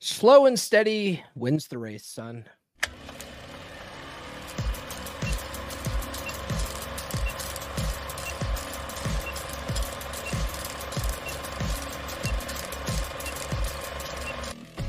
Slow 0.00 0.46
and 0.46 0.56
steady 0.56 1.24
wins 1.34 1.66
the 1.66 1.76
race, 1.76 2.06
son. 2.06 2.44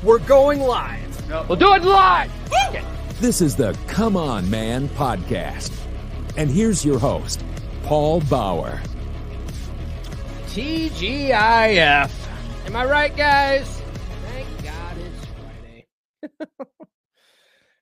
We're 0.04 0.20
going 0.20 0.60
live. 0.60 1.48
We'll 1.48 1.58
do 1.58 1.74
it 1.74 1.82
live. 1.82 2.30
This 3.20 3.40
is 3.40 3.56
the 3.56 3.76
Come 3.88 4.16
On 4.16 4.48
Man 4.48 4.88
podcast. 4.90 5.72
And 6.36 6.48
here's 6.48 6.84
your 6.84 7.00
host, 7.00 7.44
Paul 7.82 8.20
Bauer. 8.20 8.80
TGIF. 10.46 12.10
Am 12.66 12.76
I 12.76 12.84
right, 12.84 13.16
guys? 13.16 13.79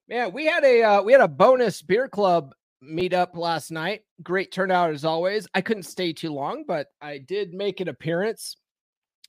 Man, 0.08 0.33
we 0.33 0.47
had 0.47 0.64
a 0.64 0.83
uh, 0.83 1.03
we 1.03 1.12
had 1.12 1.20
a 1.20 1.28
bonus 1.28 1.83
beer 1.83 2.08
club 2.08 2.55
meetup 2.83 3.36
last 3.36 3.70
night. 3.70 4.03
Great 4.22 4.53
turnout 4.53 4.91
as 4.91 5.05
always. 5.05 5.47
I 5.55 5.61
couldn't 5.61 5.83
stay 5.83 6.12
too 6.12 6.33
long, 6.33 6.64
but 6.67 6.89
I 7.00 7.19
did 7.19 7.53
make 7.53 7.80
an 7.80 7.89
appearance. 7.89 8.56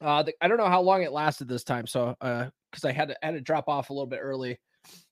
Uh, 0.01 0.23
the, 0.23 0.33
I 0.41 0.47
don't 0.47 0.57
know 0.57 0.69
how 0.69 0.81
long 0.81 1.03
it 1.03 1.11
lasted 1.11 1.47
this 1.47 1.63
time, 1.63 1.85
so 1.85 2.15
uh, 2.21 2.49
because 2.71 2.85
I 2.85 2.91
had 2.91 3.09
to 3.09 3.17
had 3.21 3.31
to 3.31 3.41
drop 3.41 3.67
off 3.67 3.89
a 3.89 3.93
little 3.93 4.07
bit 4.07 4.19
early, 4.21 4.57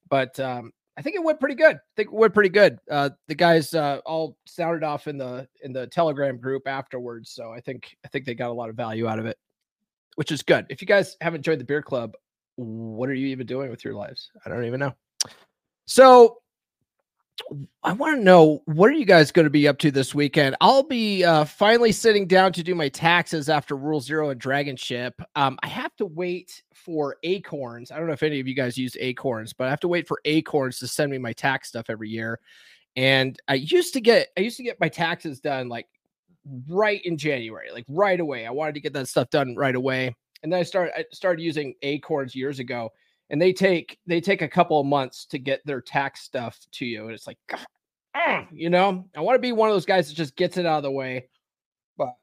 but 0.09 0.39
um, 0.39 0.71
I 0.97 1.01
think 1.01 1.15
it 1.15 1.23
went 1.23 1.39
pretty 1.39 1.55
good. 1.55 1.75
I 1.75 1.93
think 1.95 2.07
it 2.07 2.13
went 2.13 2.33
pretty 2.33 2.49
good. 2.49 2.79
Uh, 2.89 3.09
the 3.27 3.35
guys 3.35 3.73
uh, 3.73 3.99
all 4.05 4.37
sounded 4.47 4.83
off 4.83 5.07
in 5.07 5.17
the 5.17 5.47
in 5.63 5.73
the 5.73 5.87
Telegram 5.87 6.37
group 6.37 6.67
afterwards, 6.67 7.31
so 7.31 7.51
I 7.51 7.59
think 7.59 7.95
I 8.05 8.07
think 8.07 8.25
they 8.25 8.35
got 8.35 8.49
a 8.49 8.53
lot 8.53 8.69
of 8.69 8.75
value 8.75 9.07
out 9.07 9.19
of 9.19 9.25
it, 9.25 9.37
which 10.15 10.31
is 10.31 10.41
good. 10.41 10.65
If 10.69 10.81
you 10.81 10.87
guys 10.87 11.17
haven't 11.21 11.43
joined 11.43 11.59
the 11.59 11.65
beer 11.65 11.81
club, 11.81 12.13
what 12.57 13.09
are 13.09 13.13
you 13.13 13.27
even 13.27 13.47
doing 13.47 13.69
with 13.69 13.85
your 13.85 13.93
lives? 13.93 14.29
I 14.45 14.49
don't 14.49 14.65
even 14.65 14.79
know. 14.79 14.93
So 15.85 16.39
I 17.83 17.93
want 17.93 18.17
to 18.17 18.23
know 18.23 18.61
what 18.65 18.89
are 18.89 18.93
you 18.93 19.05
guys 19.05 19.31
going 19.31 19.45
to 19.45 19.51
be 19.51 19.67
up 19.67 19.77
to 19.79 19.91
this 19.91 20.13
weekend? 20.13 20.55
I'll 20.59 20.83
be 20.83 21.23
uh, 21.23 21.45
finally 21.45 21.91
sitting 21.91 22.27
down 22.27 22.51
to 22.53 22.63
do 22.63 22.75
my 22.75 22.89
taxes 22.89 23.47
after 23.47 23.77
Rule 23.77 24.01
Zero 24.01 24.29
and 24.29 24.41
Dragon 24.41 24.75
Ship. 24.75 25.13
Um, 25.35 25.57
I 25.63 25.67
have 25.67 25.95
to 25.97 26.05
wait 26.05 26.63
for 26.73 27.17
Acorns. 27.23 27.91
I 27.91 27.97
don't 27.97 28.07
know 28.07 28.13
if 28.13 28.23
any 28.23 28.39
of 28.39 28.47
you 28.47 28.55
guys 28.55 28.77
use 28.77 28.97
Acorns, 28.99 29.53
but 29.53 29.67
I 29.67 29.69
have 29.69 29.79
to 29.81 29.87
wait 29.87 30.07
for 30.07 30.19
Acorns 30.25 30.79
to 30.79 30.87
send 30.87 31.11
me 31.11 31.17
my 31.17 31.33
tax 31.33 31.69
stuff 31.69 31.89
every 31.89 32.09
year. 32.09 32.39
And 32.95 33.39
I 33.47 33.55
used 33.55 33.93
to 33.93 34.01
get 34.01 34.29
I 34.37 34.41
used 34.41 34.57
to 34.57 34.63
get 34.63 34.79
my 34.79 34.89
taxes 34.89 35.39
done 35.39 35.69
like 35.69 35.87
right 36.67 37.01
in 37.05 37.17
January, 37.17 37.71
like 37.71 37.85
right 37.87 38.19
away. 38.19 38.45
I 38.45 38.51
wanted 38.51 38.73
to 38.75 38.81
get 38.81 38.93
that 38.93 39.07
stuff 39.07 39.29
done 39.29 39.55
right 39.55 39.75
away. 39.75 40.15
And 40.43 40.51
then 40.51 40.59
I 40.59 40.63
started 40.63 40.93
I 40.97 41.05
started 41.11 41.41
using 41.41 41.73
Acorns 41.81 42.35
years 42.35 42.59
ago 42.59 42.91
and 43.29 43.41
they 43.41 43.53
take 43.53 43.99
they 44.07 44.21
take 44.21 44.41
a 44.41 44.47
couple 44.47 44.79
of 44.79 44.85
months 44.85 45.25
to 45.25 45.39
get 45.39 45.65
their 45.65 45.81
tax 45.81 46.21
stuff 46.21 46.59
to 46.71 46.85
you 46.85 47.05
and 47.05 47.11
it's 47.11 47.27
like 47.27 47.37
you 48.51 48.69
know 48.69 49.05
i 49.15 49.21
want 49.21 49.35
to 49.35 49.39
be 49.39 49.51
one 49.51 49.69
of 49.69 49.75
those 49.75 49.85
guys 49.85 50.07
that 50.07 50.15
just 50.15 50.35
gets 50.35 50.57
it 50.57 50.65
out 50.65 50.77
of 50.77 50.83
the 50.83 50.91
way. 50.91 51.27
But 51.97 52.15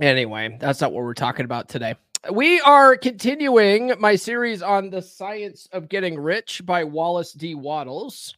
anyway 0.00 0.56
that's 0.60 0.80
not 0.80 0.92
what 0.92 1.04
we're 1.04 1.14
talking 1.14 1.44
about 1.44 1.68
today. 1.68 1.94
We 2.30 2.60
are 2.60 2.96
continuing 2.96 3.94
my 3.98 4.14
series 4.14 4.60
on 4.60 4.90
the 4.90 5.00
science 5.00 5.68
of 5.72 5.88
getting 5.88 6.18
rich 6.18 6.60
by 6.66 6.84
wallace 6.84 7.32
d. 7.32 7.54
Wattles. 7.54 8.36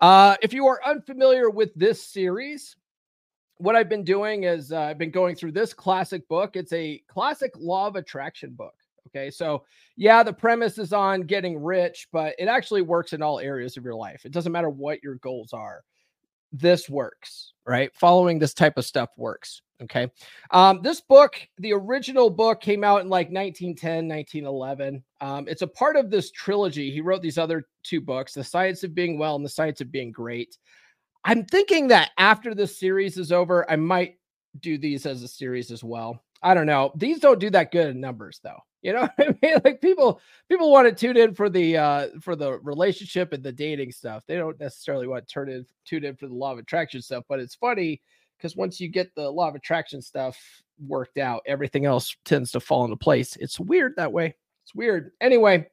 uh, 0.00 0.36
if 0.42 0.54
you 0.54 0.66
are 0.66 0.80
unfamiliar 0.86 1.50
with 1.50 1.74
this 1.74 2.02
series 2.02 2.76
what 3.60 3.76
i've 3.76 3.88
been 3.88 4.04
doing 4.04 4.44
is 4.44 4.72
uh, 4.72 4.80
i've 4.82 4.98
been 4.98 5.10
going 5.10 5.34
through 5.34 5.52
this 5.52 5.72
classic 5.72 6.26
book 6.28 6.56
it's 6.56 6.72
a 6.72 7.02
classic 7.08 7.52
law 7.56 7.86
of 7.86 7.96
attraction 7.96 8.50
book 8.50 8.74
Okay. 9.08 9.30
So, 9.30 9.64
yeah, 9.96 10.22
the 10.22 10.32
premise 10.32 10.78
is 10.78 10.92
on 10.92 11.22
getting 11.22 11.62
rich, 11.62 12.08
but 12.12 12.34
it 12.38 12.46
actually 12.46 12.82
works 12.82 13.12
in 13.12 13.22
all 13.22 13.40
areas 13.40 13.76
of 13.76 13.84
your 13.84 13.94
life. 13.94 14.24
It 14.24 14.32
doesn't 14.32 14.52
matter 14.52 14.70
what 14.70 15.02
your 15.02 15.16
goals 15.16 15.52
are. 15.52 15.82
This 16.52 16.88
works, 16.88 17.52
right? 17.66 17.94
Following 17.94 18.38
this 18.38 18.54
type 18.54 18.76
of 18.76 18.84
stuff 18.84 19.10
works. 19.16 19.62
Okay. 19.82 20.10
Um, 20.50 20.80
this 20.82 21.00
book, 21.00 21.36
the 21.58 21.72
original 21.72 22.28
book 22.28 22.60
came 22.60 22.84
out 22.84 23.00
in 23.00 23.08
like 23.08 23.30
1910, 23.30 24.08
1911. 24.08 25.02
Um, 25.20 25.48
it's 25.48 25.62
a 25.62 25.66
part 25.66 25.96
of 25.96 26.10
this 26.10 26.30
trilogy. 26.32 26.90
He 26.90 27.00
wrote 27.00 27.22
these 27.22 27.38
other 27.38 27.66
two 27.82 28.00
books, 28.00 28.34
The 28.34 28.44
Science 28.44 28.84
of 28.84 28.94
Being 28.94 29.18
Well 29.18 29.36
and 29.36 29.44
The 29.44 29.48
Science 29.48 29.80
of 29.80 29.90
Being 29.90 30.12
Great. 30.12 30.58
I'm 31.24 31.44
thinking 31.44 31.88
that 31.88 32.10
after 32.18 32.54
this 32.54 32.78
series 32.78 33.16
is 33.16 33.32
over, 33.32 33.70
I 33.70 33.76
might 33.76 34.18
do 34.60 34.78
these 34.78 35.06
as 35.06 35.22
a 35.22 35.28
series 35.28 35.70
as 35.70 35.84
well. 35.84 36.22
I 36.42 36.54
don't 36.54 36.66
know. 36.66 36.92
These 36.96 37.20
don't 37.20 37.38
do 37.38 37.50
that 37.50 37.70
good 37.70 37.88
in 37.88 38.00
numbers 38.00 38.40
though. 38.42 38.58
You 38.82 38.94
know 38.94 39.08
I 39.18 39.34
mean? 39.42 39.56
Like 39.64 39.80
people 39.80 40.20
people 40.48 40.72
want 40.72 40.88
to 40.88 40.94
tune 40.94 41.16
in 41.16 41.34
for 41.34 41.50
the 41.50 41.76
uh 41.76 42.08
for 42.20 42.34
the 42.34 42.58
relationship 42.60 43.32
and 43.32 43.42
the 43.42 43.52
dating 43.52 43.92
stuff. 43.92 44.24
They 44.26 44.36
don't 44.36 44.58
necessarily 44.58 45.06
want 45.06 45.26
to 45.26 45.32
turn 45.32 45.50
in 45.50 45.66
tune 45.84 46.04
in 46.04 46.16
for 46.16 46.26
the 46.26 46.34
law 46.34 46.52
of 46.52 46.58
attraction 46.58 47.02
stuff, 47.02 47.24
but 47.28 47.40
it's 47.40 47.54
funny 47.54 48.00
because 48.38 48.56
once 48.56 48.80
you 48.80 48.88
get 48.88 49.14
the 49.14 49.30
law 49.30 49.48
of 49.48 49.54
attraction 49.54 50.00
stuff 50.00 50.38
worked 50.86 51.18
out, 51.18 51.42
everything 51.44 51.84
else 51.84 52.16
tends 52.24 52.52
to 52.52 52.60
fall 52.60 52.84
into 52.84 52.96
place. 52.96 53.36
It's 53.36 53.60
weird 53.60 53.94
that 53.96 54.12
way. 54.12 54.34
It's 54.64 54.74
weird. 54.74 55.12
Anyway, 55.20 55.66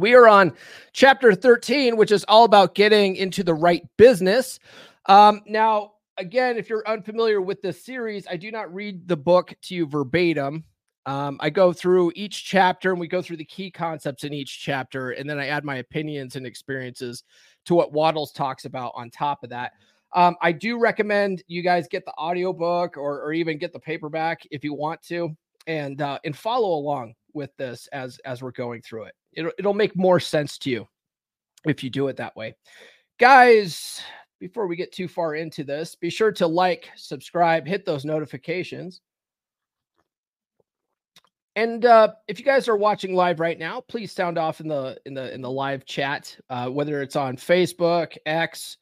we 0.00 0.14
are 0.14 0.26
on 0.26 0.52
chapter 0.92 1.34
13, 1.34 1.96
which 1.96 2.10
is 2.10 2.24
all 2.24 2.44
about 2.44 2.74
getting 2.74 3.16
into 3.16 3.44
the 3.44 3.54
right 3.54 3.82
business. 3.96 4.58
Um, 5.06 5.42
now, 5.46 5.92
again, 6.16 6.56
if 6.56 6.68
you're 6.68 6.86
unfamiliar 6.86 7.40
with 7.40 7.62
this 7.62 7.84
series, 7.84 8.26
I 8.28 8.36
do 8.36 8.50
not 8.50 8.72
read 8.72 9.06
the 9.06 9.16
book 9.16 9.54
to 9.62 9.74
you 9.74 9.86
verbatim. 9.86 10.64
Um, 11.06 11.38
I 11.40 11.50
go 11.50 11.72
through 11.72 12.12
each 12.14 12.44
chapter 12.44 12.90
and 12.90 13.00
we 13.00 13.08
go 13.08 13.22
through 13.22 13.38
the 13.38 13.44
key 13.44 13.70
concepts 13.70 14.24
in 14.24 14.34
each 14.34 14.60
chapter, 14.60 15.12
and 15.12 15.28
then 15.28 15.38
I 15.38 15.46
add 15.46 15.64
my 15.64 15.76
opinions 15.76 16.36
and 16.36 16.46
experiences 16.46 17.24
to 17.64 17.74
what 17.74 17.92
Wattles 17.92 18.32
talks 18.32 18.64
about 18.64 18.92
on 18.94 19.10
top 19.10 19.42
of 19.42 19.50
that. 19.50 19.72
Um, 20.12 20.36
I 20.42 20.52
do 20.52 20.78
recommend 20.78 21.42
you 21.46 21.62
guys 21.62 21.88
get 21.88 22.04
the 22.04 22.12
audiobook 22.18 22.96
or, 22.96 23.22
or 23.22 23.32
even 23.32 23.58
get 23.58 23.72
the 23.72 23.78
paperback 23.78 24.46
if 24.50 24.64
you 24.64 24.74
want 24.74 25.02
to, 25.04 25.34
and 25.66 26.02
uh, 26.02 26.18
and 26.24 26.36
follow 26.36 26.74
along 26.74 27.14
with 27.32 27.56
this 27.56 27.86
as 27.92 28.18
as 28.24 28.42
we're 28.42 28.50
going 28.50 28.82
through 28.82 29.04
it. 29.04 29.14
It'll 29.32 29.52
it'll 29.58 29.74
make 29.74 29.96
more 29.96 30.20
sense 30.20 30.58
to 30.58 30.70
you 30.70 30.88
if 31.64 31.84
you 31.84 31.90
do 31.90 32.08
it 32.08 32.16
that 32.16 32.36
way, 32.36 32.56
guys. 33.18 34.02
Before 34.38 34.66
we 34.66 34.74
get 34.74 34.90
too 34.90 35.06
far 35.06 35.34
into 35.34 35.64
this, 35.64 35.94
be 35.94 36.08
sure 36.08 36.32
to 36.32 36.46
like, 36.46 36.88
subscribe, 36.96 37.66
hit 37.66 37.84
those 37.84 38.06
notifications. 38.06 39.02
And 41.56 41.84
uh, 41.84 42.12
if 42.28 42.38
you 42.38 42.44
guys 42.44 42.68
are 42.68 42.76
watching 42.76 43.14
live 43.14 43.38
right 43.38 43.58
now, 43.58 43.82
please 43.82 44.12
sound 44.12 44.38
off 44.38 44.60
in 44.60 44.68
the 44.68 44.98
in 45.04 45.12
the 45.12 45.34
in 45.34 45.42
the 45.42 45.50
live 45.50 45.84
chat, 45.84 46.34
uh, 46.48 46.68
whether 46.68 47.02
it's 47.02 47.16
on 47.16 47.36
Facebook, 47.36 48.16
X, 48.24 48.78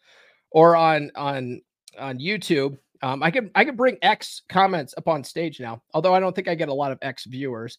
or 0.52 0.76
on 0.76 1.10
on 1.16 1.60
on 1.98 2.18
YouTube. 2.18 2.78
Um, 3.02 3.22
I 3.22 3.30
can 3.30 3.50
I 3.54 3.64
can 3.64 3.74
bring 3.74 3.96
X 4.02 4.42
comments 4.48 4.94
up 4.96 5.08
on 5.08 5.24
stage 5.24 5.60
now, 5.60 5.82
although 5.94 6.14
I 6.14 6.20
don't 6.20 6.36
think 6.36 6.46
I 6.46 6.54
get 6.54 6.68
a 6.68 6.74
lot 6.74 6.92
of 6.92 6.98
X 7.02 7.24
viewers. 7.24 7.78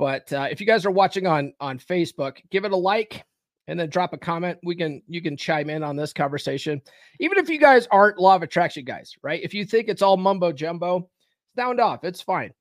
But 0.00 0.32
uh, 0.32 0.48
if 0.50 0.60
you 0.60 0.66
guys 0.66 0.84
are 0.84 0.90
watching 0.90 1.28
on 1.28 1.52
on 1.60 1.78
Facebook, 1.78 2.38
give 2.50 2.64
it 2.64 2.72
a 2.72 2.76
like 2.76 3.24
and 3.68 3.78
then 3.78 3.88
drop 3.88 4.12
a 4.14 4.18
comment. 4.18 4.58
We 4.64 4.74
can 4.74 5.02
you 5.06 5.22
can 5.22 5.36
chime 5.36 5.70
in 5.70 5.84
on 5.84 5.94
this 5.94 6.12
conversation, 6.12 6.82
even 7.20 7.38
if 7.38 7.48
you 7.48 7.60
guys 7.60 7.86
aren't 7.92 8.18
law 8.18 8.34
of 8.34 8.42
attraction 8.42 8.84
guys, 8.84 9.14
right? 9.22 9.40
If 9.42 9.54
you 9.54 9.64
think 9.64 9.88
it's 9.88 10.02
all 10.02 10.16
mumbo 10.16 10.50
jumbo, 10.50 11.08
sound 11.54 11.78
off. 11.78 12.02
It's 12.02 12.22
fine 12.22 12.52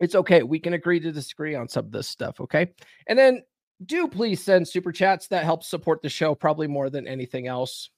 it's 0.00 0.14
okay. 0.14 0.42
We 0.42 0.58
can 0.58 0.74
agree 0.74 1.00
to 1.00 1.12
disagree 1.12 1.54
on 1.54 1.68
some 1.68 1.86
of 1.86 1.92
this 1.92 2.08
stuff. 2.08 2.40
Okay. 2.40 2.72
And 3.06 3.18
then 3.18 3.42
do 3.84 4.08
please 4.08 4.42
send 4.42 4.66
super 4.66 4.92
chats. 4.92 5.28
That 5.28 5.44
helps 5.44 5.68
support 5.68 6.02
the 6.02 6.08
show 6.08 6.34
probably 6.34 6.66
more 6.66 6.90
than 6.90 7.06
anything 7.06 7.46
else. 7.46 7.90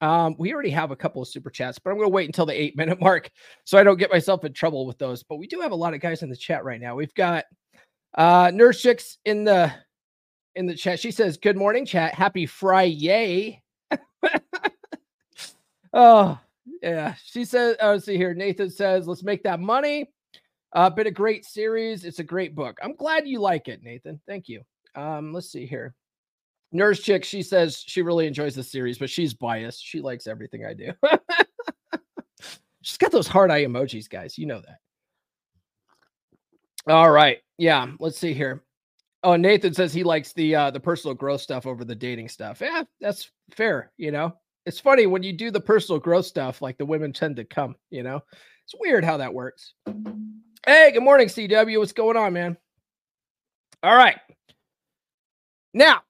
Um, 0.00 0.36
we 0.38 0.52
already 0.52 0.70
have 0.70 0.92
a 0.92 0.96
couple 0.96 1.20
of 1.20 1.28
super 1.28 1.50
chats, 1.50 1.78
but 1.78 1.90
I'm 1.90 1.96
going 1.96 2.06
to 2.06 2.14
wait 2.14 2.28
until 2.28 2.46
the 2.46 2.60
eight 2.60 2.76
minute 2.76 3.00
mark 3.02 3.30
so 3.64 3.78
I 3.78 3.82
don't 3.82 3.98
get 3.98 4.12
myself 4.12 4.44
in 4.44 4.52
trouble 4.52 4.86
with 4.86 4.98
those. 4.98 5.22
But 5.22 5.36
we 5.36 5.46
do 5.46 5.60
have 5.60 5.72
a 5.72 5.76
lot 5.76 5.94
of 5.94 6.00
guys 6.00 6.22
in 6.22 6.30
the 6.30 6.36
chat 6.36 6.64
right 6.64 6.80
now. 6.80 6.94
We've 6.94 7.14
got 7.14 7.44
uh, 8.14 8.50
Nurse 8.54 8.80
Chicks 8.80 9.18
in 9.24 9.44
the 9.44 9.72
in 10.54 10.66
the 10.66 10.74
chat. 10.74 11.00
She 11.00 11.10
says, 11.10 11.36
"Good 11.36 11.56
morning, 11.56 11.86
chat. 11.86 12.14
Happy 12.14 12.46
Friday." 12.46 13.62
oh 15.92 16.38
yeah, 16.82 17.14
she 17.24 17.44
says. 17.44 17.76
Oh, 17.80 17.98
see 17.98 18.16
here. 18.16 18.34
Nathan 18.34 18.70
says, 18.70 19.06
"Let's 19.06 19.22
make 19.22 19.42
that 19.44 19.60
money." 19.60 20.10
Uh, 20.72 20.90
been 20.90 21.06
a 21.06 21.10
great 21.10 21.44
series. 21.44 22.04
It's 22.04 22.18
a 22.18 22.24
great 22.24 22.54
book. 22.54 22.78
I'm 22.82 22.94
glad 22.94 23.26
you 23.26 23.40
like 23.40 23.68
it, 23.68 23.82
Nathan. 23.82 24.20
Thank 24.26 24.48
you. 24.48 24.62
Um, 24.94 25.32
let's 25.32 25.50
see 25.50 25.66
here. 25.66 25.94
Nurse 26.72 27.00
Chick, 27.00 27.24
she 27.24 27.42
says 27.42 27.82
she 27.86 28.02
really 28.02 28.26
enjoys 28.26 28.54
the 28.54 28.62
series, 28.62 28.98
but 28.98 29.08
she's 29.08 29.32
biased. 29.32 29.82
She 29.82 30.00
likes 30.00 30.26
everything 30.26 30.66
I 30.66 30.74
do. 30.74 30.92
she's 32.82 32.98
got 32.98 33.10
those 33.10 33.26
hard 33.26 33.50
eye 33.50 33.64
emojis, 33.64 34.10
guys. 34.10 34.36
You 34.36 34.46
know 34.46 34.60
that. 34.60 34.78
All 36.88 37.10
right. 37.10 37.38
Yeah. 37.58 37.88
Let's 38.00 38.18
see 38.18 38.32
here. 38.32 38.62
Oh, 39.22 39.36
Nathan 39.36 39.74
says 39.74 39.92
he 39.92 40.04
likes 40.04 40.32
the 40.32 40.54
uh 40.54 40.70
the 40.70 40.80
personal 40.80 41.14
growth 41.14 41.40
stuff 41.40 41.66
over 41.66 41.84
the 41.84 41.94
dating 41.94 42.28
stuff. 42.28 42.60
Yeah, 42.60 42.84
that's 43.00 43.30
fair, 43.50 43.92
you 43.96 44.10
know. 44.12 44.34
It's 44.64 44.78
funny 44.80 45.06
when 45.06 45.22
you 45.22 45.32
do 45.32 45.50
the 45.50 45.60
personal 45.60 45.98
growth 45.98 46.26
stuff, 46.26 46.62
like 46.62 46.78
the 46.78 46.86
women 46.86 47.12
tend 47.12 47.36
to 47.36 47.44
come, 47.44 47.74
you 47.90 48.02
know. 48.02 48.22
It's 48.64 48.74
weird 48.78 49.04
how 49.04 49.16
that 49.16 49.34
works. 49.34 49.74
Hey, 50.66 50.92
good 50.92 51.02
morning, 51.02 51.28
CW. 51.28 51.78
What's 51.78 51.92
going 51.92 52.16
on, 52.16 52.32
man? 52.32 52.56
All 53.82 53.96
right. 53.96 54.18
Now, 55.72 56.02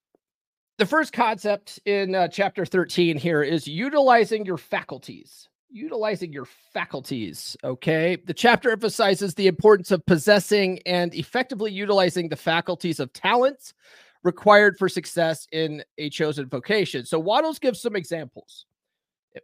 the 0.78 0.86
first 0.86 1.12
concept 1.12 1.78
in 1.84 2.14
uh, 2.14 2.28
chapter 2.28 2.66
13 2.66 3.16
here 3.16 3.42
is 3.42 3.66
utilizing 3.66 4.44
your 4.44 4.58
faculties. 4.58 5.48
Utilizing 5.70 6.32
your 6.32 6.46
faculties. 6.72 7.56
Okay. 7.62 8.16
The 8.26 8.34
chapter 8.34 8.70
emphasizes 8.70 9.34
the 9.34 9.46
importance 9.46 9.90
of 9.90 10.04
possessing 10.06 10.80
and 10.86 11.14
effectively 11.14 11.70
utilizing 11.70 12.28
the 12.28 12.36
faculties 12.36 13.00
of 13.00 13.12
talents 13.12 13.74
required 14.22 14.78
for 14.78 14.88
success 14.88 15.46
in 15.52 15.82
a 15.98 16.10
chosen 16.10 16.48
vocation. 16.48 17.04
So, 17.04 17.18
Wattles 17.18 17.58
gives 17.58 17.80
some 17.80 17.96
examples 17.96 18.66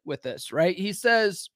with 0.04 0.22
this, 0.22 0.50
right? 0.52 0.76
He 0.76 0.92
says, 0.92 1.48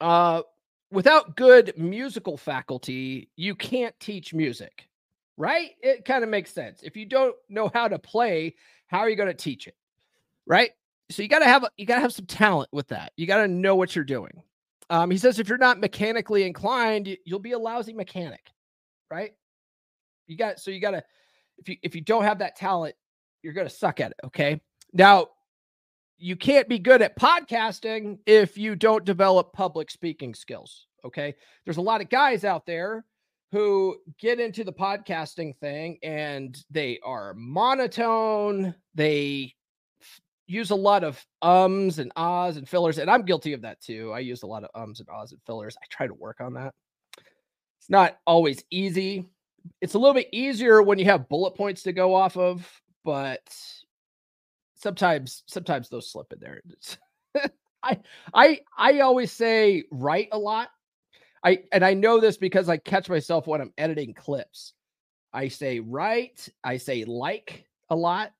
uh, 0.00 0.42
without 0.90 1.36
good 1.36 1.74
musical 1.76 2.36
faculty, 2.36 3.28
you 3.36 3.54
can't 3.54 3.98
teach 4.00 4.32
music 4.32 4.88
right? 5.36 5.70
It 5.82 6.04
kind 6.04 6.22
of 6.24 6.30
makes 6.30 6.52
sense. 6.52 6.82
If 6.82 6.96
you 6.96 7.06
don't 7.06 7.34
know 7.48 7.70
how 7.72 7.88
to 7.88 7.98
play, 7.98 8.54
how 8.86 8.98
are 9.00 9.08
you 9.08 9.16
going 9.16 9.28
to 9.28 9.34
teach 9.34 9.66
it? 9.66 9.76
Right? 10.46 10.70
So 11.10 11.22
you 11.22 11.28
got 11.28 11.40
to 11.40 11.46
have 11.46 11.66
you 11.76 11.86
got 11.86 11.96
to 11.96 12.00
have 12.00 12.12
some 12.12 12.26
talent 12.26 12.70
with 12.72 12.88
that. 12.88 13.12
You 13.16 13.26
got 13.26 13.38
to 13.38 13.48
know 13.48 13.76
what 13.76 13.94
you're 13.94 14.04
doing. 14.04 14.42
Um, 14.90 15.10
he 15.10 15.18
says 15.18 15.38
if 15.38 15.48
you're 15.48 15.58
not 15.58 15.80
mechanically 15.80 16.44
inclined, 16.44 17.16
you'll 17.24 17.38
be 17.38 17.52
a 17.52 17.58
lousy 17.58 17.92
mechanic, 17.92 18.50
right? 19.10 19.32
You 20.26 20.36
got 20.36 20.60
so 20.60 20.70
you 20.70 20.80
got 20.80 20.92
to 20.92 21.04
if 21.58 21.68
you 21.68 21.76
if 21.82 21.94
you 21.94 22.00
don't 22.00 22.24
have 22.24 22.38
that 22.38 22.56
talent, 22.56 22.94
you're 23.42 23.52
going 23.52 23.68
to 23.68 23.74
suck 23.74 24.00
at 24.00 24.12
it, 24.12 24.16
okay? 24.26 24.60
Now, 24.92 25.28
you 26.16 26.36
can't 26.36 26.68
be 26.68 26.78
good 26.78 27.02
at 27.02 27.18
podcasting 27.18 28.18
if 28.26 28.56
you 28.56 28.76
don't 28.76 29.04
develop 29.04 29.52
public 29.52 29.90
speaking 29.90 30.34
skills, 30.34 30.86
okay? 31.04 31.34
There's 31.64 31.76
a 31.76 31.82
lot 31.82 32.00
of 32.00 32.08
guys 32.08 32.44
out 32.44 32.64
there 32.66 33.04
who 33.52 33.96
get 34.18 34.40
into 34.40 34.64
the 34.64 34.72
podcasting 34.72 35.56
thing 35.58 35.98
and 36.02 36.56
they 36.70 36.98
are 37.04 37.34
monotone. 37.34 38.74
They 38.94 39.54
use 40.46 40.70
a 40.70 40.76
lot 40.76 41.04
of 41.04 41.24
ums 41.42 41.98
and 41.98 42.12
ahs 42.16 42.56
and 42.56 42.68
fillers. 42.68 42.98
And 42.98 43.10
I'm 43.10 43.22
guilty 43.22 43.52
of 43.52 43.62
that 43.62 43.80
too. 43.80 44.12
I 44.12 44.20
use 44.20 44.42
a 44.42 44.46
lot 44.46 44.64
of 44.64 44.70
ums 44.74 45.00
and 45.00 45.08
ahs 45.08 45.32
and 45.32 45.40
fillers. 45.46 45.76
I 45.82 45.86
try 45.90 46.06
to 46.06 46.14
work 46.14 46.40
on 46.40 46.54
that. 46.54 46.74
It's 47.78 47.90
not 47.90 48.18
always 48.26 48.62
easy. 48.70 49.26
It's 49.80 49.94
a 49.94 49.98
little 49.98 50.14
bit 50.14 50.28
easier 50.32 50.82
when 50.82 50.98
you 50.98 51.06
have 51.06 51.28
bullet 51.28 51.54
points 51.54 51.82
to 51.84 51.92
go 51.92 52.14
off 52.14 52.36
of, 52.36 52.68
but 53.04 53.42
sometimes 54.74 55.42
sometimes 55.46 55.88
those 55.88 56.10
slip 56.10 56.32
in 56.32 56.38
there. 56.40 56.60
I 57.82 57.98
I 58.32 58.60
I 58.76 59.00
always 59.00 59.32
say 59.32 59.84
write 59.90 60.28
a 60.32 60.38
lot 60.38 60.68
I 61.44 61.62
and 61.72 61.84
I 61.84 61.92
know 61.92 62.18
this 62.18 62.38
because 62.38 62.68
I 62.68 62.78
catch 62.78 63.08
myself 63.08 63.46
when 63.46 63.60
I'm 63.60 63.72
editing 63.76 64.14
clips. 64.14 64.72
I 65.32 65.48
say 65.48 65.78
right, 65.80 66.48
I 66.64 66.78
say 66.78 67.04
like 67.04 67.66
a 67.90 67.96
lot, 67.96 68.32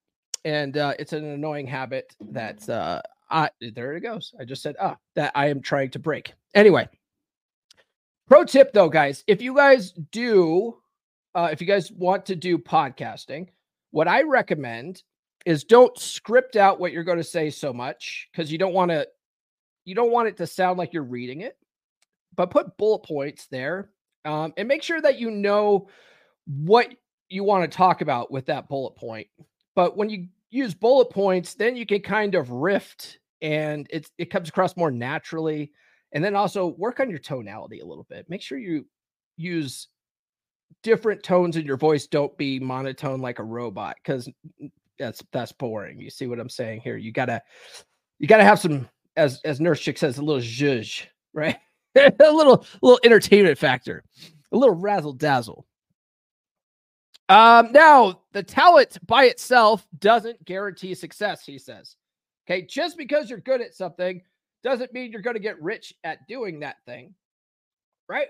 and 0.44 0.76
uh, 0.76 0.94
it's 0.98 1.12
an 1.12 1.24
annoying 1.24 1.66
habit 1.66 2.14
that 2.30 2.68
uh, 2.68 3.00
I 3.30 3.50
there 3.74 3.96
it 3.96 4.00
goes. 4.00 4.34
I 4.38 4.44
just 4.44 4.62
said 4.62 4.76
ah 4.80 4.96
that 5.14 5.32
I 5.34 5.48
am 5.48 5.60
trying 5.60 5.90
to 5.90 5.98
break. 5.98 6.32
Anyway, 6.54 6.88
pro 8.28 8.44
tip 8.44 8.72
though, 8.72 8.88
guys, 8.88 9.24
if 9.26 9.40
you 9.42 9.54
guys 9.54 9.92
do, 9.92 10.76
uh, 11.34 11.48
if 11.52 11.60
you 11.60 11.66
guys 11.66 11.90
want 11.92 12.26
to 12.26 12.36
do 12.36 12.58
podcasting, 12.58 13.48
what 13.90 14.08
I 14.08 14.22
recommend 14.22 15.02
is 15.46 15.64
don't 15.64 15.98
script 15.98 16.56
out 16.56 16.80
what 16.80 16.92
you're 16.92 17.04
going 17.04 17.18
to 17.18 17.24
say 17.24 17.50
so 17.50 17.72
much 17.72 18.28
because 18.32 18.50
you 18.50 18.58
don't 18.58 18.74
want 18.74 18.90
to 18.90 19.06
you 19.84 19.94
don't 19.94 20.10
want 20.10 20.28
it 20.28 20.36
to 20.38 20.46
sound 20.46 20.78
like 20.78 20.94
you're 20.94 21.02
reading 21.02 21.42
it 21.42 21.58
but 22.36 22.50
put 22.50 22.76
bullet 22.76 23.00
points 23.00 23.46
there 23.46 23.90
um, 24.24 24.52
and 24.56 24.68
make 24.68 24.82
sure 24.82 25.00
that 25.00 25.18
you 25.18 25.30
know 25.30 25.88
what 26.46 26.94
you 27.28 27.44
want 27.44 27.70
to 27.70 27.76
talk 27.76 28.00
about 28.00 28.30
with 28.30 28.46
that 28.46 28.68
bullet 28.68 28.96
point. 28.96 29.28
But 29.74 29.96
when 29.96 30.08
you 30.08 30.28
use 30.54 30.72
bullet 30.72 31.10
points, 31.10 31.54
then 31.54 31.76
you 31.76 31.84
can 31.84 32.00
kind 32.00 32.34
of 32.34 32.50
rift 32.50 33.18
and 33.42 33.86
it's 33.90 34.10
it 34.18 34.30
comes 34.30 34.48
across 34.48 34.76
more 34.76 34.90
naturally. 34.90 35.72
And 36.12 36.22
then 36.22 36.36
also 36.36 36.68
work 36.78 37.00
on 37.00 37.10
your 37.10 37.18
tonality 37.18 37.80
a 37.80 37.84
little 37.84 38.06
bit. 38.08 38.30
Make 38.30 38.40
sure 38.40 38.56
you 38.56 38.86
use 39.36 39.88
different 40.84 41.24
tones 41.24 41.56
in 41.56 41.66
your 41.66 41.76
voice. 41.76 42.06
Don't 42.06 42.36
be 42.38 42.60
monotone 42.60 43.20
like 43.20 43.40
a 43.40 43.44
robot 43.44 43.96
because 44.02 44.28
that's 44.98 45.22
that's 45.32 45.50
boring. 45.50 46.00
You 46.00 46.10
see 46.10 46.28
what 46.28 46.38
I'm 46.38 46.48
saying 46.48 46.82
here? 46.82 46.96
You 46.96 47.10
gotta 47.10 47.42
you 48.20 48.28
gotta 48.28 48.44
have 48.44 48.60
some 48.60 48.88
as 49.16 49.40
as 49.44 49.60
Nurse 49.60 49.80
Chick 49.80 49.98
says, 49.98 50.18
a 50.18 50.22
little 50.22 50.40
zhuzh, 50.40 51.04
right? 51.32 51.56
a 51.96 52.12
little 52.18 52.64
little 52.80 53.00
entertainment 53.04 53.58
factor, 53.58 54.04
a 54.52 54.56
little 54.56 54.76
razzle 54.76 55.14
dazzle. 55.14 55.66
Um, 57.28 57.72
now 57.72 58.20
the 58.32 58.42
talent 58.42 58.98
by 59.06 59.24
itself 59.24 59.86
doesn't 59.98 60.44
guarantee 60.44 60.94
success, 60.94 61.44
he 61.44 61.58
says. 61.58 61.96
Okay, 62.46 62.62
just 62.66 62.98
because 62.98 63.30
you're 63.30 63.38
good 63.38 63.62
at 63.62 63.74
something 63.74 64.20
doesn't 64.62 64.92
mean 64.92 65.10
you're 65.10 65.22
going 65.22 65.36
to 65.36 65.40
get 65.40 65.60
rich 65.62 65.94
at 66.04 66.26
doing 66.28 66.60
that 66.60 66.76
thing, 66.86 67.14
right? 68.08 68.28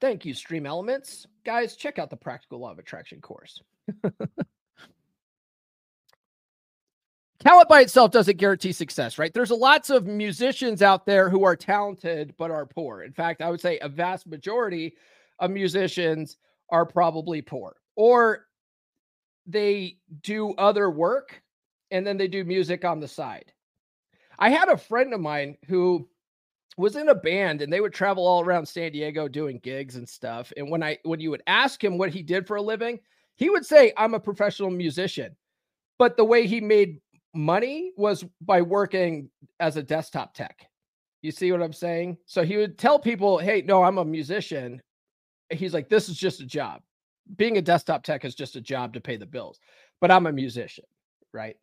Thank 0.00 0.24
you, 0.24 0.34
Stream 0.34 0.66
Elements. 0.66 1.26
Guys, 1.44 1.76
check 1.76 1.98
out 1.98 2.10
the 2.10 2.16
Practical 2.16 2.58
Law 2.60 2.72
of 2.72 2.78
Attraction 2.78 3.20
course. 3.20 3.62
talent 7.40 7.68
by 7.68 7.80
itself 7.80 8.10
doesn't 8.10 8.38
guarantee 8.38 8.72
success, 8.72 9.18
right? 9.18 9.32
There's 9.32 9.50
lots 9.50 9.90
of 9.90 10.06
musicians 10.06 10.82
out 10.82 11.04
there 11.06 11.28
who 11.28 11.44
are 11.44 11.56
talented 11.56 12.34
but 12.38 12.50
are 12.50 12.66
poor. 12.66 13.02
In 13.02 13.12
fact, 13.12 13.42
I 13.42 13.50
would 13.50 13.60
say 13.60 13.78
a 13.78 13.88
vast 13.88 14.26
majority 14.26 14.94
of 15.40 15.50
musicians 15.50 16.36
are 16.70 16.86
probably 16.86 17.42
poor 17.42 17.76
or 17.96 18.46
they 19.46 19.98
do 20.22 20.52
other 20.54 20.90
work 20.90 21.42
and 21.90 22.06
then 22.06 22.16
they 22.16 22.28
do 22.28 22.44
music 22.44 22.84
on 22.84 23.00
the 23.00 23.08
side. 23.08 23.52
I 24.38 24.50
had 24.50 24.68
a 24.68 24.76
friend 24.76 25.12
of 25.12 25.20
mine 25.20 25.56
who 25.66 26.08
was 26.76 26.96
in 26.96 27.08
a 27.08 27.14
band 27.14 27.60
and 27.62 27.72
they 27.72 27.80
would 27.80 27.92
travel 27.92 28.26
all 28.26 28.42
around 28.42 28.66
San 28.66 28.92
Diego 28.92 29.28
doing 29.28 29.58
gigs 29.58 29.96
and 29.96 30.08
stuff. 30.08 30.52
And 30.56 30.70
when 30.70 30.82
I 30.82 30.98
when 31.02 31.20
you 31.20 31.30
would 31.30 31.42
ask 31.46 31.82
him 31.82 31.98
what 31.98 32.10
he 32.10 32.22
did 32.22 32.46
for 32.46 32.56
a 32.56 32.62
living, 32.62 33.00
he 33.36 33.50
would 33.50 33.66
say, 33.66 33.92
"I'm 33.96 34.14
a 34.14 34.20
professional 34.20 34.70
musician." 34.70 35.36
But 35.98 36.16
the 36.16 36.24
way 36.24 36.46
he 36.46 36.60
made 36.60 37.00
money 37.34 37.92
was 37.96 38.24
by 38.40 38.62
working 38.62 39.30
as 39.58 39.76
a 39.76 39.82
desktop 39.82 40.32
tech. 40.32 40.66
You 41.22 41.32
see 41.32 41.52
what 41.52 41.62
I'm 41.62 41.72
saying? 41.72 42.16
So 42.24 42.42
he 42.42 42.56
would 42.56 42.78
tell 42.78 42.98
people, 42.98 43.38
"Hey, 43.38 43.62
no, 43.62 43.82
I'm 43.82 43.98
a 43.98 44.04
musician." 44.04 44.80
He's 45.50 45.74
like, 45.74 45.88
"This 45.88 46.08
is 46.08 46.16
just 46.16 46.40
a 46.40 46.46
job. 46.46 46.82
Being 47.36 47.58
a 47.58 47.62
desktop 47.62 48.02
tech 48.02 48.24
is 48.24 48.34
just 48.34 48.56
a 48.56 48.60
job 48.60 48.94
to 48.94 49.00
pay 49.00 49.16
the 49.16 49.26
bills, 49.26 49.60
but 50.00 50.10
I'm 50.10 50.26
a 50.26 50.32
musician, 50.32 50.84
right?" 51.32 51.56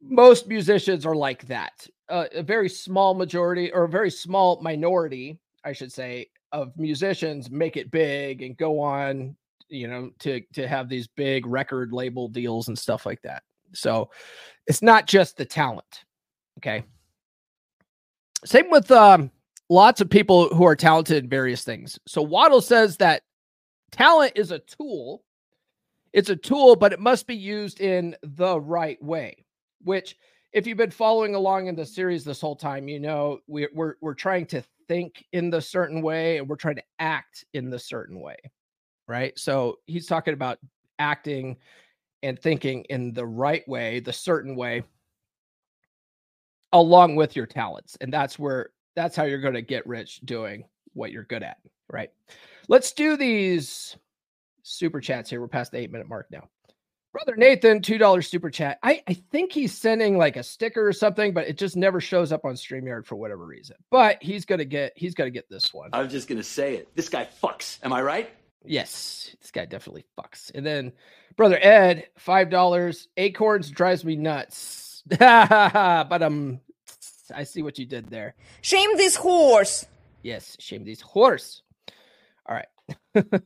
Most 0.00 0.46
musicians 0.46 1.06
are 1.06 1.16
like 1.16 1.46
that. 1.46 1.86
Uh, 2.08 2.26
a 2.32 2.42
very 2.42 2.68
small 2.68 3.14
majority 3.14 3.72
or 3.72 3.84
a 3.84 3.88
very 3.88 4.10
small 4.10 4.60
minority, 4.60 5.38
I 5.64 5.72
should 5.72 5.92
say, 5.92 6.28
of 6.52 6.76
musicians 6.76 7.50
make 7.50 7.76
it 7.76 7.90
big 7.90 8.42
and 8.42 8.56
go 8.56 8.78
on, 8.80 9.36
you 9.68 9.88
know, 9.88 10.10
to 10.20 10.40
to 10.52 10.68
have 10.68 10.88
these 10.88 11.08
big 11.08 11.46
record 11.46 11.92
label 11.92 12.28
deals 12.28 12.68
and 12.68 12.78
stuff 12.78 13.06
like 13.06 13.22
that. 13.22 13.42
So 13.72 14.10
it's 14.66 14.82
not 14.82 15.06
just 15.06 15.36
the 15.36 15.44
talent. 15.44 16.04
Okay. 16.58 16.84
Same 18.44 18.70
with 18.70 18.90
um, 18.90 19.30
lots 19.68 20.00
of 20.00 20.08
people 20.08 20.48
who 20.54 20.64
are 20.64 20.76
talented 20.76 21.24
in 21.24 21.30
various 21.30 21.64
things. 21.64 21.98
So 22.06 22.22
Wattle 22.22 22.60
says 22.60 22.96
that 22.98 23.22
Talent 23.92 24.32
is 24.34 24.50
a 24.50 24.58
tool. 24.58 25.22
It's 26.12 26.30
a 26.30 26.36
tool, 26.36 26.76
but 26.76 26.92
it 26.92 27.00
must 27.00 27.26
be 27.26 27.36
used 27.36 27.80
in 27.80 28.16
the 28.22 28.60
right 28.60 29.02
way, 29.02 29.44
which 29.82 30.16
if 30.52 30.66
you've 30.66 30.78
been 30.78 30.90
following 30.90 31.34
along 31.34 31.66
in 31.66 31.76
the 31.76 31.84
series 31.84 32.24
this 32.24 32.40
whole 32.40 32.56
time, 32.56 32.88
you 32.88 32.98
know 32.98 33.40
we, 33.46 33.68
we're 33.74 33.94
we're 34.00 34.14
trying 34.14 34.46
to 34.46 34.62
think 34.88 35.24
in 35.32 35.50
the 35.50 35.60
certain 35.60 36.00
way 36.00 36.38
and 36.38 36.48
we're 36.48 36.56
trying 36.56 36.76
to 36.76 36.82
act 36.98 37.44
in 37.52 37.70
the 37.70 37.78
certain 37.78 38.20
way, 38.20 38.36
right? 39.08 39.38
So 39.38 39.78
he's 39.86 40.06
talking 40.06 40.34
about 40.34 40.58
acting 40.98 41.56
and 42.22 42.38
thinking 42.38 42.84
in 42.84 43.12
the 43.12 43.26
right 43.26 43.66
way, 43.68 44.00
the 44.00 44.12
certain 44.12 44.56
way, 44.56 44.82
along 46.72 47.16
with 47.16 47.36
your 47.36 47.46
talents, 47.46 47.96
and 48.00 48.12
that's 48.12 48.38
where 48.38 48.70
that's 48.96 49.14
how 49.14 49.24
you're 49.24 49.40
going 49.40 49.54
to 49.54 49.62
get 49.62 49.86
rich 49.86 50.20
doing 50.24 50.64
what 50.94 51.12
you're 51.12 51.24
good 51.24 51.42
at, 51.42 51.58
right? 51.92 52.10
Let's 52.68 52.92
do 52.92 53.16
these 53.16 53.96
super 54.62 55.00
chats 55.00 55.30
here. 55.30 55.40
We're 55.40 55.48
past 55.48 55.70
the 55.70 55.78
eight 55.78 55.92
minute 55.92 56.08
mark 56.08 56.26
now. 56.32 56.48
Brother 57.12 57.36
Nathan, 57.36 57.80
$2 57.80 58.28
super 58.28 58.50
chat. 58.50 58.78
I, 58.82 59.02
I 59.08 59.14
think 59.14 59.50
he's 59.50 59.72
sending 59.72 60.18
like 60.18 60.36
a 60.36 60.42
sticker 60.42 60.86
or 60.86 60.92
something, 60.92 61.32
but 61.32 61.48
it 61.48 61.56
just 61.56 61.74
never 61.74 61.98
shows 61.98 62.30
up 62.30 62.44
on 62.44 62.54
StreamYard 62.54 63.06
for 63.06 63.16
whatever 63.16 63.46
reason. 63.46 63.76
But 63.90 64.22
he's 64.22 64.44
gonna 64.44 64.66
get 64.66 64.92
he's 64.96 65.14
gonna 65.14 65.30
get 65.30 65.48
this 65.48 65.72
one. 65.72 65.88
I 65.94 66.02
was 66.02 66.12
just 66.12 66.28
gonna 66.28 66.42
say 66.42 66.74
it. 66.74 66.94
This 66.94 67.08
guy 67.08 67.26
fucks. 67.42 67.78
Am 67.82 67.94
I 67.94 68.02
right? 68.02 68.30
Yes, 68.66 69.34
this 69.40 69.50
guy 69.50 69.64
definitely 69.64 70.04
fucks. 70.18 70.50
And 70.54 70.66
then 70.66 70.92
brother 71.36 71.58
Ed, 71.58 72.08
five 72.18 72.50
dollars. 72.50 73.08
Acorns 73.16 73.70
drives 73.70 74.04
me 74.04 74.16
nuts. 74.16 75.02
but 75.18 76.22
um 76.22 76.60
I 77.34 77.44
see 77.44 77.62
what 77.62 77.78
you 77.78 77.86
did 77.86 78.08
there. 78.08 78.34
Shame 78.62 78.96
this 78.96 79.16
horse. 79.16 79.86
Yes, 80.22 80.56
shame 80.58 80.84
this 80.84 81.00
horse. 81.00 81.62
All 82.48 82.56
right. 82.56 83.22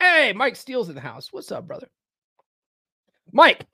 hey, 0.00 0.32
Mike 0.32 0.56
Steele's 0.56 0.88
in 0.88 0.94
the 0.94 1.00
house. 1.00 1.32
What's 1.32 1.52
up, 1.52 1.66
brother? 1.66 1.88
Mike, 3.32 3.66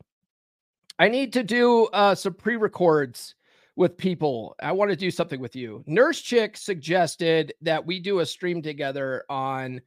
I 0.99 1.09
need 1.09 1.33
to 1.35 1.43
do 1.43 1.87
uh, 1.87 2.15
some 2.15 2.35
pre 2.35 2.57
records 2.57 3.35
with 3.77 3.97
people. 3.97 4.57
I 4.63 4.73
want 4.73 4.91
to 4.91 4.97
do 4.97 5.11
something 5.11 5.41
with 5.41 5.57
you. 5.57 5.83
Nurse 5.87 6.21
Chick 6.21 6.57
suggested 6.57 7.55
that 7.63 7.87
we 7.87 8.01
do 8.01 8.21
a 8.21 8.27
stream 8.27 8.63
together 8.63 9.25
on 9.29 9.81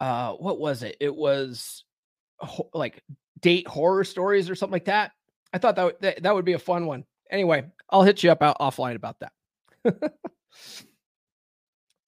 uh, 0.00 0.32
what 0.32 0.58
was 0.58 0.82
it? 0.82 0.96
It 1.00 1.14
was 1.14 1.84
ho- 2.38 2.70
like 2.74 3.02
date 3.40 3.68
horror 3.68 4.04
stories 4.04 4.50
or 4.50 4.54
something 4.54 4.72
like 4.72 4.86
that. 4.86 5.12
I 5.52 5.58
thought 5.58 5.76
that, 5.76 5.82
w- 5.82 5.98
that 6.00 6.22
that 6.22 6.34
would 6.34 6.44
be 6.44 6.54
a 6.54 6.58
fun 6.58 6.86
one. 6.86 7.04
Anyway, 7.30 7.64
I'll 7.92 8.02
hit 8.02 8.22
you 8.22 8.32
up 8.32 8.42
out 8.42 8.58
offline 8.58 8.96
about 8.96 9.18
that. 9.20 9.32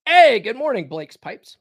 hey, 0.07 0.41
good 0.41 0.57
morning, 0.57 0.88
Blake's 0.88 1.17
Pipes. 1.17 1.59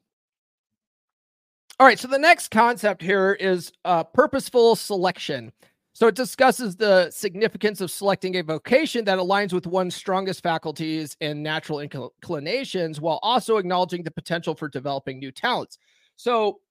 All 1.80 1.86
right, 1.86 2.00
so 2.00 2.08
the 2.08 2.18
next 2.18 2.50
concept 2.50 3.01
here 3.01 3.34
is 3.34 3.74
uh, 3.84 4.03
purposeful 4.03 4.75
selection. 4.75 5.51
So 5.96 6.08
it 6.08 6.15
discusses 6.15 6.75
the 6.75 7.12
significance 7.12 7.82
of 7.82 7.92
selecting 7.92 8.38
a 8.38 8.44
vocation 8.44 9.06
that 9.06 9.20
aligns 9.20 9.53
with 9.53 9.68
one's 9.68 9.96
strongest 9.96 10.42
faculties 10.42 11.15
and 11.22 11.44
natural 11.44 11.82
inclinations 11.82 13.00
while 13.00 13.20
also 13.22 13.58
acknowledging 13.58 14.03
the 14.03 14.10
potential 14.10 14.56
for 14.56 14.70
developing 14.70 15.20
new 15.20 15.32
talents. 15.32 15.77
So 16.15 16.62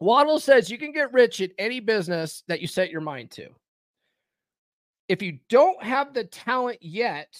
Wattle 0.00 0.40
says 0.40 0.70
you 0.70 0.78
can 0.78 0.92
get 0.92 1.12
rich 1.12 1.40
in 1.40 1.50
any 1.58 1.78
business 1.78 2.42
that 2.48 2.60
you 2.60 2.66
set 2.66 2.90
your 2.90 3.00
mind 3.00 3.30
to. 3.32 3.48
If 5.12 5.20
you 5.20 5.40
don't 5.50 5.82
have 5.82 6.14
the 6.14 6.24
talent 6.24 6.78
yet, 6.80 7.38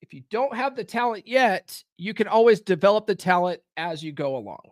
if 0.00 0.14
you 0.14 0.22
don't 0.30 0.56
have 0.56 0.74
the 0.74 0.84
talent 0.84 1.28
yet, 1.28 1.84
you 1.98 2.14
can 2.14 2.26
always 2.26 2.62
develop 2.62 3.06
the 3.06 3.14
talent 3.14 3.60
as 3.76 4.02
you 4.02 4.10
go 4.10 4.38
along. 4.38 4.70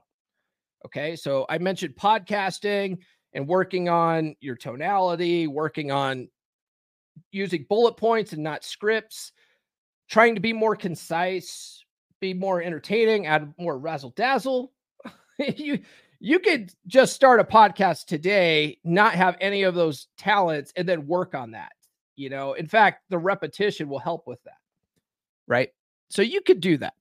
Okay. 0.87 1.15
So 1.15 1.45
I 1.51 1.59
mentioned 1.59 1.95
podcasting 1.95 3.01
and 3.35 3.47
working 3.47 3.91
on 3.91 4.35
your 4.41 4.57
tonality, 4.57 5.47
working 5.47 5.91
on 5.91 6.29
using 7.33 7.67
bullet 7.69 7.99
points 7.99 8.33
and 8.33 8.43
not 8.43 8.65
scripts, 8.65 9.33
trying 10.09 10.37
to 10.37 10.41
be 10.41 10.55
more 10.55 10.75
concise, 10.75 11.85
be 12.23 12.33
more 12.33 12.63
entertaining, 12.63 13.27
add 13.27 13.53
more 13.59 13.79
razzle 13.79 14.15
dazzle. 14.17 14.73
you 15.39 15.81
you 16.19 16.39
could 16.39 16.73
just 16.87 17.15
start 17.15 17.41
a 17.41 17.45
podcast 17.45 18.07
today, 18.07 18.79
not 18.85 19.13
have 19.13 19.37
any 19.39 19.65
of 19.65 19.75
those 19.75 20.07
talents, 20.17 20.73
and 20.77 20.89
then 20.89 21.07
work 21.07 21.35
on 21.35 21.51
that. 21.51 21.73
You 22.17 22.31
know, 22.31 22.55
in 22.55 22.67
fact, 22.67 23.03
the 23.11 23.19
repetition 23.19 23.89
will 23.89 23.99
help 23.99 24.27
with 24.27 24.43
that. 24.45 24.59
Right. 25.47 25.71
So 26.11 26.23
you 26.23 26.41
could 26.41 26.61
do 26.61 26.79
that. 26.79 26.95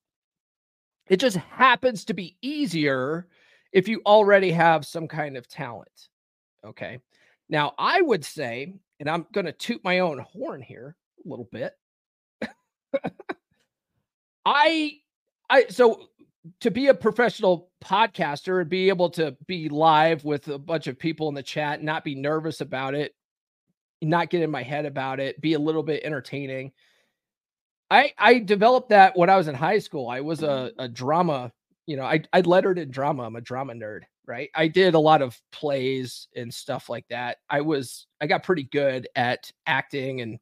It 1.08 1.18
just 1.18 1.38
happens 1.38 2.06
to 2.06 2.14
be 2.14 2.38
easier 2.42 3.28
if 3.72 3.88
you 3.88 4.02
already 4.06 4.52
have 4.52 4.86
some 4.86 5.08
kind 5.08 5.38
of 5.38 5.48
talent. 5.48 6.10
Okay. 6.66 7.00
Now, 7.50 7.74
I 7.78 8.02
would 8.02 8.26
say, 8.26 8.74
and 9.00 9.10
I'm 9.10 9.28
going 9.32 9.46
to 9.46 9.52
toot 9.52 9.84
my 9.84 10.00
own 10.00 10.20
horn 10.20 10.62
here 10.62 10.96
a 11.24 11.30
little 11.30 11.48
bit. 11.52 11.74
I, 14.46 14.94
I, 15.50 15.66
so 15.70 16.10
to 16.60 16.72
be 16.72 16.88
a 16.88 16.94
professional 16.94 17.70
podcaster 17.84 18.62
and 18.62 18.70
be 18.70 18.90
able 18.90 19.10
to 19.12 19.36
be 19.48 19.70
live 19.70 20.24
with 20.24 20.48
a 20.48 20.58
bunch 20.58 20.88
of 20.88 20.98
people 20.98 21.30
in 21.30 21.36
the 21.36 21.44
chat, 21.44 21.84
not 21.84 22.04
be 22.04 22.16
nervous 22.16 22.62
about 22.62 22.96
it, 22.96 23.16
not 24.02 24.30
get 24.30 24.42
in 24.42 24.52
my 24.52 24.64
head 24.64 24.86
about 24.86 25.20
it, 25.20 25.42
be 25.42 25.54
a 25.54 25.60
little 25.60 25.84
bit 25.84 26.04
entertaining. 26.04 26.72
I 27.90 28.14
I 28.18 28.40
developed 28.40 28.90
that 28.90 29.16
when 29.16 29.30
I 29.30 29.38
was 29.38 29.48
in 29.48 29.56
high 29.56 29.80
school. 29.80 30.10
I 30.10 30.22
was 30.22 30.40
mm-hmm. 30.40 30.80
a, 30.80 30.86
a 30.86 30.88
drama, 30.88 31.52
you 31.86 31.98
know, 31.98 32.04
I 32.04 32.22
I 32.34 32.42
lettered 32.42 32.80
in 32.80 32.92
drama. 32.92 33.24
I'm 33.24 33.36
a 33.36 33.42
drama 33.42 33.74
nerd, 33.74 34.02
right? 34.26 34.50
I 34.56 34.68
did 34.68 34.96
a 34.96 35.00
lot 35.00 35.22
of 35.22 35.40
plays 35.52 36.28
and 36.36 36.54
stuff 36.54 36.90
like 36.90 37.06
that. 37.10 37.38
I 37.50 37.62
was 37.62 38.08
I 38.22 38.28
got 38.28 38.44
pretty 38.44 38.64
good 38.64 39.08
at 39.16 39.52
acting 39.68 40.22
and 40.22 40.40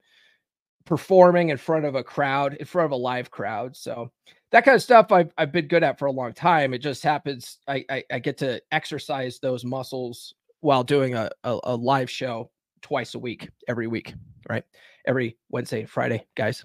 performing 0.85 1.49
in 1.49 1.57
front 1.57 1.85
of 1.85 1.95
a 1.95 2.03
crowd, 2.03 2.55
in 2.55 2.65
front 2.65 2.85
of 2.85 2.91
a 2.91 2.95
live 2.95 3.31
crowd. 3.31 3.75
So 3.75 4.11
that 4.51 4.65
kind 4.65 4.75
of 4.75 4.81
stuff 4.81 5.11
I've, 5.11 5.31
I've 5.37 5.51
been 5.51 5.67
good 5.67 5.83
at 5.83 5.97
for 5.97 6.05
a 6.05 6.11
long 6.11 6.33
time. 6.33 6.73
It 6.73 6.79
just 6.79 7.03
happens 7.03 7.57
I, 7.67 7.85
I, 7.89 8.03
I 8.11 8.19
get 8.19 8.37
to 8.39 8.61
exercise 8.71 9.39
those 9.39 9.65
muscles 9.65 10.33
while 10.59 10.83
doing 10.83 11.15
a, 11.15 11.29
a, 11.43 11.59
a 11.63 11.75
live 11.75 12.09
show 12.09 12.51
twice 12.83 13.15
a 13.15 13.19
week, 13.19 13.49
every 13.67 13.87
week, 13.87 14.13
right? 14.47 14.63
Every 15.07 15.37
Wednesday, 15.49 15.85
Friday, 15.85 16.27
guys. 16.35 16.63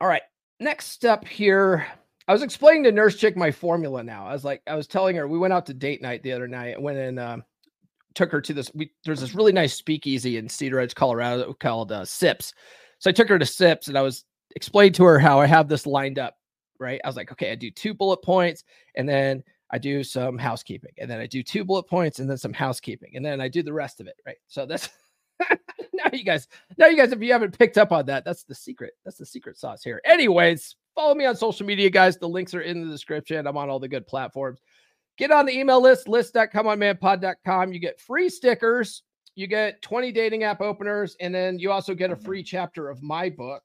All 0.00 0.08
right. 0.08 0.22
Next 0.60 1.04
up 1.04 1.26
here, 1.26 1.86
I 2.28 2.32
was 2.32 2.42
explaining 2.42 2.84
to 2.84 2.92
Nurse 2.92 3.16
Chick 3.16 3.36
my 3.36 3.50
formula 3.50 4.02
now. 4.02 4.26
I 4.26 4.32
was 4.32 4.44
like, 4.44 4.62
I 4.66 4.74
was 4.74 4.86
telling 4.86 5.16
her 5.16 5.26
we 5.26 5.38
went 5.38 5.52
out 5.52 5.66
to 5.66 5.74
date 5.74 6.02
night 6.02 6.22
the 6.22 6.32
other 6.32 6.48
night. 6.48 6.80
went 6.80 6.98
and 6.98 7.18
uh, 7.18 7.38
took 8.14 8.32
her 8.32 8.40
to 8.40 8.54
this. 8.54 8.70
We 8.74 8.90
there's 9.04 9.20
this 9.20 9.34
really 9.34 9.52
nice 9.52 9.74
speakeasy 9.74 10.36
in 10.36 10.48
Cedar 10.48 10.80
Edge, 10.80 10.94
Colorado 10.94 11.52
called 11.54 11.92
uh, 11.92 12.04
Sips. 12.04 12.52
So 12.98 13.10
I 13.10 13.12
took 13.12 13.28
her 13.28 13.38
to 13.38 13.46
Sips 13.46 13.88
and 13.88 13.96
I 13.96 14.02
was 14.02 14.24
explaining 14.54 14.94
to 14.94 15.04
her 15.04 15.18
how 15.18 15.40
I 15.40 15.46
have 15.46 15.68
this 15.68 15.86
lined 15.86 16.18
up. 16.18 16.36
Right. 16.78 17.00
I 17.04 17.08
was 17.08 17.16
like, 17.16 17.32
okay, 17.32 17.52
I 17.52 17.54
do 17.54 17.70
two 17.70 17.94
bullet 17.94 18.22
points 18.22 18.64
and 18.96 19.08
then 19.08 19.42
I 19.70 19.78
do 19.78 20.04
some 20.04 20.38
housekeeping 20.38 20.92
and 20.98 21.10
then 21.10 21.20
I 21.20 21.26
do 21.26 21.42
two 21.42 21.64
bullet 21.64 21.84
points 21.84 22.18
and 22.18 22.30
then 22.30 22.38
some 22.38 22.52
housekeeping 22.52 23.16
and 23.16 23.24
then 23.24 23.40
I 23.40 23.48
do 23.48 23.62
the 23.62 23.72
rest 23.72 24.00
of 24.00 24.06
it. 24.06 24.14
Right. 24.24 24.36
So 24.46 24.64
that's 24.66 24.88
now 25.92 26.10
you 26.12 26.24
guys, 26.24 26.48
now 26.78 26.86
you 26.86 26.96
guys, 26.96 27.12
if 27.12 27.20
you 27.20 27.32
haven't 27.32 27.58
picked 27.58 27.78
up 27.78 27.92
on 27.92 28.06
that, 28.06 28.24
that's 28.24 28.44
the 28.44 28.54
secret. 28.54 28.94
That's 29.04 29.18
the 29.18 29.26
secret 29.26 29.58
sauce 29.58 29.82
here. 29.82 30.00
Anyways, 30.04 30.76
follow 30.94 31.14
me 31.14 31.26
on 31.26 31.36
social 31.36 31.66
media, 31.66 31.90
guys. 31.90 32.16
The 32.16 32.28
links 32.28 32.54
are 32.54 32.60
in 32.60 32.84
the 32.84 32.90
description. 32.90 33.46
I'm 33.46 33.56
on 33.56 33.68
all 33.68 33.80
the 33.80 33.88
good 33.88 34.06
platforms. 34.06 34.60
Get 35.18 35.30
on 35.30 35.46
the 35.46 35.58
email 35.58 35.80
list, 35.80 36.08
list.comeonmanpod.com. 36.08 37.72
You 37.72 37.78
get 37.78 38.00
free 38.00 38.28
stickers, 38.28 39.02
you 39.34 39.46
get 39.46 39.80
20 39.82 40.12
dating 40.12 40.44
app 40.44 40.60
openers, 40.60 41.16
and 41.20 41.34
then 41.34 41.58
you 41.58 41.72
also 41.72 41.94
get 41.94 42.10
a 42.10 42.16
free 42.16 42.40
mm-hmm. 42.40 42.46
chapter 42.46 42.90
of 42.90 43.02
my 43.02 43.30
book, 43.30 43.62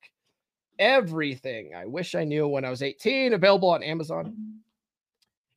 Everything 0.79 1.73
I 1.75 1.85
Wish 1.85 2.15
I 2.15 2.23
Knew 2.23 2.47
When 2.47 2.63
I 2.63 2.69
Was 2.69 2.81
18, 2.81 3.33
available 3.33 3.69
on 3.69 3.83
Amazon. 3.83 4.61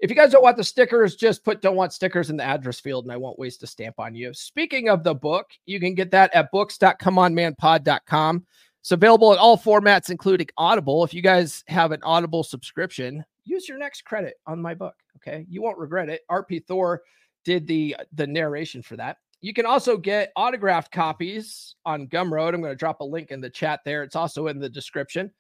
If 0.01 0.11
you 0.11 0.17
guys 0.17 0.33
don't 0.33 0.43
want 0.43 0.57
the 0.57 0.65
stickers, 0.65 1.17
just 1.17 1.45
put 1.45 1.63
don't 1.63 1.77
want 1.77 1.93
stickers 1.93 2.31
in 2.31 2.37
the 2.37 2.45
address 2.45 2.81
field 2.81 3.05
and 3.05 3.13
I 3.13 3.17
won't 3.17 3.39
waste 3.39 3.63
a 3.63 3.67
stamp 3.67 3.99
on 3.99 4.15
you. 4.15 4.35
Speaking 4.35 4.89
of 4.89 5.05
the 5.05 5.15
book, 5.15 5.51
you 5.67 5.81
can 5.81 5.95
get 5.95 6.11
that 6.11 6.35
at 6.35 6.51
books.comeonmanpod.com. 6.51 8.47
It's 8.81 8.93
available 8.93 9.33
in 9.33 9.39
all 9.39 9.57
formats, 9.57 10.11
including 10.11 10.49
Audible. 10.59 11.05
If 11.05 11.15
you 11.15 11.23
guys 11.23 11.65
have 11.69 11.93
an 11.93 12.03
Audible 12.03 12.43
subscription, 12.43 13.25
use 13.45 13.69
your 13.69 13.79
next 13.79 14.05
credit 14.05 14.35
on 14.47 14.61
my 14.61 14.75
book. 14.75 14.95
Okay. 15.17 15.47
You 15.49 15.63
won't 15.63 15.79
regret 15.79 16.11
it. 16.11 16.21
RP 16.31 16.67
Thor 16.67 17.03
did 17.45 17.67
the 17.67 17.97
the 18.13 18.27
narration 18.27 18.83
for 18.83 18.97
that. 18.97 19.19
You 19.41 19.53
can 19.53 19.67
also 19.67 19.97
get 19.97 20.33
autographed 20.37 20.91
copies 20.91 21.77
on 21.85 22.09
Gumroad. 22.09 22.55
I'm 22.55 22.61
going 22.61 22.73
to 22.73 22.77
drop 22.77 23.01
a 23.01 23.05
link 23.05 23.31
in 23.31 23.41
the 23.43 23.51
chat 23.51 23.81
there. 23.85 24.03
It's 24.03 24.17
also 24.17 24.47
in 24.47 24.59
the 24.59 24.71
description. 24.71 25.31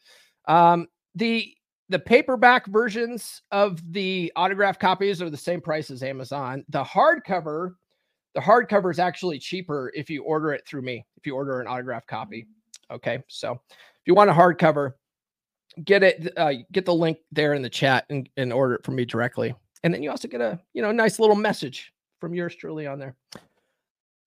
Um, 0.46 0.88
the 1.14 1.54
the 1.88 1.98
paperback 1.98 2.66
versions 2.66 3.42
of 3.50 3.80
the 3.92 4.32
autograph 4.36 4.78
copies 4.78 5.20
are 5.20 5.30
the 5.30 5.36
same 5.36 5.60
price 5.60 5.90
as 5.90 6.02
Amazon. 6.02 6.64
The 6.68 6.82
hardcover, 6.82 7.74
the 8.34 8.40
hardcover 8.40 8.90
is 8.90 8.98
actually 8.98 9.38
cheaper 9.38 9.92
if 9.94 10.08
you 10.08 10.22
order 10.22 10.52
it 10.52 10.66
through 10.66 10.82
me. 10.82 11.04
If 11.16 11.26
you 11.26 11.34
order 11.34 11.60
an 11.60 11.66
autograph 11.66 12.06
copy, 12.06 12.46
okay. 12.90 13.22
So 13.28 13.60
if 13.70 14.06
you 14.06 14.14
want 14.14 14.30
a 14.30 14.34
hardcover, 14.34 14.92
get 15.84 16.02
it. 16.02 16.32
Uh, 16.36 16.54
get 16.72 16.86
the 16.86 16.94
link 16.94 17.18
there 17.32 17.54
in 17.54 17.62
the 17.62 17.70
chat 17.70 18.06
and, 18.08 18.28
and 18.36 18.52
order 18.52 18.74
it 18.74 18.84
from 18.84 18.96
me 18.96 19.04
directly. 19.04 19.54
And 19.82 19.92
then 19.92 20.02
you 20.02 20.10
also 20.10 20.28
get 20.28 20.40
a, 20.40 20.58
you 20.72 20.80
know, 20.80 20.90
nice 20.90 21.18
little 21.18 21.36
message 21.36 21.92
from 22.18 22.34
yours 22.34 22.54
truly 22.56 22.86
on 22.86 22.98
there. 22.98 23.14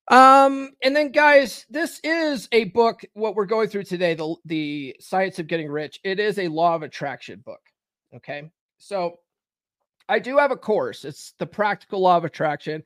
Um, 0.10 0.72
and 0.82 0.96
then 0.96 1.12
guys, 1.12 1.66
this 1.70 2.00
is 2.04 2.48
a 2.52 2.66
book, 2.66 3.04
what 3.14 3.36
we're 3.36 3.46
going 3.46 3.68
through 3.68 3.84
today, 3.84 4.14
the 4.14 4.36
the 4.46 4.96
science 5.00 5.38
of 5.40 5.48
getting 5.48 5.70
rich. 5.70 6.00
It 6.04 6.20
is 6.20 6.40
a 6.40 6.48
law 6.48 6.76
of 6.76 6.84
attraction 6.84 7.42
book. 7.46 7.60
Okay. 8.16 8.50
So 8.78 9.18
I 10.08 10.20
do 10.20 10.38
have 10.38 10.52
a 10.52 10.58
course. 10.58 11.04
It's 11.04 11.34
the 11.40 11.46
practical 11.46 12.02
law 12.02 12.16
of 12.16 12.24
attraction. 12.24 12.84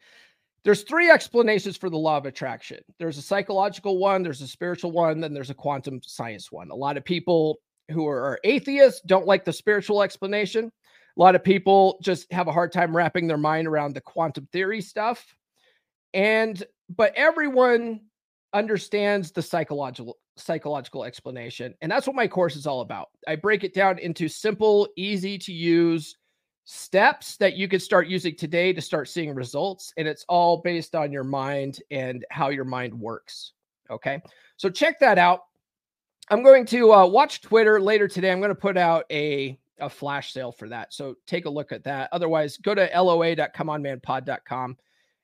There's 0.64 0.84
three 0.84 1.10
explanations 1.10 1.78
for 1.78 1.90
the 1.90 1.98
law 1.98 2.18
of 2.18 2.26
attraction. 2.26 2.80
There's 3.00 3.18
a 3.18 3.22
psychological 3.24 3.98
one, 3.98 4.22
there's 4.22 4.42
a 4.42 4.48
spiritual 4.48 4.92
one, 4.92 5.20
then 5.20 5.34
there's 5.34 5.50
a 5.50 5.56
quantum 5.56 6.02
science 6.04 6.52
one. 6.52 6.70
A 6.70 6.76
lot 6.76 6.98
of 6.98 7.04
people 7.04 7.60
who 7.90 8.08
are 8.08 8.40
atheists 8.44 9.02
don't 9.06 9.26
like 9.26 9.44
the 9.44 9.54
spiritual 9.54 10.04
explanation. 10.04 10.72
A 11.18 11.20
lot 11.20 11.36
of 11.36 11.44
people 11.44 11.98
just 12.02 12.32
have 12.32 12.48
a 12.48 12.52
hard 12.52 12.72
time 12.72 12.96
wrapping 12.96 13.28
their 13.28 13.38
mind 13.38 13.68
around 13.68 13.96
the 13.96 14.02
quantum 14.02 14.48
theory 14.52 14.82
stuff. 14.82 15.36
And 16.14 16.64
but 16.96 17.14
everyone 17.16 18.02
understands 18.54 19.32
the 19.32 19.42
psychological 19.42 20.18
psychological 20.38 21.04
explanation 21.04 21.74
and 21.82 21.92
that's 21.92 22.08
what 22.08 22.16
my 22.16 22.28
course 22.28 22.56
is 22.56 22.66
all 22.66 22.82
about. 22.82 23.10
I 23.28 23.36
break 23.36 23.64
it 23.64 23.74
down 23.74 24.00
into 24.00 24.28
simple 24.28 24.88
easy 24.96 25.38
to 25.40 25.54
use 25.54 26.16
steps 26.64 27.38
that 27.38 27.56
you 27.56 27.68
could 27.68 27.82
start 27.82 28.08
using 28.08 28.36
today 28.36 28.72
to 28.74 28.82
start 28.82 29.10
seeing 29.10 29.34
results 29.34 29.94
and 29.98 30.08
it's 30.08 30.26
all 30.30 30.62
based 30.62 30.96
on 30.96 31.12
your 31.12 31.24
mind 31.24 31.80
and 31.92 32.26
how 32.30 32.50
your 32.50 32.66
mind 32.66 32.94
works 32.94 33.54
okay? 33.92 34.22
So 34.58 34.70
check 34.70 35.00
that 35.00 35.18
out. 35.18 35.42
I'm 36.30 36.44
going 36.44 36.66
to 36.68 36.94
uh, 36.94 37.06
watch 37.08 37.42
twitter 37.42 37.82
later 37.82 38.08
today. 38.08 38.32
I'm 38.32 38.40
going 38.40 38.50
to 38.50 38.56
put 38.56 38.78
out 38.78 39.06
a 39.12 39.58
a 39.80 39.90
flash 39.90 40.32
sale 40.32 40.52
for 40.52 40.70
that 40.70 40.94
so 40.94 41.16
take 41.26 41.46
a 41.46 41.50
look 41.50 41.72
at 41.72 41.84
that. 41.84 42.08
Otherwise 42.12 42.58
go 42.58 42.76
to 42.76 42.88
loa.comeonmanpod.com 42.96 44.78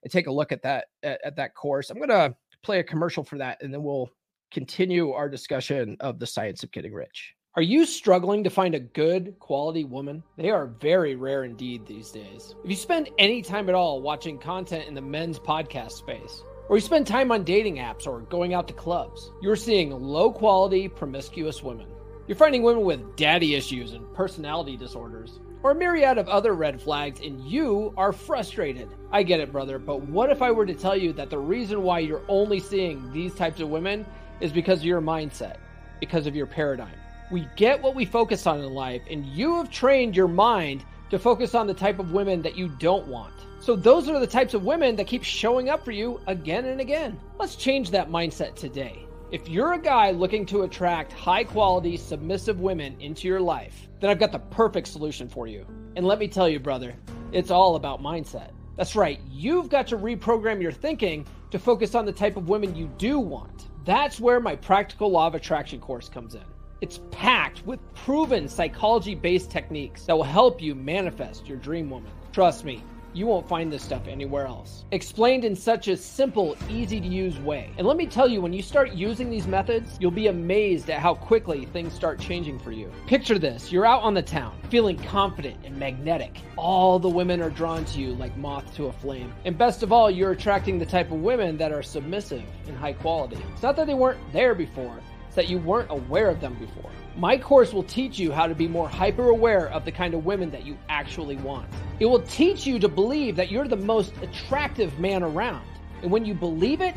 and 0.08 0.12
take 0.14 0.28
a 0.28 0.32
look 0.32 0.54
at 0.54 0.62
that 0.62 0.86
at, 1.04 1.20
at 1.26 1.36
that 1.36 1.54
course. 1.54 1.90
I'm 1.90 1.98
going 1.98 2.08
to 2.08 2.34
play 2.64 2.80
a 2.80 2.84
commercial 2.84 3.26
for 3.26 3.38
that, 3.40 3.62
and 3.62 3.74
then 3.74 3.84
we'll 3.84 4.10
continue 4.54 5.12
our 5.12 5.28
discussion 5.28 5.98
of 6.00 6.18
the 6.18 6.26
science 6.26 6.64
of 6.64 6.72
getting 6.72 6.94
rich. 6.94 7.34
Are 7.58 7.62
you 7.62 7.86
struggling 7.86 8.42
to 8.46 8.50
find 8.50 8.74
a 8.74 8.80
good 8.80 9.38
quality 9.40 9.84
woman? 9.84 10.24
They 10.38 10.50
are 10.50 10.68
very 10.68 11.16
rare 11.16 11.44
indeed 11.44 11.86
these 11.86 12.10
days. 12.10 12.56
If 12.64 12.70
you 12.70 12.78
spend 12.78 13.10
any 13.18 13.42
time 13.42 13.68
at 13.68 13.76
all 13.76 14.02
watching 14.02 14.40
content 14.40 14.88
in 14.88 14.94
the 14.94 15.02
men's 15.02 15.40
podcast 15.40 15.92
space, 15.92 16.42
or 16.70 16.78
you 16.78 16.82
spend 16.82 17.06
time 17.06 17.30
on 17.30 17.44
dating 17.44 17.76
apps 17.76 18.08
or 18.08 18.22
going 18.22 18.54
out 18.54 18.70
to 18.70 18.74
clubs, 18.74 19.32
you're 19.42 19.58
seeing 19.58 19.92
low 19.92 20.32
quality, 20.32 20.88
promiscuous 20.88 21.62
women. 21.62 21.88
You're 22.28 22.38
finding 22.38 22.64
women 22.64 22.84
with 22.84 23.18
daddy 23.18 23.56
issues 23.56 23.92
and 23.92 24.14
personality 24.14 24.78
disorders 24.78 25.42
or 25.68 25.72
a 25.72 25.76
myriad 25.76 26.18
of 26.18 26.30
other 26.30 26.54
red 26.54 26.82
flags, 26.82 27.20
and 27.20 27.44
you 27.46 27.94
are 27.98 28.14
frustrated. 28.14 28.88
I 29.12 29.22
get 29.22 29.42
it, 29.42 29.52
brother, 29.52 29.78
but 29.78 30.02
what 30.04 30.30
if 30.30 30.42
I 30.42 30.50
were 30.50 30.66
to 30.66 30.74
tell 30.74 30.96
you 30.96 31.12
that 31.14 31.30
the 31.30 31.38
reason 31.38 31.84
why 31.84 32.00
you're 32.00 32.22
only 32.30 32.62
seeing 32.62 33.12
these 33.12 33.36
types 33.36 33.60
of 33.60 33.68
women 33.68 34.06
is 34.40 34.54
because 34.54 34.80
of 34.80 34.86
your 34.86 35.02
mindset, 35.02 35.58
because 36.00 36.26
of 36.26 36.38
your 36.38 36.46
paradigm? 36.46 36.96
We 37.32 37.50
get 37.58 37.82
what 37.82 37.96
we 37.96 38.06
focus 38.06 38.48
on 38.48 38.62
in 38.62 38.74
life, 38.74 39.02
and 39.10 39.26
you 39.26 39.56
have 39.56 39.70
trained 39.70 40.16
your 40.16 40.30
mind 40.30 40.86
to 41.10 41.20
focus 41.20 41.54
on 41.54 41.68
the 41.68 41.74
type 41.74 42.00
of 42.00 42.14
women 42.14 42.42
that 42.44 42.56
you 42.56 42.70
don't 42.80 43.06
want. 43.06 43.34
So, 43.60 43.76
those 43.76 44.08
are 44.08 44.22
the 44.22 44.26
types 44.26 44.54
of 44.54 44.64
women 44.64 44.96
that 44.96 45.08
keep 45.08 45.24
showing 45.26 45.68
up 45.68 45.84
for 45.84 45.92
you 45.92 46.22
again 46.28 46.64
and 46.64 46.80
again. 46.80 47.20
Let's 47.40 47.58
change 47.58 47.92
that 47.92 48.10
mindset 48.10 48.56
today. 48.56 49.06
If 49.32 49.50
you're 49.50 49.74
a 49.74 49.82
guy 49.82 50.12
looking 50.12 50.46
to 50.46 50.62
attract 50.62 51.12
high 51.12 51.44
quality, 51.44 51.98
submissive 51.98 52.62
women 52.62 52.96
into 53.02 53.28
your 53.28 53.42
life, 53.42 53.87
then 54.00 54.10
I've 54.10 54.20
got 54.20 54.32
the 54.32 54.40
perfect 54.40 54.88
solution 54.88 55.28
for 55.28 55.48
you. 55.48 55.66
And 55.96 56.06
let 56.06 56.20
me 56.20 56.28
tell 56.28 56.48
you, 56.48 56.60
brother, 56.60 56.94
it's 57.32 57.52
all 57.52 57.76
about 57.76 58.02
mindset. 58.02 58.52
That's 58.76 58.96
right, 58.96 59.20
you've 59.30 59.70
got 59.70 59.88
to 59.88 59.98
reprogram 59.98 60.62
your 60.62 60.72
thinking 60.72 61.26
to 61.52 61.58
focus 61.58 61.96
on 61.96 62.06
the 62.06 62.12
type 62.12 62.38
of 62.38 62.50
women 62.50 62.76
you 62.76 62.88
do 62.98 63.20
want. 63.20 63.68
That's 63.86 64.20
where 64.20 64.40
my 64.40 64.56
practical 64.56 65.10
law 65.10 65.28
of 65.28 65.36
attraction 65.36 65.80
course 65.80 66.10
comes 66.10 66.36
in. 66.36 66.44
It's 66.80 67.00
packed 67.10 67.66
with 67.66 67.80
proven 67.96 68.48
psychology 68.48 69.16
based 69.16 69.50
techniques 69.50 70.06
that 70.06 70.16
will 70.16 70.24
help 70.24 70.62
you 70.62 70.76
manifest 70.76 71.48
your 71.48 71.58
dream 71.58 71.90
woman. 71.90 72.12
Trust 72.32 72.66
me, 72.66 72.84
you 73.18 73.26
won't 73.26 73.50
find 73.50 73.74
this 73.74 73.82
stuff 73.82 74.08
anywhere 74.08 74.46
else. 74.46 74.86
Explained 74.92 75.44
in 75.44 75.56
such 75.56 75.88
a 75.88 75.98
simple, 75.98 76.56
easy 76.70 77.02
to 77.02 77.08
use 77.08 77.40
way. 77.40 77.72
And 77.80 77.88
let 77.88 77.98
me 77.98 78.06
tell 78.06 78.28
you, 78.28 78.42
when 78.42 78.54
you 78.54 78.62
start 78.62 78.92
using 78.92 79.32
these 79.32 79.48
methods, 79.48 79.98
you'll 80.00 80.12
be 80.12 80.28
amazed 80.28 80.92
at 80.92 81.00
how 81.00 81.16
quickly 81.16 81.66
things 81.66 81.94
start 81.94 82.20
changing 82.20 82.60
for 82.60 82.72
you. 82.72 82.92
Picture 83.08 83.40
this 83.40 83.72
you're 83.72 83.88
out 83.88 84.04
on 84.04 84.14
the 84.14 84.22
town, 84.22 84.56
feeling 84.70 84.98
confident 84.98 85.58
and 85.66 85.76
magnetic. 85.76 86.42
All 86.58 87.00
the 87.00 87.10
women 87.10 87.42
are 87.42 87.50
drawn 87.50 87.86
to 87.86 88.00
you 88.00 88.14
like 88.14 88.38
moth 88.38 88.76
to 88.76 88.86
a 88.86 88.94
flame. 88.94 89.34
And 89.46 89.58
best 89.58 89.82
of 89.82 89.92
all, 89.92 90.12
you're 90.12 90.32
attracting 90.32 90.78
the 90.78 90.86
type 90.86 91.12
of 91.12 91.20
women 91.22 91.58
that 91.58 91.72
are 91.72 91.82
submissive 91.82 92.44
and 92.68 92.78
high 92.78 92.94
quality. 92.94 93.44
It's 93.54 93.64
not 93.64 93.76
that 93.78 93.88
they 93.88 93.96
weren't 93.96 94.20
there 94.32 94.54
before, 94.54 95.00
that 95.38 95.48
you 95.48 95.60
weren't 95.60 95.90
aware 95.92 96.30
of 96.30 96.42
them 96.42 96.56
before. 96.56 96.90
My 97.16 97.38
course 97.38 97.72
will 97.72 97.84
teach 97.84 98.18
you 98.18 98.32
how 98.32 98.48
to 98.48 98.56
be 98.56 98.68
more 98.68 98.90
hyper 98.90 99.30
aware 99.30 99.70
of 99.70 99.86
the 99.86 99.92
kind 99.92 100.16
of 100.16 100.26
women 100.26 100.50
that 100.52 100.66
you 100.66 100.76
actually 100.90 101.38
want. 101.38 101.70
It 102.00 102.08
will 102.08 102.24
teach 102.24 102.68
you 102.68 102.80
to 102.80 102.88
believe 102.88 103.36
that 103.36 103.52
you're 103.52 103.68
the 103.68 103.78
most 103.78 104.14
attractive 104.24 104.98
man 105.00 105.22
around. 105.22 105.68
And 106.02 106.10
when 106.12 106.26
you 106.26 106.34
believe 106.34 106.82
it, 106.82 106.96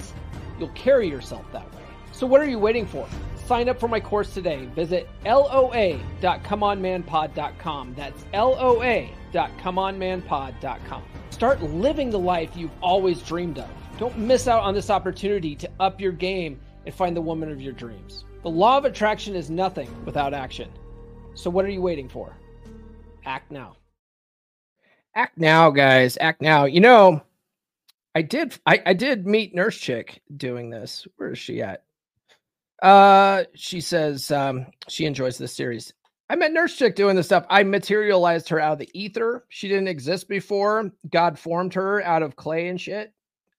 you'll 0.59 0.71
carry 0.71 1.07
yourself 1.07 1.45
that 1.53 1.71
way. 1.75 1.83
So, 2.13 2.27
what 2.27 2.41
are 2.41 2.49
you 2.49 2.59
waiting 2.59 2.87
for? 2.87 3.07
Sign 3.47 3.69
up 3.69 3.79
for 3.79 3.89
my 3.89 4.01
course 4.01 4.33
today. 4.33 4.65
Visit 4.75 5.07
loa.comeonmanpod.com. 5.25 7.95
That's 7.95 8.25
loa.comeonmanpod.com. 8.33 11.03
Start 11.31 11.63
living 11.63 12.09
the 12.11 12.19
life 12.19 12.57
you've 12.57 12.71
always 12.83 13.21
dreamed 13.23 13.59
of. 13.59 13.69
Don't 13.99 14.17
miss 14.17 14.49
out 14.49 14.63
on 14.63 14.73
this 14.73 14.89
opportunity 14.89 15.55
to 15.57 15.69
up 15.79 16.01
your 16.01 16.13
game 16.13 16.59
and 16.87 16.95
find 16.95 17.17
the 17.17 17.21
woman 17.21 17.51
of 17.51 17.61
your 17.61 17.73
dreams. 17.73 18.25
The 18.43 18.51
law 18.51 18.79
of 18.79 18.87
attraction 18.87 19.35
is 19.35 19.51
nothing 19.51 19.89
without 20.05 20.33
action. 20.33 20.71
So 21.35 21.51
what 21.51 21.65
are 21.65 21.71
you 21.71 21.83
waiting 21.83 22.09
for? 22.09 22.35
Act 23.27 23.51
now. 23.51 23.77
Act 25.15 25.37
now, 25.37 25.71
guys. 25.71 26.17
Act 26.21 26.41
now. 26.41 26.65
You 26.65 26.81
know, 26.81 27.23
I 28.15 28.23
did 28.23 28.59
I, 28.67 28.83
I 28.87 28.93
did 28.95 29.27
meet 29.27 29.55
Nurse 29.55 29.77
Chick 29.77 30.23
doing 30.37 30.71
this. 30.71 31.07
Where 31.17 31.33
is 31.33 31.39
she 31.39 31.63
at? 31.63 31.85
Uh 32.83 33.45
she 33.55 33.81
says 33.81 34.31
um 34.31 34.67
she 34.89 35.05
enjoys 35.05 35.37
this 35.37 35.55
series. 35.55 35.93
I 36.31 36.37
met 36.37 36.53
Nurse 36.53 36.77
Chick 36.77 36.97
doing 36.97 37.17
this 37.17 37.27
stuff. 37.27 37.45
I 37.51 37.63
materialized 37.63 38.49
her 38.49 38.61
out 38.61 38.75
of 38.75 38.79
the 38.79 38.91
ether. 38.95 39.45
She 39.49 39.69
didn't 39.69 39.89
exist 39.89 40.29
before. 40.29 40.91
God 41.11 41.39
formed 41.39 41.75
her 41.75 42.03
out 42.03 42.23
of 42.23 42.37
clay 42.37 42.69
and 42.69 42.81
shit. 42.81 43.13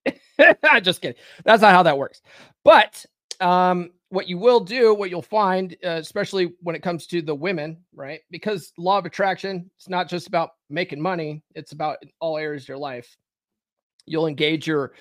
Just 0.81 1.01
kidding. 1.01 1.21
That's 1.43 1.61
not 1.61 1.73
how 1.73 1.83
that 1.83 1.97
works. 1.99 2.21
But 2.63 3.05
um 3.39 3.91
what 4.11 4.27
you 4.27 4.37
will 4.37 4.59
do, 4.59 4.93
what 4.93 5.09
you'll 5.09 5.21
find, 5.21 5.75
uh, 5.85 5.91
especially 5.91 6.53
when 6.59 6.75
it 6.75 6.83
comes 6.83 7.07
to 7.07 7.21
the 7.21 7.33
women, 7.33 7.77
right? 7.95 8.19
Because 8.29 8.73
law 8.77 8.97
of 8.97 9.05
attraction, 9.05 9.71
it's 9.77 9.87
not 9.87 10.09
just 10.09 10.27
about 10.27 10.49
making 10.69 11.01
money, 11.01 11.41
it's 11.55 11.71
about 11.71 11.97
all 12.19 12.37
areas 12.37 12.63
of 12.63 12.69
your 12.69 12.77
life. 12.77 13.15
You'll 14.05 14.27
engage 14.27 14.67
your 14.67 14.91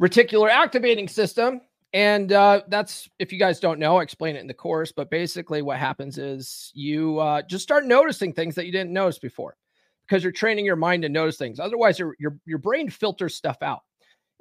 reticular 0.00 0.48
activating 0.48 1.08
system. 1.08 1.60
And 1.92 2.32
uh, 2.32 2.62
that's, 2.68 3.08
if 3.18 3.32
you 3.32 3.40
guys 3.40 3.58
don't 3.58 3.80
know, 3.80 3.96
I 3.96 4.02
explain 4.02 4.36
it 4.36 4.40
in 4.40 4.46
the 4.46 4.54
course. 4.54 4.92
But 4.92 5.10
basically, 5.10 5.62
what 5.62 5.78
happens 5.78 6.16
is 6.16 6.70
you 6.72 7.18
uh, 7.18 7.42
just 7.42 7.64
start 7.64 7.86
noticing 7.86 8.32
things 8.32 8.54
that 8.54 8.66
you 8.66 8.72
didn't 8.72 8.92
notice 8.92 9.18
before 9.18 9.56
because 10.02 10.22
you're 10.22 10.30
training 10.32 10.64
your 10.64 10.76
mind 10.76 11.02
to 11.02 11.08
notice 11.08 11.36
things. 11.36 11.58
Otherwise, 11.58 11.98
your, 11.98 12.14
your, 12.20 12.38
your 12.46 12.58
brain 12.58 12.88
filters 12.88 13.34
stuff 13.34 13.62
out. 13.62 13.80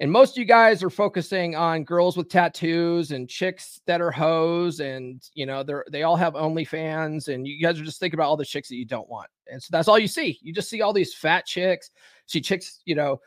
And 0.01 0.09
most 0.09 0.31
of 0.31 0.37
you 0.37 0.45
guys 0.45 0.81
are 0.81 0.89
focusing 0.89 1.55
on 1.55 1.83
girls 1.83 2.15
with 2.15 2.29
tattoos 2.29 3.11
and 3.11 3.27
chicks 3.27 3.81
that 3.85 3.99
are 3.99 4.11
hoes, 4.11 4.79
and 4.79 5.21
you 5.33 5.45
know 5.45 5.61
they're 5.61 5.83
they 5.91 6.03
all 6.03 6.15
have 6.15 6.35
OnlyFans, 6.35 7.27
and 7.27 7.45
you 7.45 7.61
guys 7.61 7.79
are 7.79 7.83
just 7.83 7.99
thinking 7.99 8.17
about 8.17 8.29
all 8.29 8.37
the 8.37 8.45
chicks 8.45 8.69
that 8.69 8.77
you 8.77 8.85
don't 8.85 9.09
want, 9.09 9.29
and 9.51 9.61
so 9.61 9.67
that's 9.71 9.89
all 9.89 9.99
you 9.99 10.07
see. 10.07 10.39
You 10.41 10.53
just 10.53 10.69
see 10.69 10.81
all 10.81 10.93
these 10.93 11.13
fat 11.13 11.45
chicks, 11.45 11.91
see 12.27 12.39
chicks, 12.39 12.79
you 12.85 12.95
know, 12.95 13.19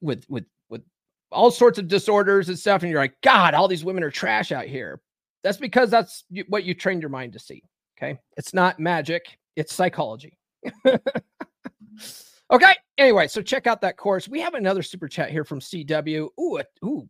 with 0.00 0.24
with 0.28 0.44
with 0.68 0.82
all 1.30 1.52
sorts 1.52 1.78
of 1.78 1.86
disorders 1.86 2.48
and 2.48 2.58
stuff, 2.58 2.82
and 2.82 2.90
you're 2.90 3.00
like, 3.00 3.20
God, 3.20 3.54
all 3.54 3.68
these 3.68 3.84
women 3.84 4.02
are 4.02 4.10
trash 4.10 4.50
out 4.50 4.66
here. 4.66 5.00
That's 5.44 5.58
because 5.58 5.88
that's 5.88 6.24
what 6.48 6.64
you 6.64 6.74
trained 6.74 7.02
your 7.02 7.10
mind 7.10 7.34
to 7.34 7.38
see. 7.38 7.62
Okay, 7.96 8.18
it's 8.36 8.52
not 8.52 8.80
magic; 8.80 9.38
it's 9.54 9.72
psychology. 9.72 10.36
Okay. 12.52 12.72
Anyway, 12.98 13.26
so 13.26 13.40
check 13.40 13.66
out 13.66 13.80
that 13.80 13.96
course. 13.96 14.28
We 14.28 14.40
have 14.40 14.54
another 14.54 14.82
super 14.82 15.08
chat 15.08 15.30
here 15.30 15.44
from 15.44 15.58
CW. 15.58 16.28
Ooh, 16.38 16.58
a, 16.58 16.64
ooh, 16.84 17.08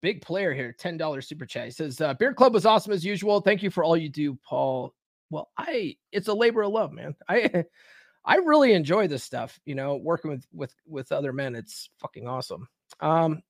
big 0.00 0.22
player 0.22 0.54
here. 0.54 0.72
Ten 0.72 0.96
dollars 0.96 1.26
super 1.26 1.44
chat. 1.44 1.64
He 1.64 1.70
says, 1.72 2.00
uh, 2.00 2.14
"Beard 2.14 2.36
Club 2.36 2.54
was 2.54 2.64
awesome 2.64 2.92
as 2.92 3.04
usual. 3.04 3.40
Thank 3.40 3.62
you 3.62 3.70
for 3.70 3.82
all 3.82 3.96
you 3.96 4.08
do, 4.08 4.38
Paul." 4.44 4.94
Well, 5.30 5.50
I 5.58 5.96
it's 6.12 6.28
a 6.28 6.34
labor 6.34 6.62
of 6.62 6.72
love, 6.72 6.92
man. 6.92 7.16
I 7.28 7.64
I 8.24 8.36
really 8.36 8.72
enjoy 8.74 9.08
this 9.08 9.24
stuff. 9.24 9.58
You 9.66 9.74
know, 9.74 9.96
working 9.96 10.30
with 10.30 10.46
with 10.52 10.74
with 10.86 11.10
other 11.10 11.32
men. 11.32 11.56
It's 11.56 11.90
fucking 11.98 12.28
awesome. 12.28 12.68
Um, 13.00 13.42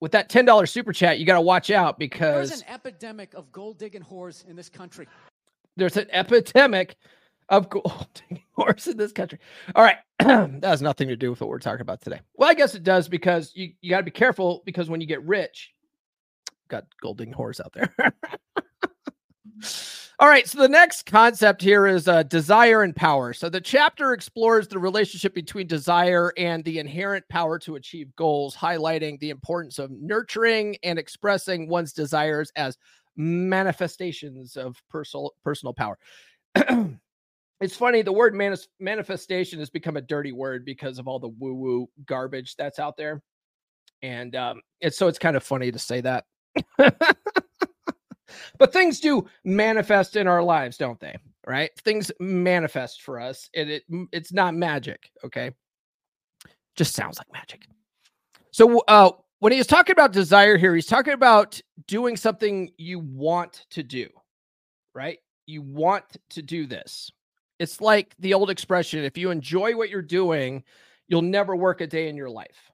with 0.00 0.12
that 0.12 0.30
ten 0.30 0.46
dollars 0.46 0.70
super 0.70 0.94
chat, 0.94 1.18
you 1.18 1.26
got 1.26 1.34
to 1.34 1.42
watch 1.42 1.70
out 1.70 1.98
because 1.98 2.48
there's 2.48 2.62
an 2.62 2.68
epidemic 2.68 3.34
of 3.34 3.52
gold 3.52 3.78
digging 3.78 4.02
whores 4.02 4.48
in 4.48 4.56
this 4.56 4.70
country. 4.70 5.06
There's 5.76 5.98
an 5.98 6.08
epidemic 6.10 6.96
of 7.50 7.68
golding 7.68 8.42
horse 8.52 8.86
in 8.86 8.96
this 8.96 9.12
country. 9.12 9.38
All 9.74 9.84
right. 9.84 9.98
that 10.18 10.64
has 10.64 10.80
nothing 10.80 11.08
to 11.08 11.16
do 11.16 11.30
with 11.30 11.40
what 11.40 11.50
we're 11.50 11.58
talking 11.58 11.82
about 11.82 12.00
today. 12.00 12.20
Well, 12.34 12.48
I 12.48 12.54
guess 12.54 12.74
it 12.74 12.84
does 12.84 13.08
because 13.08 13.52
you, 13.54 13.72
you 13.80 13.90
got 13.90 13.98
to 13.98 14.04
be 14.04 14.10
careful 14.10 14.62
because 14.64 14.88
when 14.88 15.00
you 15.00 15.06
get 15.06 15.22
rich, 15.24 15.72
got 16.68 16.84
golding 17.02 17.32
horse 17.32 17.60
out 17.60 17.72
there. 17.72 17.92
All 20.20 20.28
right, 20.28 20.46
so 20.46 20.58
the 20.58 20.68
next 20.68 21.06
concept 21.06 21.62
here 21.62 21.86
is 21.86 22.06
uh, 22.06 22.22
desire 22.24 22.82
and 22.82 22.94
power. 22.94 23.32
So 23.32 23.48
the 23.48 23.60
chapter 23.60 24.12
explores 24.12 24.68
the 24.68 24.78
relationship 24.78 25.34
between 25.34 25.66
desire 25.66 26.34
and 26.36 26.62
the 26.62 26.78
inherent 26.78 27.26
power 27.30 27.58
to 27.60 27.76
achieve 27.76 28.14
goals, 28.16 28.54
highlighting 28.54 29.18
the 29.18 29.30
importance 29.30 29.78
of 29.78 29.90
nurturing 29.90 30.76
and 30.82 30.98
expressing 30.98 31.70
one's 31.70 31.94
desires 31.94 32.52
as 32.54 32.76
manifestations 33.16 34.58
of 34.58 34.76
personal 34.90 35.32
personal 35.42 35.72
power. 35.72 35.98
it's 37.60 37.76
funny 37.76 38.02
the 38.02 38.12
word 38.12 38.34
manis- 38.34 38.68
manifestation 38.78 39.58
has 39.58 39.70
become 39.70 39.96
a 39.96 40.00
dirty 40.00 40.32
word 40.32 40.64
because 40.64 40.98
of 40.98 41.06
all 41.06 41.18
the 41.18 41.28
woo 41.28 41.54
woo 41.54 41.88
garbage 42.06 42.56
that's 42.56 42.78
out 42.78 42.96
there, 42.96 43.22
and 44.02 44.34
um, 44.34 44.62
it's 44.80 44.96
so 44.96 45.08
it's 45.08 45.18
kind 45.18 45.36
of 45.36 45.42
funny 45.42 45.70
to 45.70 45.78
say 45.78 46.00
that. 46.00 46.24
but 48.58 48.72
things 48.72 49.00
do 49.00 49.26
manifest 49.44 50.16
in 50.16 50.26
our 50.26 50.42
lives, 50.42 50.76
don't 50.76 51.00
they? 51.00 51.16
Right? 51.46 51.70
Things 51.84 52.10
manifest 52.20 53.02
for 53.02 53.20
us, 53.20 53.50
and 53.54 53.70
it 53.70 53.84
it's 54.12 54.32
not 54.32 54.54
magic. 54.54 55.10
Okay, 55.24 55.50
just 56.76 56.94
sounds 56.94 57.18
like 57.18 57.32
magic. 57.32 57.66
So, 58.52 58.80
uh, 58.88 59.10
when 59.40 59.52
he's 59.52 59.66
talking 59.66 59.92
about 59.92 60.12
desire 60.12 60.56
here, 60.56 60.74
he's 60.74 60.86
talking 60.86 61.14
about 61.14 61.60
doing 61.86 62.16
something 62.16 62.70
you 62.76 62.98
want 62.98 63.66
to 63.70 63.82
do, 63.82 64.08
right? 64.94 65.18
You 65.46 65.62
want 65.62 66.04
to 66.30 66.42
do 66.42 66.66
this. 66.66 67.10
It's 67.60 67.78
like 67.78 68.14
the 68.18 68.32
old 68.32 68.48
expression 68.48 69.04
if 69.04 69.18
you 69.18 69.30
enjoy 69.30 69.76
what 69.76 69.90
you're 69.90 70.00
doing, 70.00 70.64
you'll 71.08 71.20
never 71.20 71.54
work 71.54 71.82
a 71.82 71.86
day 71.86 72.08
in 72.08 72.16
your 72.16 72.30
life. 72.30 72.72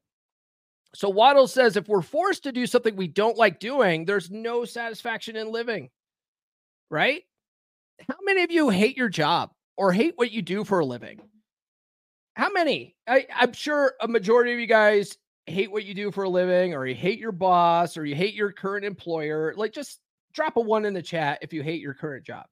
So 0.95 1.09
Wattle 1.09 1.49
says 1.49 1.77
if 1.77 1.89
we're 1.89 2.03
forced 2.03 2.45
to 2.45 2.53
do 2.53 2.69
something 2.69 2.95
we 2.95 3.09
don't 3.09 3.37
like 3.37 3.59
doing, 3.59 4.05
there's 4.05 4.31
no 4.31 4.65
satisfaction 4.65 5.35
in 5.35 5.51
living. 5.51 5.91
Right? 6.89 7.25
How 8.09 8.15
many 8.23 8.45
of 8.45 8.53
you 8.53 8.69
hate 8.69 8.97
your 8.97 9.09
job 9.09 9.51
or 9.77 9.93
hate 9.93 10.15
what 10.15 10.31
you 10.31 10.41
do 10.41 10.63
for 10.63 10.79
a 10.79 10.87
living? 10.87 11.21
How 12.35 12.53
many? 12.53 12.95
I, 13.09 13.27
I'm 13.35 13.55
sure 13.55 13.95
a 14.01 14.07
majority 14.07 14.53
of 14.53 14.61
you 14.61 14.69
guys 14.69 15.19
hate 15.47 15.73
what 15.73 15.85
you 15.85 15.95
do 15.95 16.13
for 16.13 16.25
a 16.25 16.29
living, 16.29 16.75
or 16.75 16.87
you 16.87 16.95
hate 16.95 17.19
your 17.19 17.33
boss, 17.33 17.97
or 17.97 18.05
you 18.05 18.15
hate 18.15 18.35
your 18.35 18.53
current 18.53 18.85
employer. 18.85 19.53
Like, 19.57 19.73
just 19.73 19.99
drop 20.33 20.57
a 20.57 20.61
one 20.61 20.85
in 20.85 20.95
the 20.95 21.03
chat 21.03 21.41
if 21.43 21.53
you 21.53 21.65
hate 21.65 21.81
your 21.81 21.95
current 21.95 22.25
job. 22.25 22.47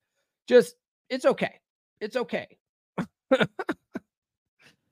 Just, 0.49 0.75
it's 1.09 1.25
okay. 1.25 1.61
It's 2.05 2.17
okay. 2.17 2.47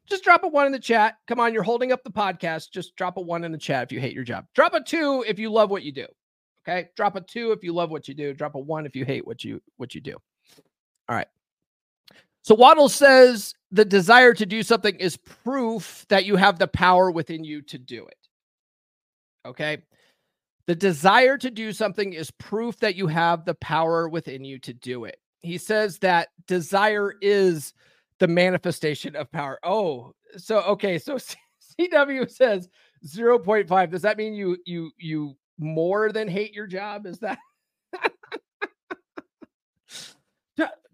just 0.08 0.24
drop 0.24 0.44
a 0.44 0.48
one 0.48 0.64
in 0.64 0.72
the 0.72 0.78
chat. 0.78 1.16
Come 1.28 1.38
on, 1.40 1.52
you're 1.52 1.62
holding 1.62 1.92
up 1.92 2.02
the 2.04 2.10
podcast. 2.10 2.70
Just 2.70 2.96
drop 2.96 3.18
a 3.18 3.20
one 3.20 3.44
in 3.44 3.52
the 3.52 3.58
chat 3.58 3.82
if 3.82 3.92
you 3.92 4.00
hate 4.00 4.14
your 4.14 4.24
job. 4.24 4.46
Drop 4.54 4.72
a 4.72 4.82
two 4.82 5.22
if 5.28 5.38
you 5.38 5.50
love 5.50 5.70
what 5.70 5.82
you 5.82 5.92
do. 5.92 6.06
Okay. 6.66 6.88
Drop 6.96 7.16
a 7.16 7.20
two 7.20 7.52
if 7.52 7.62
you 7.62 7.74
love 7.74 7.90
what 7.90 8.08
you 8.08 8.14
do. 8.14 8.32
Drop 8.32 8.54
a 8.54 8.58
one 8.58 8.86
if 8.86 8.96
you 8.96 9.04
hate 9.04 9.26
what 9.26 9.44
you 9.44 9.60
what 9.76 9.94
you 9.94 10.00
do. 10.00 10.16
All 11.08 11.16
right. 11.16 11.28
So 12.44 12.54
Wattle 12.54 12.88
says 12.88 13.52
the 13.70 13.84
desire 13.84 14.32
to 14.34 14.46
do 14.46 14.62
something 14.62 14.96
is 14.96 15.18
proof 15.18 16.06
that 16.08 16.24
you 16.24 16.36
have 16.36 16.58
the 16.58 16.66
power 16.66 17.10
within 17.10 17.44
you 17.44 17.60
to 17.62 17.78
do 17.78 18.06
it. 18.06 18.16
Okay. 19.44 19.82
The 20.66 20.74
desire 20.74 21.36
to 21.38 21.50
do 21.50 21.72
something 21.72 22.14
is 22.14 22.30
proof 22.30 22.78
that 22.78 22.94
you 22.94 23.06
have 23.08 23.44
the 23.44 23.54
power 23.54 24.08
within 24.08 24.44
you 24.44 24.58
to 24.60 24.72
do 24.72 25.04
it. 25.04 25.18
He 25.42 25.58
says 25.58 25.98
that 25.98 26.28
desire 26.46 27.14
is 27.20 27.74
the 28.18 28.28
manifestation 28.28 29.16
of 29.16 29.30
power. 29.32 29.58
Oh, 29.64 30.14
so 30.36 30.60
okay, 30.62 30.98
so 30.98 31.18
CW 31.80 32.30
says 32.30 32.68
0.5. 33.04 33.90
Does 33.90 34.02
that 34.02 34.16
mean 34.16 34.34
you 34.34 34.56
you 34.64 34.92
you 34.96 35.36
more 35.58 36.12
than 36.12 36.28
hate 36.28 36.54
your 36.54 36.66
job? 36.66 37.06
Is 37.06 37.18
that 37.18 37.38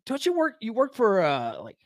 don't 0.06 0.24
you 0.24 0.32
work 0.32 0.56
you 0.60 0.72
work 0.72 0.94
for 0.94 1.20
uh 1.22 1.60
like 1.60 1.76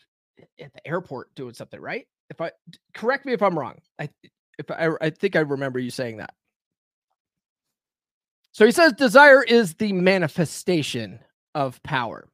at 0.61 0.73
the 0.73 0.87
airport 0.87 1.35
doing 1.35 1.55
something, 1.55 1.81
right? 1.81 2.07
If 2.31 2.41
I 2.41 2.53
correct 2.95 3.27
me 3.27 3.33
if 3.33 3.43
I'm 3.43 3.59
wrong. 3.59 3.79
I 3.99 4.09
if 4.59 4.71
I 4.71 4.91
I 5.01 5.11
think 5.11 5.35
I 5.35 5.41
remember 5.41 5.81
you 5.81 5.91
saying 5.91 6.19
that. 6.19 6.33
So 8.53 8.65
he 8.65 8.71
says 8.71 8.93
desire 8.93 9.43
is 9.43 9.75
the 9.75 9.93
manifestation 9.93 11.19
of 11.55 11.83
power. 11.83 12.29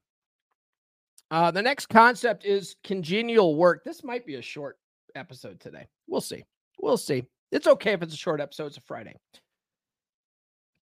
Uh, 1.31 1.51
the 1.51 1.63
next 1.63 1.87
concept 1.87 2.45
is 2.45 2.77
congenial 2.85 3.57
work. 3.57 3.85
This 3.85 4.03
might 4.03 4.25
be 4.25 4.37
a 4.37 4.43
short 4.43 4.79
episode 5.15 5.61
today. 5.61 5.87
We'll 6.07 6.21
see. 6.21 6.45
We'll 6.81 6.97
see. 6.97 7.25
It's 7.53 7.67
okay 7.67 7.93
if 7.93 8.03
it's 8.03 8.15
a 8.15 8.19
short 8.19 8.41
episode. 8.41 8.67
It's 8.67 8.77
a 8.79 8.83
Friday. 8.83 9.15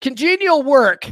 Congenial 0.00 0.62
work. 0.62 1.04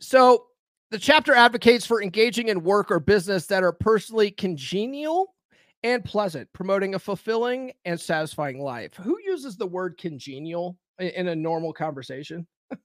So 0.00 0.46
the 0.90 0.98
chapter 0.98 1.34
advocates 1.34 1.86
for 1.86 2.02
engaging 2.02 2.48
in 2.48 2.62
work 2.62 2.90
or 2.90 3.00
business 3.00 3.46
that 3.46 3.62
are 3.62 3.72
personally 3.72 4.30
congenial 4.30 5.34
and 5.82 6.04
pleasant, 6.04 6.52
promoting 6.52 6.94
a 6.94 6.98
fulfilling 6.98 7.72
and 7.84 8.00
satisfying 8.00 8.60
life. 8.60 8.94
Who 8.96 9.18
uses 9.24 9.56
the 9.56 9.66
word 9.66 9.96
congenial 9.98 10.76
in 10.98 11.28
a 11.28 11.36
normal 11.36 11.72
conversation? 11.72 12.46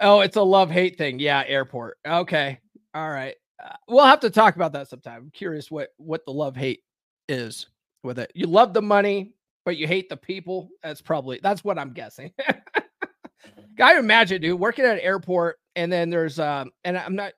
oh, 0.00 0.20
it's 0.20 0.36
a 0.36 0.42
love 0.42 0.70
hate 0.70 0.98
thing. 0.98 1.18
Yeah, 1.18 1.42
airport. 1.46 1.98
Okay. 2.06 2.58
All 2.94 3.10
right. 3.10 3.34
Uh, 3.62 3.74
we'll 3.88 4.04
have 4.04 4.20
to 4.20 4.30
talk 4.30 4.56
about 4.56 4.72
that 4.72 4.88
sometime. 4.88 5.22
I'm 5.24 5.30
curious 5.30 5.70
what 5.70 5.90
what 5.96 6.24
the 6.24 6.32
love 6.32 6.56
hate 6.56 6.82
is 7.28 7.66
with 8.02 8.18
it. 8.18 8.30
You 8.34 8.46
love 8.46 8.74
the 8.74 8.82
money, 8.82 9.34
but 9.64 9.76
you 9.76 9.86
hate 9.86 10.08
the 10.08 10.16
people. 10.16 10.70
That's 10.82 11.00
probably 11.00 11.40
that's 11.42 11.64
what 11.64 11.78
I'm 11.78 11.92
guessing. 11.92 12.32
I 13.80 13.98
imagine, 13.98 14.40
dude, 14.40 14.58
working 14.58 14.84
at 14.84 14.94
an 14.94 15.00
airport, 15.00 15.58
and 15.74 15.92
then 15.92 16.10
there's 16.10 16.38
um, 16.38 16.70
and 16.84 16.96
I'm 16.96 17.14
not 17.14 17.32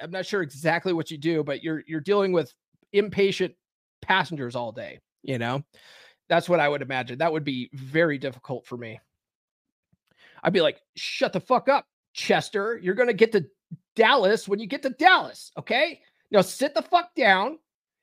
I'm 0.00 0.10
not 0.10 0.26
sure 0.26 0.42
exactly 0.42 0.92
what 0.92 1.10
you 1.10 1.18
do, 1.18 1.44
but 1.44 1.62
you're 1.62 1.82
you're 1.86 2.00
dealing 2.00 2.32
with 2.32 2.52
impatient 2.92 3.54
passengers 4.02 4.56
all 4.56 4.72
day. 4.72 5.00
You 5.22 5.38
know, 5.38 5.62
that's 6.28 6.48
what 6.48 6.60
I 6.60 6.68
would 6.68 6.82
imagine. 6.82 7.18
That 7.18 7.32
would 7.32 7.44
be 7.44 7.70
very 7.72 8.18
difficult 8.18 8.66
for 8.66 8.76
me. 8.76 9.00
I'd 10.42 10.52
be 10.52 10.60
like, 10.60 10.80
shut 10.96 11.32
the 11.32 11.40
fuck 11.40 11.68
up, 11.68 11.86
Chester. 12.12 12.78
You're 12.82 12.94
gonna 12.94 13.12
get 13.12 13.32
to 13.32 13.46
Dallas 13.94 14.48
when 14.48 14.58
you 14.58 14.66
get 14.66 14.82
to 14.82 14.90
Dallas. 14.90 15.50
Okay. 15.58 16.00
Now 16.30 16.40
sit 16.40 16.74
the 16.74 16.82
fuck 16.82 17.14
down 17.14 17.58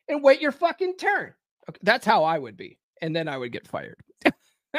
and 0.08 0.24
wait 0.24 0.42
your 0.42 0.52
fucking 0.52 0.96
turn. 0.98 1.34
Okay, 1.70 1.80
that's 1.84 2.06
how 2.06 2.24
I 2.24 2.40
would 2.40 2.58
be. 2.58 2.78
And 3.02 3.16
then 3.16 3.28
I 3.28 3.38
would 3.38 3.52
get 3.52 3.68
fired. 3.68 3.98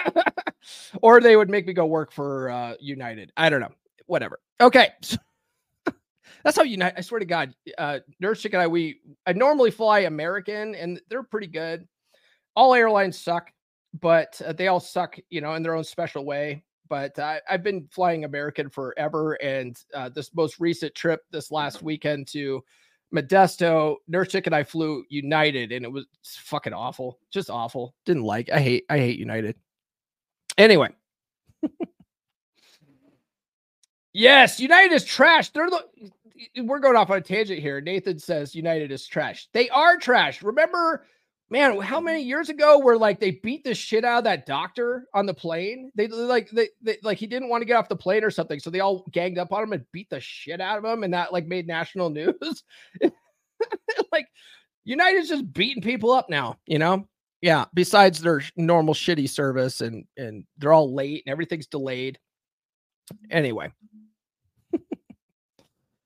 or 1.02 1.20
they 1.20 1.36
would 1.36 1.50
make 1.50 1.66
me 1.66 1.72
go 1.72 1.86
work 1.86 2.12
for 2.12 2.50
uh, 2.50 2.74
United. 2.80 3.32
I 3.36 3.50
don't 3.50 3.60
know. 3.60 3.72
Whatever. 4.06 4.40
Okay. 4.60 4.90
that's 6.44 6.56
how 6.56 6.62
United. 6.62 6.98
I 6.98 7.02
swear 7.02 7.18
to 7.18 7.26
God, 7.26 7.54
uh, 7.78 7.98
Nurse 8.20 8.42
Chick 8.42 8.52
and 8.54 8.62
I, 8.62 8.66
we 8.66 9.00
I 9.26 9.32
normally 9.32 9.70
fly 9.70 10.00
American, 10.00 10.74
and 10.74 11.00
they're 11.08 11.22
pretty 11.22 11.46
good. 11.46 11.86
All 12.54 12.74
airlines 12.74 13.18
suck, 13.18 13.50
but 14.00 14.40
uh, 14.44 14.52
they 14.52 14.68
all 14.68 14.80
suck, 14.80 15.18
you 15.30 15.40
know, 15.40 15.54
in 15.54 15.62
their 15.62 15.74
own 15.74 15.84
special 15.84 16.24
way 16.24 16.64
but 16.92 17.18
I, 17.18 17.40
have 17.46 17.62
been 17.62 17.88
flying 17.90 18.26
American 18.26 18.68
forever. 18.68 19.32
And 19.42 19.82
uh, 19.94 20.10
this 20.10 20.34
most 20.34 20.60
recent 20.60 20.94
trip 20.94 21.22
this 21.30 21.50
last 21.50 21.82
weekend 21.82 22.28
to 22.28 22.62
Modesto, 23.14 23.96
Nurse 24.08 24.28
Chick 24.28 24.46
and 24.46 24.54
I 24.54 24.62
flew 24.62 25.02
United, 25.08 25.72
and 25.72 25.86
it 25.86 25.88
was 25.90 26.04
fucking 26.22 26.74
awful, 26.74 27.18
just 27.30 27.48
awful. 27.48 27.94
Didn't 28.04 28.24
like. 28.24 28.50
I 28.50 28.60
hate. 28.60 28.84
I 28.90 28.98
hate 28.98 29.18
United. 29.18 29.56
Anyway. 30.58 30.90
yes, 34.12 34.60
United 34.60 34.92
is 34.92 35.06
trash. 35.06 35.48
They're 35.48 35.70
the. 35.70 36.10
We're 36.62 36.80
going 36.80 36.96
off 36.96 37.08
on 37.08 37.16
a 37.16 37.22
tangent 37.22 37.60
here. 37.60 37.80
Nathan 37.80 38.18
says 38.18 38.54
United 38.54 38.92
is 38.92 39.06
trash. 39.06 39.48
They 39.54 39.70
are 39.70 39.96
trash. 39.96 40.42
Remember 40.42 41.06
man, 41.52 41.78
how 41.80 42.00
many 42.00 42.22
years 42.22 42.48
ago 42.48 42.78
where 42.78 42.96
like 42.96 43.20
they 43.20 43.30
beat 43.30 43.62
the 43.62 43.74
shit 43.74 44.06
out 44.06 44.18
of 44.18 44.24
that 44.24 44.46
doctor 44.46 45.06
on 45.12 45.26
the 45.26 45.34
plane? 45.34 45.92
They 45.94 46.08
like 46.08 46.50
they, 46.50 46.70
they 46.80 46.96
like 47.02 47.18
he 47.18 47.26
didn't 47.26 47.50
want 47.50 47.60
to 47.60 47.66
get 47.66 47.76
off 47.76 47.90
the 47.90 47.94
plane 47.94 48.24
or 48.24 48.30
something, 48.30 48.58
so 48.58 48.70
they 48.70 48.80
all 48.80 49.04
ganged 49.12 49.38
up 49.38 49.52
on 49.52 49.62
him 49.62 49.74
and 49.74 49.84
beat 49.92 50.08
the 50.08 50.18
shit 50.18 50.62
out 50.62 50.78
of 50.78 50.84
him, 50.84 51.04
and 51.04 51.12
that 51.12 51.32
like 51.32 51.46
made 51.46 51.66
national 51.66 52.08
news. 52.10 52.64
like 54.12 54.26
United's 54.84 55.28
just 55.28 55.52
beating 55.52 55.82
people 55.82 56.10
up 56.10 56.30
now, 56.30 56.56
you 56.66 56.78
know? 56.78 57.06
Yeah, 57.42 57.66
besides 57.74 58.20
their 58.20 58.40
normal 58.56 58.94
shitty 58.94 59.28
service 59.28 59.82
and 59.82 60.06
and 60.16 60.44
they're 60.56 60.72
all 60.72 60.94
late 60.94 61.22
and 61.26 61.32
everything's 61.32 61.66
delayed. 61.66 62.18
Anyway. 63.30 63.70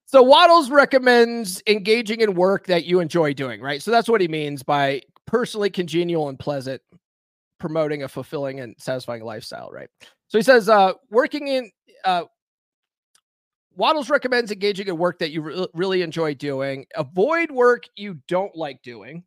So 0.09 0.22
Wattles 0.22 0.70
recommends 0.70 1.61
engaging 1.66 2.20
in 2.20 2.35
work 2.37 2.68
that 2.68 2.85
you 2.85 3.00
enjoy 3.00 3.35
doing, 3.35 3.61
right? 3.61 3.82
So 3.82 3.90
that's 3.90 4.09
what 4.09 4.20
he 4.20 4.28
means 4.28 4.62
by 4.62 5.02
personally 5.26 5.70
congenial 5.70 6.28
and 6.28 6.38
pleasant, 6.38 6.80
promoting 7.58 8.02
a 8.02 8.08
fulfilling 8.08 8.60
and 8.60 8.74
satisfying 8.78 9.24
lifestyle, 9.24 9.70
right? 9.70 9.88
So 10.28 10.38
he 10.38 10.42
says, 10.42 10.68
uh, 10.68 10.92
working 11.10 11.48
in 11.48 11.70
uh, 12.04 12.24
Wattles 13.76 14.08
recommends 14.08 14.50
engaging 14.50 14.88
in 14.88 14.96
work 14.96 15.18
that 15.18 15.30
you 15.30 15.42
re- 15.42 15.66
really 15.74 16.02
enjoy 16.02 16.34
doing. 16.34 16.86
Avoid 16.96 17.50
work 17.50 17.84
you 17.96 18.18
don't 18.26 18.54
like 18.56 18.82
doing. 18.82 19.22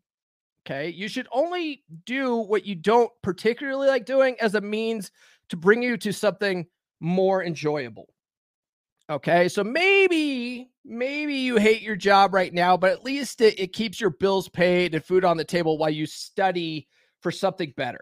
Okay. 0.65 0.89
You 0.89 1.07
should 1.07 1.27
only 1.31 1.83
do 2.05 2.37
what 2.37 2.65
you 2.65 2.75
don't 2.75 3.11
particularly 3.21 3.87
like 3.87 4.05
doing 4.05 4.35
as 4.41 4.55
a 4.55 4.61
means 4.61 5.11
to 5.49 5.57
bring 5.57 5.81
you 5.81 5.97
to 5.97 6.11
something 6.11 6.67
more 6.99 7.43
enjoyable. 7.43 8.07
Okay. 9.09 9.49
So 9.49 9.63
maybe, 9.63 10.69
maybe 10.85 11.35
you 11.35 11.57
hate 11.57 11.81
your 11.81 11.95
job 11.95 12.33
right 12.33 12.53
now, 12.53 12.77
but 12.77 12.91
at 12.91 13.03
least 13.03 13.41
it, 13.41 13.59
it 13.59 13.73
keeps 13.73 13.99
your 13.99 14.11
bills 14.11 14.47
paid 14.47 14.93
and 14.93 15.03
food 15.03 15.25
on 15.25 15.35
the 15.35 15.43
table 15.43 15.77
while 15.77 15.89
you 15.89 16.05
study 16.05 16.87
for 17.21 17.31
something 17.31 17.73
better. 17.75 18.01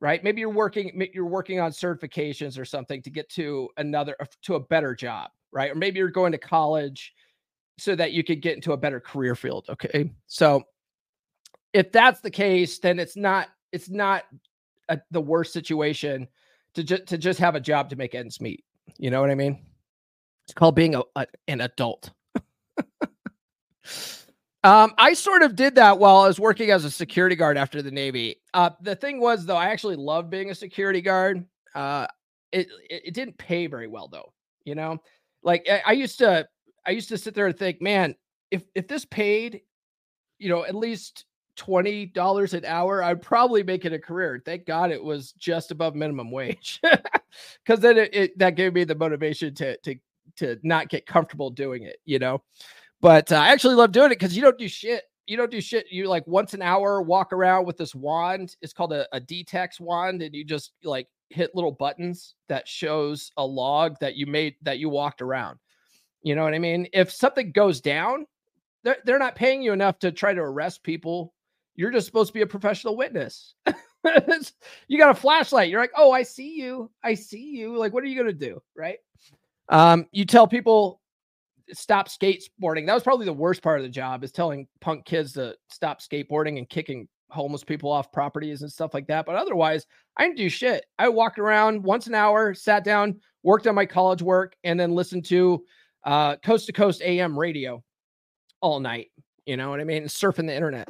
Right? 0.00 0.22
Maybe 0.22 0.40
you're 0.40 0.50
working 0.50 1.08
you're 1.12 1.26
working 1.26 1.58
on 1.58 1.72
certifications 1.72 2.58
or 2.58 2.64
something 2.64 3.02
to 3.02 3.10
get 3.10 3.28
to 3.30 3.68
another 3.76 4.14
uh, 4.20 4.26
to 4.42 4.54
a 4.54 4.60
better 4.60 4.94
job, 4.94 5.30
right? 5.50 5.72
Or 5.72 5.74
maybe 5.74 5.98
you're 5.98 6.08
going 6.08 6.30
to 6.32 6.38
college 6.38 7.12
so 7.78 7.96
that 7.96 8.12
you 8.12 8.22
could 8.22 8.40
get 8.40 8.54
into 8.54 8.72
a 8.72 8.76
better 8.76 9.00
career 9.00 9.34
field, 9.34 9.66
okay? 9.68 10.12
So 10.28 10.62
if 11.72 11.90
that's 11.90 12.20
the 12.20 12.30
case, 12.30 12.78
then 12.78 13.00
it's 13.00 13.16
not 13.16 13.48
it's 13.72 13.90
not 13.90 14.22
a, 14.88 15.00
the 15.10 15.20
worst 15.20 15.52
situation 15.52 16.28
to 16.74 16.84
just 16.84 17.06
to 17.06 17.18
just 17.18 17.40
have 17.40 17.56
a 17.56 17.60
job 17.60 17.90
to 17.90 17.96
make 17.96 18.14
ends 18.14 18.40
meet. 18.40 18.64
You 18.98 19.10
know 19.10 19.20
what 19.20 19.30
I 19.30 19.34
mean? 19.34 19.66
It's 20.48 20.54
called 20.54 20.74
being 20.74 20.94
a, 20.94 21.02
a 21.14 21.26
an 21.46 21.60
adult. 21.60 22.10
um, 24.64 24.94
I 24.96 25.12
sort 25.12 25.42
of 25.42 25.54
did 25.54 25.74
that 25.74 25.98
while 25.98 26.16
I 26.20 26.26
was 26.26 26.40
working 26.40 26.70
as 26.70 26.86
a 26.86 26.90
security 26.90 27.36
guard 27.36 27.58
after 27.58 27.82
the 27.82 27.90
Navy. 27.90 28.40
Uh, 28.54 28.70
the 28.80 28.96
thing 28.96 29.20
was 29.20 29.44
though, 29.44 29.58
I 29.58 29.66
actually 29.66 29.96
loved 29.96 30.30
being 30.30 30.48
a 30.50 30.54
security 30.54 31.02
guard. 31.02 31.44
Uh, 31.74 32.06
it, 32.50 32.68
it, 32.88 33.02
it 33.08 33.14
didn't 33.14 33.36
pay 33.36 33.66
very 33.66 33.88
well 33.88 34.08
though. 34.08 34.32
You 34.64 34.74
know, 34.74 35.02
like 35.42 35.68
I, 35.70 35.82
I 35.88 35.92
used 35.92 36.16
to 36.20 36.48
I 36.86 36.92
used 36.92 37.10
to 37.10 37.18
sit 37.18 37.34
there 37.34 37.48
and 37.48 37.58
think, 37.58 37.82
man, 37.82 38.14
if 38.50 38.62
if 38.74 38.88
this 38.88 39.04
paid, 39.04 39.60
you 40.38 40.48
know, 40.48 40.64
at 40.64 40.74
least 40.74 41.26
twenty 41.56 42.06
dollars 42.06 42.54
an 42.54 42.64
hour, 42.64 43.02
I'd 43.02 43.20
probably 43.20 43.62
make 43.62 43.84
it 43.84 43.92
a 43.92 43.98
career. 43.98 44.40
Thank 44.42 44.64
God 44.64 44.92
it 44.92 45.04
was 45.04 45.32
just 45.32 45.72
above 45.72 45.94
minimum 45.94 46.30
wage, 46.30 46.80
because 47.66 47.80
then 47.80 47.98
it, 47.98 48.14
it, 48.14 48.38
that 48.38 48.56
gave 48.56 48.72
me 48.72 48.84
the 48.84 48.94
motivation 48.94 49.54
to 49.56 49.76
to 49.76 49.96
to 50.38 50.58
not 50.62 50.88
get 50.88 51.06
comfortable 51.06 51.50
doing 51.50 51.82
it, 51.84 51.96
you 52.04 52.18
know. 52.18 52.42
But 53.00 53.30
uh, 53.32 53.36
I 53.36 53.48
actually 53.48 53.74
love 53.74 53.92
doing 53.92 54.10
it 54.10 54.18
because 54.18 54.36
you 54.36 54.42
don't 54.42 54.58
do 54.58 54.68
shit. 54.68 55.04
You 55.26 55.36
don't 55.36 55.50
do 55.50 55.60
shit. 55.60 55.86
You 55.90 56.08
like 56.08 56.26
once 56.26 56.54
an 56.54 56.62
hour 56.62 57.02
walk 57.02 57.32
around 57.32 57.66
with 57.66 57.76
this 57.76 57.94
wand. 57.94 58.56
It's 58.62 58.72
called 58.72 58.92
a, 58.92 59.06
a 59.14 59.20
Detex 59.20 59.80
wand, 59.80 60.22
and 60.22 60.34
you 60.34 60.44
just 60.44 60.72
like 60.82 61.06
hit 61.30 61.54
little 61.54 61.72
buttons 61.72 62.34
that 62.48 62.66
shows 62.66 63.30
a 63.36 63.44
log 63.44 63.96
that 64.00 64.16
you 64.16 64.26
made 64.26 64.56
that 64.62 64.78
you 64.78 64.88
walked 64.88 65.22
around. 65.22 65.58
You 66.22 66.34
know 66.34 66.44
what 66.44 66.54
I 66.54 66.58
mean? 66.58 66.88
If 66.92 67.12
something 67.12 67.52
goes 67.52 67.80
down, 67.80 68.26
they're, 68.82 68.96
they're 69.04 69.18
not 69.18 69.36
paying 69.36 69.62
you 69.62 69.72
enough 69.72 69.98
to 70.00 70.10
try 70.10 70.34
to 70.34 70.40
arrest 70.40 70.82
people 70.82 71.34
you're 71.78 71.92
just 71.92 72.06
supposed 72.06 72.30
to 72.30 72.34
be 72.34 72.42
a 72.42 72.46
professional 72.46 72.96
witness. 72.96 73.54
you 74.88 74.98
got 74.98 75.10
a 75.10 75.14
flashlight. 75.14 75.70
You're 75.70 75.80
like, 75.80 75.92
oh, 75.96 76.10
I 76.10 76.24
see 76.24 76.56
you. 76.56 76.90
I 77.04 77.14
see 77.14 77.52
you. 77.56 77.78
Like, 77.78 77.94
what 77.94 78.02
are 78.02 78.08
you 78.08 78.18
gonna 78.18 78.32
do? 78.32 78.60
Right. 78.76 78.98
Um, 79.68 80.06
you 80.12 80.24
tell 80.24 80.46
people 80.46 81.00
stop 81.72 82.08
skateboarding. 82.08 82.86
That 82.86 82.94
was 82.94 83.02
probably 83.02 83.26
the 83.26 83.32
worst 83.32 83.62
part 83.62 83.78
of 83.78 83.84
the 83.84 83.90
job 83.90 84.24
is 84.24 84.32
telling 84.32 84.66
punk 84.80 85.04
kids 85.04 85.34
to 85.34 85.54
stop 85.68 86.00
skateboarding 86.00 86.58
and 86.58 86.68
kicking 86.68 87.08
homeless 87.30 87.64
people 87.64 87.90
off 87.90 88.10
properties 88.10 88.62
and 88.62 88.72
stuff 88.72 88.94
like 88.94 89.06
that. 89.08 89.26
But 89.26 89.36
otherwise, 89.36 89.86
I 90.16 90.24
didn't 90.24 90.38
do 90.38 90.48
shit. 90.48 90.86
I 90.98 91.08
walked 91.08 91.38
around 91.38 91.82
once 91.82 92.06
an 92.06 92.14
hour, 92.14 92.54
sat 92.54 92.84
down, 92.84 93.20
worked 93.42 93.66
on 93.66 93.74
my 93.74 93.86
college 93.86 94.22
work, 94.22 94.56
and 94.64 94.78
then 94.78 94.92
listened 94.92 95.24
to 95.26 95.64
uh, 96.04 96.36
coast 96.36 96.66
to 96.66 96.72
coast 96.72 97.02
AM 97.02 97.38
radio 97.38 97.82
all 98.60 98.80
night. 98.80 99.08
You 99.46 99.56
know 99.56 99.70
what 99.70 99.80
I 99.80 99.84
mean? 99.84 100.04
Surfing 100.04 100.46
the 100.46 100.54
internet. 100.54 100.88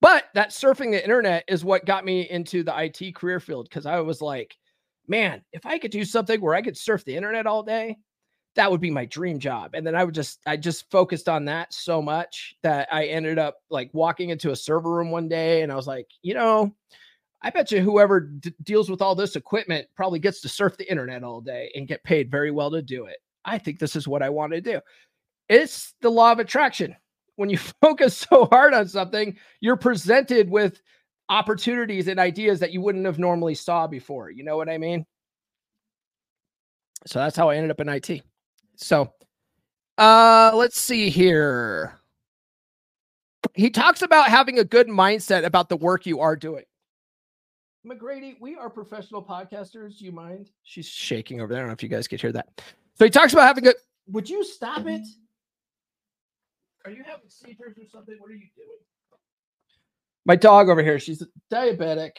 But 0.00 0.24
that 0.34 0.50
surfing 0.50 0.90
the 0.90 1.02
internet 1.02 1.44
is 1.48 1.64
what 1.64 1.86
got 1.86 2.04
me 2.04 2.28
into 2.28 2.64
the 2.64 2.74
IT 2.76 3.14
career 3.14 3.38
field 3.40 3.68
because 3.68 3.86
I 3.86 4.00
was 4.00 4.20
like, 4.20 4.56
man, 5.06 5.42
if 5.52 5.66
I 5.66 5.78
could 5.78 5.90
do 5.90 6.04
something 6.04 6.40
where 6.40 6.54
I 6.54 6.62
could 6.62 6.76
surf 6.76 7.04
the 7.04 7.16
internet 7.16 7.46
all 7.46 7.62
day, 7.62 7.98
that 8.54 8.70
would 8.70 8.80
be 8.80 8.90
my 8.90 9.06
dream 9.06 9.38
job. 9.38 9.74
And 9.74 9.86
then 9.86 9.94
I 9.94 10.04
would 10.04 10.14
just, 10.14 10.40
I 10.46 10.56
just 10.56 10.90
focused 10.90 11.28
on 11.28 11.46
that 11.46 11.72
so 11.72 12.02
much 12.02 12.54
that 12.62 12.88
I 12.92 13.06
ended 13.06 13.38
up 13.38 13.56
like 13.70 13.90
walking 13.92 14.30
into 14.30 14.50
a 14.50 14.56
server 14.56 14.90
room 14.90 15.10
one 15.10 15.28
day 15.28 15.62
and 15.62 15.72
I 15.72 15.74
was 15.74 15.86
like, 15.86 16.08
you 16.22 16.34
know, 16.34 16.74
I 17.40 17.50
bet 17.50 17.72
you 17.72 17.80
whoever 17.80 18.20
d- 18.20 18.54
deals 18.62 18.90
with 18.90 19.00
all 19.00 19.14
this 19.14 19.36
equipment 19.36 19.88
probably 19.96 20.18
gets 20.18 20.40
to 20.42 20.48
surf 20.48 20.76
the 20.76 20.90
internet 20.90 21.24
all 21.24 21.40
day 21.40 21.72
and 21.74 21.88
get 21.88 22.04
paid 22.04 22.30
very 22.30 22.50
well 22.50 22.70
to 22.70 22.82
do 22.82 23.06
it. 23.06 23.16
I 23.44 23.58
think 23.58 23.78
this 23.78 23.96
is 23.96 24.06
what 24.06 24.22
I 24.22 24.28
want 24.28 24.52
to 24.52 24.60
do. 24.60 24.80
It's 25.48 25.94
the 26.02 26.10
law 26.10 26.32
of 26.32 26.38
attraction 26.38 26.94
when 27.36 27.50
you 27.50 27.58
focus 27.82 28.16
so 28.16 28.46
hard 28.46 28.74
on 28.74 28.88
something, 28.88 29.36
you're 29.60 29.76
presented 29.76 30.50
with 30.50 30.82
opportunities 31.32 32.08
and 32.08 32.20
ideas 32.20 32.60
that 32.60 32.72
you 32.72 32.82
wouldn't 32.82 33.06
have 33.06 33.18
normally 33.18 33.54
saw 33.54 33.86
before. 33.86 34.30
You 34.30 34.44
know 34.44 34.58
what 34.58 34.68
I 34.68 34.76
mean? 34.76 35.06
So 37.06 37.18
that's 37.18 37.36
how 37.36 37.48
I 37.48 37.56
ended 37.56 37.70
up 37.70 37.80
in 37.80 37.88
IT. 37.88 38.22
So 38.76 39.12
uh 39.96 40.52
let's 40.54 40.80
see 40.80 41.08
here. 41.08 41.98
He 43.54 43.70
talks 43.70 44.02
about 44.02 44.28
having 44.28 44.58
a 44.58 44.64
good 44.64 44.88
mindset 44.88 45.44
about 45.44 45.68
the 45.68 45.76
work 45.76 46.06
you 46.06 46.20
are 46.20 46.36
doing. 46.36 46.64
McGrady, 47.86 48.36
we 48.38 48.54
are 48.54 48.70
professional 48.70 49.22
podcasters. 49.22 49.98
Do 49.98 50.04
you 50.04 50.12
mind? 50.12 50.50
She's 50.62 50.86
shaking 50.86 51.40
over 51.40 51.52
there. 51.52 51.60
I 51.60 51.62
don't 51.62 51.68
know 51.68 51.72
if 51.72 51.82
you 51.82 51.88
guys 51.88 52.06
could 52.06 52.20
hear 52.20 52.32
that. 52.32 52.62
So 52.94 53.06
he 53.06 53.10
talks 53.10 53.32
about 53.32 53.46
having 53.46 53.66
a 53.66 53.72
would 54.06 54.28
you 54.28 54.44
stop 54.44 54.86
it? 54.86 55.06
Are 56.84 56.90
you 56.90 57.02
having 57.04 57.28
seizures 57.28 57.78
or 57.78 57.88
something? 57.90 58.16
What 58.18 58.30
are 58.30 58.34
you 58.34 58.48
doing? 58.54 58.78
My 60.24 60.36
dog 60.36 60.68
over 60.68 60.82
here, 60.82 60.98
she's 60.98 61.22
diabetic. 61.50 62.12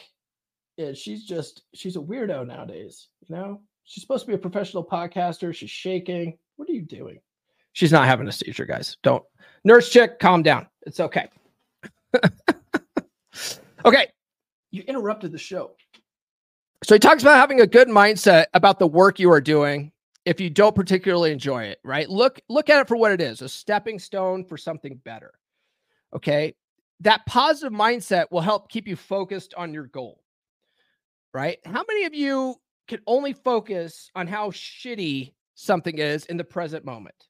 And 0.78 0.98
she's 0.98 1.24
just 1.26 1.62
she's 1.76 1.96
a 1.98 2.00
weirdo 2.00 2.48
nowadays. 2.48 3.10
You 3.28 3.36
know, 3.36 3.62
she's 3.84 4.02
supposed 4.02 4.26
to 4.26 4.28
be 4.28 4.34
a 4.34 4.40
professional 4.40 4.84
podcaster. 4.84 5.54
She's 5.54 5.70
shaking. 5.70 6.38
What 6.56 6.68
are 6.68 6.74
you 6.74 6.82
doing? 6.82 7.20
She's 7.74 7.92
not 7.92 8.08
having 8.08 8.28
a 8.28 8.32
seizure, 8.32 8.66
guys. 8.66 8.98
Don't 9.04 9.24
nurse 9.64 9.90
chick, 9.90 10.20
calm 10.20 10.42
down. 10.42 10.68
It's 10.88 11.00
okay. 11.00 11.28
okay, 13.86 14.08
you 14.72 14.84
interrupted 14.88 15.32
the 15.32 15.38
show. 15.38 15.72
So 16.84 16.96
he 16.96 17.00
talks 17.00 17.22
about 17.22 17.38
having 17.38 17.62
a 17.62 17.68
good 17.68 17.88
mindset 17.88 18.46
about 18.54 18.80
the 18.80 18.88
work 18.88 19.20
you 19.20 19.32
are 19.32 19.42
doing 19.42 19.92
if 20.26 20.40
you 20.40 20.50
don't 20.50 20.76
particularly 20.76 21.32
enjoy 21.32 21.64
it, 21.64 21.80
right? 21.84 22.10
Look 22.10 22.42
look 22.50 22.70
at 22.70 22.82
it 22.82 22.88
for 22.88 22.98
what 22.98 23.12
it 23.12 23.22
is, 23.22 23.42
a 23.42 23.50
stepping 23.50 24.00
stone 24.00 24.44
for 24.44 24.58
something 24.58 24.96
better. 25.04 25.34
Okay? 26.16 26.56
That 27.04 27.26
positive 27.26 27.74
mindset 27.74 28.26
will 28.32 28.42
help 28.42 28.70
keep 28.70 28.88
you 28.88 28.96
focused 28.96 29.54
on 29.56 29.74
your 29.74 29.88
goal. 29.88 30.24
Right? 31.34 31.60
How 31.66 31.84
many 31.88 32.06
of 32.06 32.14
you 32.14 32.56
can 32.88 33.00
only 33.08 33.34
focus 33.34 34.10
on 34.16 34.28
how 34.28 34.52
shitty 34.52 35.34
something 35.56 35.98
is 35.98 36.26
in 36.26 36.38
the 36.38 36.44
present 36.44 36.86
moment? 36.86 37.28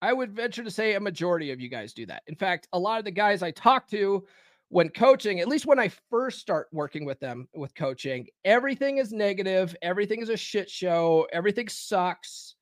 I 0.00 0.12
would 0.12 0.32
venture 0.32 0.62
to 0.62 0.70
say 0.70 0.94
a 0.94 1.00
majority 1.00 1.50
of 1.50 1.60
you 1.60 1.68
guys 1.68 1.92
do 1.92 2.06
that. 2.06 2.22
In 2.28 2.34
fact, 2.34 2.68
a 2.72 2.78
lot 2.78 2.98
of 2.98 3.04
the 3.04 3.10
guys 3.10 3.42
I 3.42 3.50
talk 3.50 3.88
to 3.88 4.24
when 4.68 4.88
coaching, 4.90 5.40
at 5.40 5.48
least 5.48 5.66
when 5.66 5.78
I 5.78 5.90
first 6.08 6.38
start 6.38 6.68
working 6.72 7.04
with 7.04 7.18
them 7.20 7.48
with 7.54 7.74
coaching, 7.74 8.28
everything 8.44 8.98
is 8.98 9.12
negative, 9.12 9.74
everything 9.82 10.22
is 10.22 10.28
a 10.28 10.36
shit 10.36 10.70
show, 10.70 11.26
everything 11.32 11.68
sucks, 11.68 12.54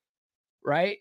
right? 0.65 0.99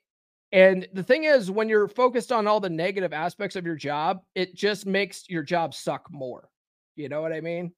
And 0.56 0.88
the 0.94 1.04
thing 1.04 1.26
is, 1.26 1.52
when 1.52 1.68
you're 1.68 1.90
focused 1.90 2.32
on 2.32 2.48
all 2.48 2.62
the 2.62 2.70
negative 2.70 3.12
aspects 3.12 3.58
of 3.58 3.66
your 3.66 3.76
job, 3.76 4.22
it 4.36 4.56
just 4.56 4.86
makes 4.86 5.30
your 5.30 5.44
job 5.44 5.74
suck 5.74 6.10
more. 6.10 6.48
You 6.96 7.10
know 7.10 7.22
what 7.22 7.34
I 7.34 7.42
mean? 7.42 7.74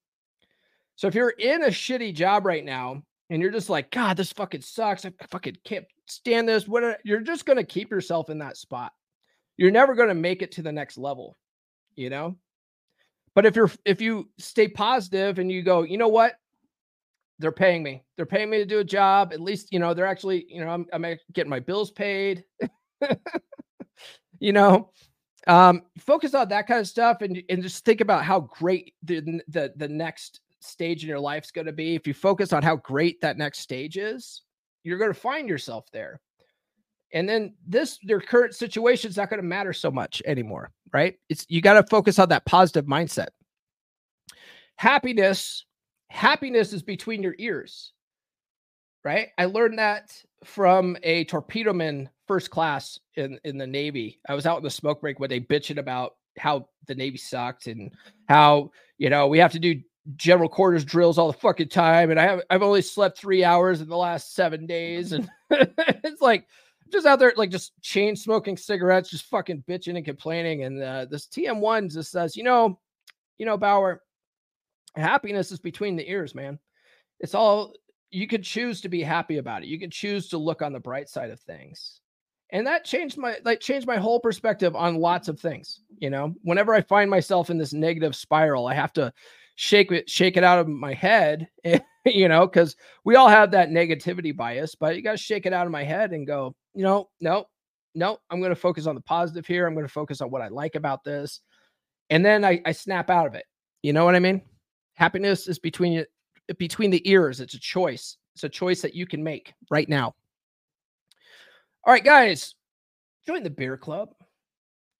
So 0.95 1.07
if 1.07 1.15
you're 1.15 1.31
in 1.31 1.63
a 1.63 1.69
shitty 1.69 2.13
job 2.13 2.45
right 2.45 2.63
now 2.63 3.01
and 3.31 3.41
you're 3.41 3.49
just 3.49 3.71
like, 3.71 3.89
God, 3.89 4.15
this 4.15 4.31
fucking 4.31 4.61
sucks. 4.61 5.05
I 5.05 5.13
fucking 5.31 5.57
can't 5.63 5.87
stand 6.05 6.47
this. 6.47 6.67
What 6.67 6.99
you're 7.03 7.21
just 7.21 7.47
to 7.57 7.63
keep 7.63 7.89
yourself 7.89 8.29
in 8.29 8.37
that 8.37 8.57
spot. 8.57 8.91
You're 9.57 9.71
never 9.71 9.95
to 10.09 10.13
make 10.13 10.43
it 10.43 10.51
to 10.51 10.61
the 10.61 10.71
next 10.71 10.99
level, 10.99 11.35
you 11.95 12.11
know? 12.11 12.35
But 13.33 13.47
if 13.47 13.55
you're 13.55 13.71
if 13.85 14.01
you 14.01 14.29
stay 14.37 14.67
positive 14.67 15.39
and 15.39 15.51
you 15.51 15.63
go, 15.63 15.81
you 15.81 15.97
know 15.97 16.09
what? 16.09 16.35
They're 17.39 17.52
paying 17.52 17.84
me. 17.84 18.04
They're 18.15 18.26
paying 18.26 18.50
me 18.50 18.58
to 18.58 18.65
do 18.65 18.80
a 18.80 18.84
job. 18.84 19.32
At 19.32 19.41
least, 19.41 19.71
you 19.71 19.80
know, 19.80 19.93
they're 19.93 20.08
actually, 20.08 20.45
you 20.50 20.63
know, 20.63 20.69
I'm, 20.69 20.86
I'm 20.91 21.06
getting 21.34 21.50
my 21.50 21.60
bills 21.60 21.91
paid. 21.91 22.43
you 24.39 24.54
know, 24.54 24.91
um, 25.45 25.84
focus 26.00 26.34
on 26.34 26.50
that 26.50 26.67
kind 26.67 26.80
of 26.80 26.88
stuff 26.88 27.21
and, 27.21 27.41
and 27.50 27.62
just 27.62 27.86
think 27.86 28.02
about 28.02 28.23
how 28.23 28.41
great 28.41 28.95
the, 29.04 29.41
the, 29.47 29.71
the 29.76 29.88
next 29.88 30.41
stage 30.60 31.04
in 31.04 31.10
your 31.10 31.19
life 31.19 31.45
is 31.45 31.52
going 31.52 31.67
to 31.67 31.73
be. 31.73 31.95
If 31.95 32.08
you 32.08 32.13
focus 32.13 32.54
on 32.54 32.63
how 32.63 32.78
great 32.78 33.21
that 33.21 33.38
next 33.38 33.60
stage 33.60 33.97
is, 33.97 34.41
you're 34.84 34.97
going 34.97 35.13
to 35.13 35.19
find 35.19 35.47
yourself 35.47 35.86
there. 35.91 36.19
And 37.13 37.28
then 37.28 37.54
this, 37.65 38.00
their 38.04 38.19
current 38.19 38.56
situation 38.56 39.10
is 39.10 39.17
not 39.17 39.30
going 39.30 39.41
to 39.41 39.47
matter 39.47 39.73
so 39.73 39.89
much 39.89 40.21
anymore, 40.26 40.71
right? 40.91 41.15
It's 41.30 41.45
you 41.47 41.62
got 41.62 41.73
to 41.73 41.84
focus 41.84 42.19
on 42.19 42.30
that 42.30 42.45
positive 42.45 42.86
mindset. 42.86 43.28
Happiness, 44.76 45.65
happiness 46.09 46.73
is 46.73 46.83
between 46.83 47.23
your 47.23 47.35
ears, 47.37 47.93
right? 49.03 49.29
I 49.37 49.45
learned 49.45 49.79
that 49.79 50.15
from 50.43 50.97
a 51.03 51.25
torpedo 51.25 51.73
man 51.73 52.09
first 52.27 52.49
class 52.49 52.99
in 53.15 53.39
in 53.43 53.57
the 53.57 53.67
Navy. 53.67 54.19
I 54.27 54.33
was 54.33 54.45
out 54.45 54.57
in 54.57 54.63
the 54.63 54.69
smoke 54.69 55.01
break 55.01 55.19
when 55.19 55.29
they 55.29 55.39
bitching 55.39 55.77
about 55.77 56.15
how 56.37 56.67
the 56.87 56.95
Navy 56.95 57.17
sucked 57.17 57.67
and 57.67 57.91
how 58.27 58.71
you 58.97 59.09
know 59.09 59.27
we 59.27 59.39
have 59.39 59.51
to 59.53 59.59
do 59.59 59.81
general 60.15 60.47
quarters 60.47 60.85
drills 60.85 61.17
all 61.17 61.31
the 61.31 61.37
fucking 61.37 61.69
time, 61.69 62.11
and 62.11 62.19
I 62.19 62.23
have 62.23 62.41
I've 62.49 62.63
only 62.63 62.81
slept 62.81 63.17
three 63.17 63.43
hours 63.43 63.81
in 63.81 63.89
the 63.89 63.97
last 63.97 64.35
seven 64.35 64.65
days, 64.65 65.11
and 65.11 65.29
it's 65.49 66.21
like 66.21 66.47
just 66.91 67.05
out 67.05 67.19
there 67.19 67.33
like 67.35 67.49
just 67.49 67.73
chain 67.81 68.15
smoking 68.15 68.57
cigarettes, 68.57 69.09
just 69.09 69.25
fucking 69.25 69.63
bitching 69.67 69.97
and 69.97 70.05
complaining. 70.05 70.63
And 70.63 70.81
uh, 70.81 71.05
this 71.09 71.27
TM1 71.27 71.91
just 71.91 72.11
says, 72.11 72.35
you 72.35 72.43
know, 72.43 72.79
you 73.37 73.45
know, 73.45 73.57
Bauer, 73.57 74.01
happiness 74.97 75.51
is 75.51 75.60
between 75.60 75.95
the 75.95 76.10
ears, 76.10 76.36
man. 76.36 76.60
It's 77.19 77.36
all 77.36 77.73
you 78.12 78.27
could 78.27 78.43
choose 78.43 78.81
to 78.81 78.89
be 78.89 79.01
happy 79.01 79.38
about 79.38 79.63
it. 79.63 79.67
You 79.67 79.79
can 79.79 79.91
choose 79.91 80.29
to 80.29 80.38
look 80.38 80.62
on 80.62 80.73
the 80.73 80.79
bright 80.79 81.10
side 81.10 81.29
of 81.29 81.39
things. 81.39 81.99
And 82.51 82.65
that 82.65 82.86
changed 82.86 83.17
my 83.17 83.38
like 83.43 83.60
changed 83.60 83.88
my 83.88 83.97
whole 83.97 84.19
perspective 84.19 84.75
on 84.75 84.99
lots 84.99 85.27
of 85.27 85.39
things. 85.39 85.81
You 85.97 86.10
know, 86.10 86.33
whenever 86.43 86.73
I 86.73 86.81
find 86.81 87.10
myself 87.10 87.49
in 87.49 87.57
this 87.57 87.73
negative 87.73 88.15
spiral, 88.15 88.67
I 88.67 88.73
have 88.73 88.93
to 88.93 89.12
shake 89.55 89.91
it 89.91 90.10
shake 90.10 90.38
it 90.38 90.43
out 90.43 90.60
of 90.60 90.67
my 90.67 90.93
head, 90.93 91.49
eh, 91.65 91.79
you 92.05 92.29
know, 92.29 92.47
because 92.47 92.77
we 93.03 93.15
all 93.15 93.27
have 93.27 93.51
that 93.51 93.69
negativity 93.69 94.36
bias, 94.36 94.75
but 94.75 94.95
you 94.95 95.01
got 95.01 95.12
to 95.12 95.17
shake 95.17 95.45
it 95.45 95.53
out 95.53 95.65
of 95.65 95.71
my 95.71 95.83
head 95.83 96.12
and 96.12 96.25
go, 96.25 96.55
you 96.73 96.83
know, 96.83 97.10
no, 97.19 97.47
no, 97.95 98.19
I'm 98.29 98.39
going 98.39 98.51
to 98.51 98.55
focus 98.55 98.88
on 98.88 98.95
the 98.95 99.01
positive 99.01 99.45
here. 99.45 99.67
I'm 99.67 99.73
going 99.73 99.86
to 99.86 99.91
focus 99.91 100.21
on 100.21 100.31
what 100.31 100.41
I 100.41 100.47
like 100.47 100.75
about 100.75 101.03
this. 101.03 101.41
And 102.10 102.23
then 102.23 102.45
I, 102.45 102.62
I 102.65 102.71
snap 102.71 103.10
out 103.10 103.27
of 103.27 103.36
it. 103.36 103.45
You 103.81 103.91
know 103.91 104.05
what 104.05 104.15
I 104.15 104.19
mean? 104.19 104.41
Happiness 104.97 105.47
is 105.47 105.60
between 105.60 105.93
you 105.93 106.05
between 106.57 106.91
the 106.91 107.07
ears. 107.10 107.39
It's 107.39 107.53
a 107.53 107.60
choice. 107.60 108.17
It's 108.33 108.43
a 108.43 108.49
choice 108.49 108.81
that 108.81 108.95
you 108.95 109.05
can 109.05 109.23
make 109.23 109.53
right 109.69 109.88
now. 109.88 110.15
All 111.83 111.93
right, 111.93 112.03
guys, 112.03 112.55
join 113.25 113.43
the 113.43 113.49
beer 113.49 113.77
club. 113.77 114.13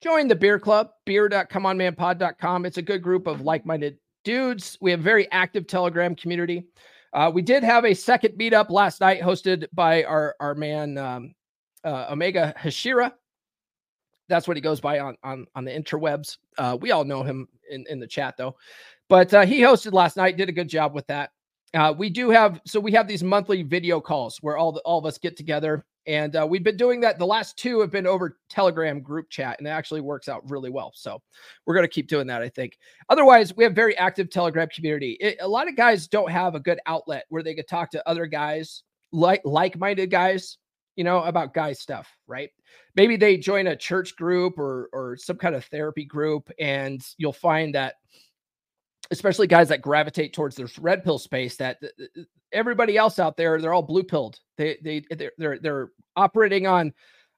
Join 0.02 0.28
the 0.28 0.36
beer 0.36 0.60
club, 0.60 0.92
beer.comeonmanpod.com. 1.06 2.66
It's 2.66 2.78
a 2.78 2.82
good 2.82 3.02
group 3.02 3.28
of 3.28 3.42
like 3.42 3.66
minded 3.66 3.98
dudes. 4.24 4.78
We 4.82 4.92
have 4.92 5.00
a 5.00 5.04
very 5.04 5.32
active 5.32 5.66
Telegram 5.66 6.16
community. 6.16 6.68
Uh, 7.14 7.32
we 7.34 7.42
did 7.42 7.64
have 7.64 7.84
a 7.84 7.94
second 7.94 8.38
meetup 8.38 8.70
last 8.70 9.02
night 9.02 9.22
hosted 9.22 9.66
by 9.74 10.04
our, 10.04 10.36
our 10.40 10.54
man, 10.54 10.98
um, 10.98 11.34
uh, 11.84 12.08
Omega 12.12 12.54
Hashira. 12.58 13.12
That's 14.30 14.48
what 14.48 14.58
he 14.58 14.62
goes 14.62 14.80
by 14.80 15.00
on, 15.00 15.16
on, 15.24 15.48
on 15.56 15.66
the 15.66 15.72
interwebs. 15.72 16.38
Uh, 16.58 16.78
we 16.80 16.92
all 16.92 17.06
know 17.06 17.24
him 17.24 17.48
in, 17.72 17.86
in 17.90 18.00
the 18.00 18.08
chat, 18.08 18.36
though. 18.38 18.56
But 19.10 19.34
uh, 19.34 19.46
he 19.46 19.62
hosted 19.62 19.94
last 19.94 20.18
night, 20.18 20.38
did 20.38 20.50
a 20.50 20.54
good 20.54 20.70
job 20.70 20.94
with 20.94 21.08
that. 21.08 21.32
Uh, 21.74 21.94
we 21.98 22.10
do 22.10 22.30
have 22.30 22.62
so 22.66 22.80
we 22.80 22.94
have 22.94 23.08
these 23.08 23.24
monthly 23.24 23.62
video 23.62 24.00
calls 24.00 24.38
where 24.42 24.58
all 24.58 24.72
the, 24.72 24.80
all 24.82 24.98
of 24.98 25.06
us 25.06 25.18
get 25.18 25.36
together, 25.36 25.86
and 26.06 26.36
uh, 26.36 26.48
we've 26.50 26.64
been 26.64 26.78
doing 26.78 27.02
that. 27.02 27.20
The 27.20 27.26
last 27.26 27.58
two 27.58 27.82
have 27.82 27.92
been 27.92 28.08
over 28.08 28.38
Telegram 28.50 29.02
group 29.02 29.30
chat, 29.30 29.58
and 29.60 29.68
it 29.68 29.72
actually 29.72 30.00
works 30.00 30.30
out 30.30 30.50
really 30.50 30.70
well. 30.70 30.94
So 30.96 31.22
we're 31.66 31.74
going 31.74 31.84
to 31.84 31.92
keep 31.94 32.08
doing 32.08 32.26
that, 32.28 32.42
I 32.42 32.48
think. 32.48 32.78
Otherwise, 33.10 33.56
we 33.56 33.66
have 33.66 33.76
very 33.76 33.98
active 33.98 34.30
Telegram 34.30 34.70
community. 34.70 35.18
It, 35.20 35.38
a 35.42 35.48
lot 35.48 35.68
of 35.68 35.76
guys 35.76 36.08
don't 36.08 36.32
have 36.32 36.56
a 36.56 36.60
good 36.60 36.80
outlet 36.86 37.26
where 37.30 37.44
they 37.44 37.54
could 37.54 37.68
talk 37.68 37.92
to 37.92 38.10
other 38.10 38.28
guys 38.28 38.84
like 39.12 39.42
like-minded 39.44 40.10
guys, 40.10 40.58
you 40.96 41.04
know, 41.04 41.22
about 41.24 41.54
guy 41.54 41.74
stuff, 41.74 42.10
right? 42.28 42.50
Maybe 42.96 43.18
they 43.18 43.38
join 43.38 43.68
a 43.68 43.76
church 43.76 44.16
group 44.16 44.58
or 44.58 44.90
or 44.94 45.18
some 45.18 45.38
kind 45.38 45.54
of 45.54 45.66
therapy 45.66 46.06
group, 46.06 46.50
and 46.60 47.06
you'll 47.18 47.34
find 47.34 47.76
that 47.76 47.96
especially 49.12 49.48
guys 49.48 49.70
that 49.70 49.82
gravitate 49.82 50.34
towards 50.34 50.56
this 50.56 50.78
red 50.80 51.04
pill 51.04 51.18
space 51.18 51.56
that 51.58 51.78
everybody 52.52 52.98
else 52.98 53.20
out 53.20 53.38
there 53.38 53.60
they're 53.62 53.74
all 53.74 53.82
blue 53.82 54.04
pilled. 54.04 54.40
They 54.58 54.78
they 54.84 55.04
they're 55.38 55.60
they're, 55.60 55.92
operating 56.16 56.66
on 56.66 56.92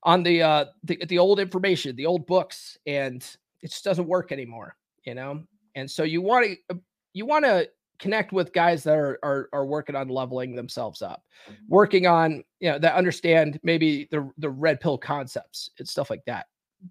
on 0.04 0.24
the 0.24 0.42
uh 0.42 0.66
the, 0.86 1.04
the 1.10 1.18
old 1.18 1.38
information 1.38 1.94
the 1.98 2.06
old 2.06 2.26
books 2.26 2.78
and 2.86 3.22
it 3.62 3.72
just 3.72 3.84
doesn't 3.84 4.08
work 4.08 4.32
anymore 4.32 4.78
you 5.06 5.16
know? 5.16 5.44
And 5.76 5.90
so 5.90 6.04
you 6.04 6.22
want 6.22 6.46
to 6.46 6.76
uh, 6.76 6.80
you 7.14 7.26
want 7.26 7.46
to 7.46 7.70
connect 8.00 8.32
with 8.32 8.54
guys 8.54 8.84
that 8.84 8.96
are, 8.96 9.20
are 9.24 9.50
are 9.52 9.66
working 9.66 9.96
on 9.96 10.08
leveling 10.08 10.56
themselves 10.56 11.02
up 11.02 11.22
working 11.68 12.08
on 12.08 12.44
you 12.62 12.72
know 12.72 12.80
that 12.80 12.96
understand 12.96 13.60
maybe 13.62 14.08
the 14.12 14.30
the 14.38 14.50
red 14.50 14.80
pill 14.80 14.98
concepts 14.98 15.70
and 15.80 15.88
stuff 15.88 16.10
like 16.10 16.24
that. 16.26 16.48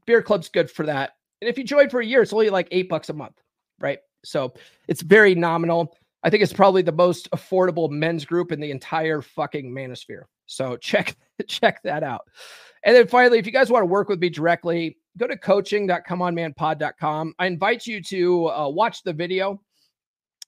Beer 0.07 0.21
club's 0.21 0.49
good 0.49 0.71
for 0.71 0.85
that. 0.85 1.13
And 1.41 1.49
if 1.49 1.57
you 1.57 1.65
join 1.65 1.89
for 1.89 2.01
a 2.01 2.07
year 2.07 2.23
it's 2.23 2.33
only 2.33 2.51
like 2.51 2.69
eight 2.71 2.89
bucks 2.89 3.09
a 3.09 3.15
month 3.15 3.41
right 3.81 4.01
so 4.25 4.53
it's 4.89 5.03
very 5.03 5.35
nominal. 5.35 5.97
I 6.23 6.31
think 6.31 6.43
it's 6.43 6.53
probably 6.53 6.83
the 6.83 6.93
most 6.93 7.31
affordable 7.31 7.91
men's 7.91 8.25
group 8.25 8.53
in 8.53 8.61
the 8.61 8.71
entire 8.71 9.23
fucking 9.23 9.71
manosphere. 9.73 10.23
So 10.47 10.77
check 10.81 11.17
check 11.47 11.83
that 11.83 12.03
out. 12.03 12.23
And 12.85 12.95
then 12.95 13.07
finally, 13.07 13.39
if 13.39 13.47
you 13.47 13.53
guys 13.53 13.71
want 13.71 13.83
to 13.83 13.87
work 13.87 14.09
with 14.09 14.21
me 14.21 14.29
directly, 14.29 14.99
go 15.17 15.27
to 15.27 15.37
coaching.comeonmanpod.com. 15.37 17.35
I 17.39 17.47
invite 17.47 17.87
you 17.87 18.03
to 18.05 18.49
uh, 18.51 18.69
watch 18.69 19.03
the 19.03 19.13
video 19.13 19.61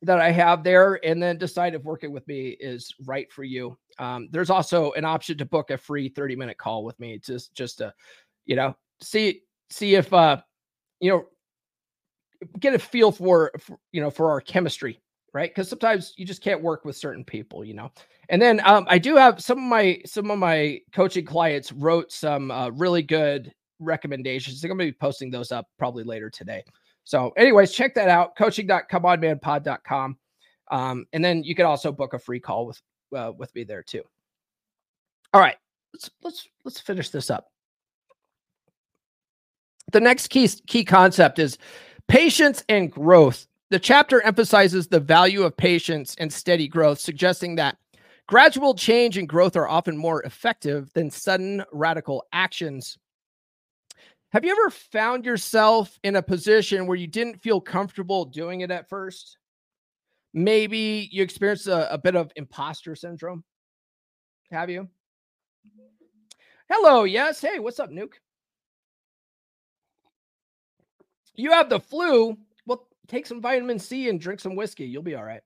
that 0.02 0.20
I 0.20 0.30
have 0.30 0.64
there 0.64 1.04
and 1.04 1.22
then 1.22 1.36
decide 1.36 1.74
if 1.74 1.82
working 1.82 2.12
with 2.12 2.26
me 2.26 2.56
is 2.60 2.94
right 3.04 3.30
for 3.30 3.44
you. 3.44 3.76
Um, 3.98 4.28
there's 4.30 4.48
also 4.48 4.92
an 4.92 5.04
option 5.04 5.36
to 5.38 5.44
book 5.44 5.70
a 5.70 5.76
free 5.76 6.08
30 6.08 6.36
minute 6.36 6.56
call 6.56 6.84
with 6.84 6.98
me 6.98 7.18
just 7.18 7.52
just 7.54 7.78
to, 7.78 7.92
you 8.46 8.56
know, 8.56 8.74
see 9.00 9.42
see 9.70 9.94
if 9.94 10.12
uh 10.12 10.40
you 11.00 11.10
know 11.10 11.26
get 12.58 12.74
a 12.74 12.78
feel 12.78 13.12
for, 13.12 13.52
for 13.58 13.78
you 13.92 14.00
know 14.00 14.10
for 14.10 14.30
our 14.30 14.40
chemistry 14.40 15.00
right? 15.32 15.50
Because 15.50 15.68
sometimes 15.68 16.12
you 16.16 16.26
just 16.26 16.42
can't 16.42 16.60
work 16.60 16.84
with 16.84 16.96
certain 16.96 17.24
people 17.24 17.64
you 17.64 17.74
know? 17.74 17.90
And 18.28 18.40
then 18.40 18.60
um, 18.64 18.84
i 18.88 18.98
do 18.98 19.16
have 19.16 19.40
some 19.40 19.58
of 19.58 19.64
my 19.64 20.00
some 20.04 20.30
of 20.30 20.38
my 20.38 20.80
coaching 20.92 21.24
clients 21.24 21.72
wrote 21.72 22.12
some 22.12 22.50
uh, 22.50 22.70
really 22.70 23.02
good 23.02 23.52
recommendations. 23.78 24.62
I'm 24.62 24.68
going 24.68 24.78
to 24.78 24.84
be 24.84 24.92
posting 24.92 25.30
those 25.30 25.52
up 25.52 25.66
probably 25.78 26.04
later 26.04 26.30
today. 26.30 26.62
So 27.04 27.30
anyways 27.36 27.72
check 27.72 27.94
that 27.94 28.08
out 28.08 28.36
coaching.comeonmanpod.com 28.36 30.18
um, 30.70 31.06
and 31.12 31.24
then 31.24 31.42
you 31.42 31.54
can 31.54 31.66
also 31.66 31.90
book 31.92 32.14
a 32.14 32.18
free 32.18 32.40
call 32.40 32.66
with 32.66 32.80
uh, 33.16 33.32
with 33.36 33.54
me 33.54 33.64
there 33.64 33.82
too. 33.82 34.02
All 35.32 35.40
right 35.40 35.56
let's 35.92 36.10
let's 36.22 36.48
let's 36.64 36.80
finish 36.80 37.10
this 37.10 37.30
up. 37.30 37.50
The 39.92 40.00
next 40.00 40.28
key 40.28 40.48
key 40.66 40.84
concept 40.84 41.38
is 41.38 41.58
Patience 42.10 42.64
and 42.68 42.90
growth. 42.90 43.46
The 43.70 43.78
chapter 43.78 44.20
emphasizes 44.22 44.88
the 44.88 44.98
value 44.98 45.44
of 45.44 45.56
patience 45.56 46.16
and 46.18 46.32
steady 46.32 46.66
growth, 46.66 46.98
suggesting 46.98 47.54
that 47.54 47.78
gradual 48.26 48.74
change 48.74 49.16
and 49.16 49.28
growth 49.28 49.54
are 49.54 49.68
often 49.68 49.96
more 49.96 50.20
effective 50.24 50.92
than 50.92 51.08
sudden 51.08 51.62
radical 51.70 52.24
actions. 52.32 52.98
Have 54.32 54.44
you 54.44 54.50
ever 54.50 54.70
found 54.70 55.24
yourself 55.24 56.00
in 56.02 56.16
a 56.16 56.22
position 56.22 56.88
where 56.88 56.96
you 56.96 57.06
didn't 57.06 57.42
feel 57.42 57.60
comfortable 57.60 58.24
doing 58.24 58.62
it 58.62 58.72
at 58.72 58.88
first? 58.88 59.38
Maybe 60.34 61.08
you 61.12 61.22
experienced 61.22 61.68
a, 61.68 61.94
a 61.94 61.98
bit 61.98 62.16
of 62.16 62.32
imposter 62.34 62.96
syndrome. 62.96 63.44
Have 64.50 64.68
you? 64.68 64.88
Hello, 66.68 67.04
yes. 67.04 67.40
Hey, 67.40 67.60
what's 67.60 67.78
up, 67.78 67.90
Nuke? 67.90 68.14
You 71.40 71.52
have 71.52 71.70
the 71.70 71.80
flu. 71.80 72.36
Well, 72.66 72.86
take 73.08 73.26
some 73.26 73.40
vitamin 73.40 73.78
C 73.78 74.10
and 74.10 74.20
drink 74.20 74.40
some 74.40 74.56
whiskey. 74.56 74.84
You'll 74.84 75.02
be 75.02 75.14
all 75.14 75.24
right. 75.24 75.40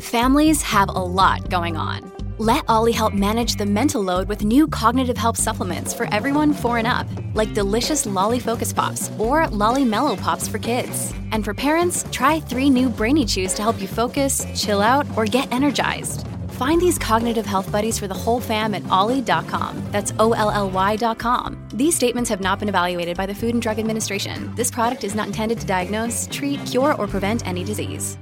Families 0.00 0.62
have 0.62 0.88
a 0.88 0.92
lot 0.92 1.50
going 1.50 1.76
on. 1.76 2.12
Let 2.38 2.64
OLLY 2.68 2.92
help 2.92 3.12
manage 3.12 3.56
the 3.56 3.66
mental 3.66 4.00
load 4.00 4.28
with 4.28 4.44
new 4.44 4.68
cognitive 4.68 5.16
help 5.16 5.36
supplements 5.36 5.92
for 5.92 6.06
everyone 6.14 6.52
four 6.52 6.78
and 6.78 6.86
up, 6.86 7.08
like 7.34 7.54
delicious 7.54 8.06
Lolly 8.06 8.38
Focus 8.38 8.72
Pops 8.72 9.10
or 9.18 9.48
Lolly 9.48 9.84
Mellow 9.84 10.14
Pops 10.14 10.46
for 10.46 10.58
kids. 10.58 11.12
And 11.32 11.44
for 11.44 11.52
parents, 11.52 12.04
try 12.12 12.38
three 12.38 12.70
new 12.70 12.88
Brainy 12.88 13.24
Chews 13.24 13.54
to 13.54 13.62
help 13.62 13.80
you 13.80 13.88
focus, 13.88 14.46
chill 14.54 14.80
out, 14.80 15.06
or 15.16 15.24
get 15.24 15.52
energized. 15.52 16.24
Find 16.58 16.80
these 16.80 16.98
cognitive 16.98 17.46
health 17.46 17.70
buddies 17.70 18.00
for 18.00 18.08
the 18.08 18.14
whole 18.14 18.40
fam 18.40 18.74
at 18.74 18.82
olly.com. 18.90 19.80
That's 19.92 20.12
O 20.18 20.32
L 20.32 20.50
L 20.50 20.68
Y.com. 20.68 21.68
These 21.72 21.94
statements 21.94 22.28
have 22.30 22.40
not 22.40 22.58
been 22.58 22.68
evaluated 22.68 23.16
by 23.16 23.26
the 23.26 23.34
Food 23.34 23.50
and 23.50 23.62
Drug 23.62 23.78
Administration. 23.78 24.52
This 24.56 24.68
product 24.68 25.04
is 25.04 25.14
not 25.14 25.28
intended 25.28 25.60
to 25.60 25.66
diagnose, 25.66 26.26
treat, 26.32 26.58
cure, 26.66 26.94
or 26.94 27.06
prevent 27.06 27.46
any 27.46 27.62
disease. 27.62 28.18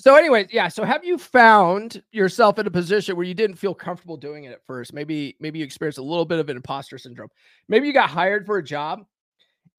so, 0.00 0.16
anyways, 0.16 0.48
yeah. 0.50 0.66
So, 0.66 0.82
have 0.82 1.04
you 1.04 1.16
found 1.16 2.02
yourself 2.10 2.58
in 2.58 2.66
a 2.66 2.72
position 2.72 3.14
where 3.14 3.24
you 3.24 3.34
didn't 3.34 3.54
feel 3.54 3.72
comfortable 3.72 4.16
doing 4.16 4.42
it 4.44 4.52
at 4.52 4.66
first? 4.66 4.92
Maybe, 4.92 5.36
maybe 5.38 5.60
you 5.60 5.64
experienced 5.64 5.98
a 5.98 6.02
little 6.02 6.24
bit 6.24 6.40
of 6.40 6.48
an 6.48 6.56
imposter 6.56 6.98
syndrome. 6.98 7.28
Maybe 7.68 7.86
you 7.86 7.92
got 7.92 8.10
hired 8.10 8.46
for 8.46 8.58
a 8.58 8.64
job 8.64 9.06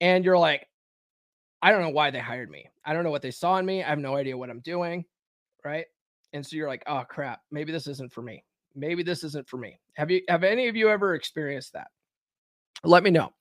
and 0.00 0.24
you're 0.24 0.38
like, 0.38 0.66
I 1.60 1.70
don't 1.72 1.82
know 1.82 1.90
why 1.90 2.10
they 2.10 2.20
hired 2.20 2.48
me. 2.50 2.70
I 2.86 2.92
don't 2.92 3.02
know 3.02 3.10
what 3.10 3.22
they 3.22 3.32
saw 3.32 3.58
in 3.58 3.66
me. 3.66 3.82
I 3.82 3.88
have 3.88 3.98
no 3.98 4.16
idea 4.16 4.38
what 4.38 4.48
I'm 4.48 4.60
doing. 4.60 5.04
Right. 5.64 5.86
And 6.32 6.46
so 6.46 6.56
you're 6.56 6.68
like, 6.68 6.84
oh 6.86 7.02
crap, 7.08 7.40
maybe 7.50 7.72
this 7.72 7.88
isn't 7.88 8.12
for 8.12 8.22
me. 8.22 8.44
Maybe 8.74 9.02
this 9.02 9.24
isn't 9.24 9.48
for 9.48 9.56
me. 9.56 9.78
Have 9.94 10.10
you 10.10 10.22
have 10.28 10.44
any 10.44 10.68
of 10.68 10.76
you 10.76 10.88
ever 10.88 11.14
experienced 11.14 11.72
that? 11.72 11.88
Let 12.84 13.02
me 13.02 13.10
know. 13.10 13.32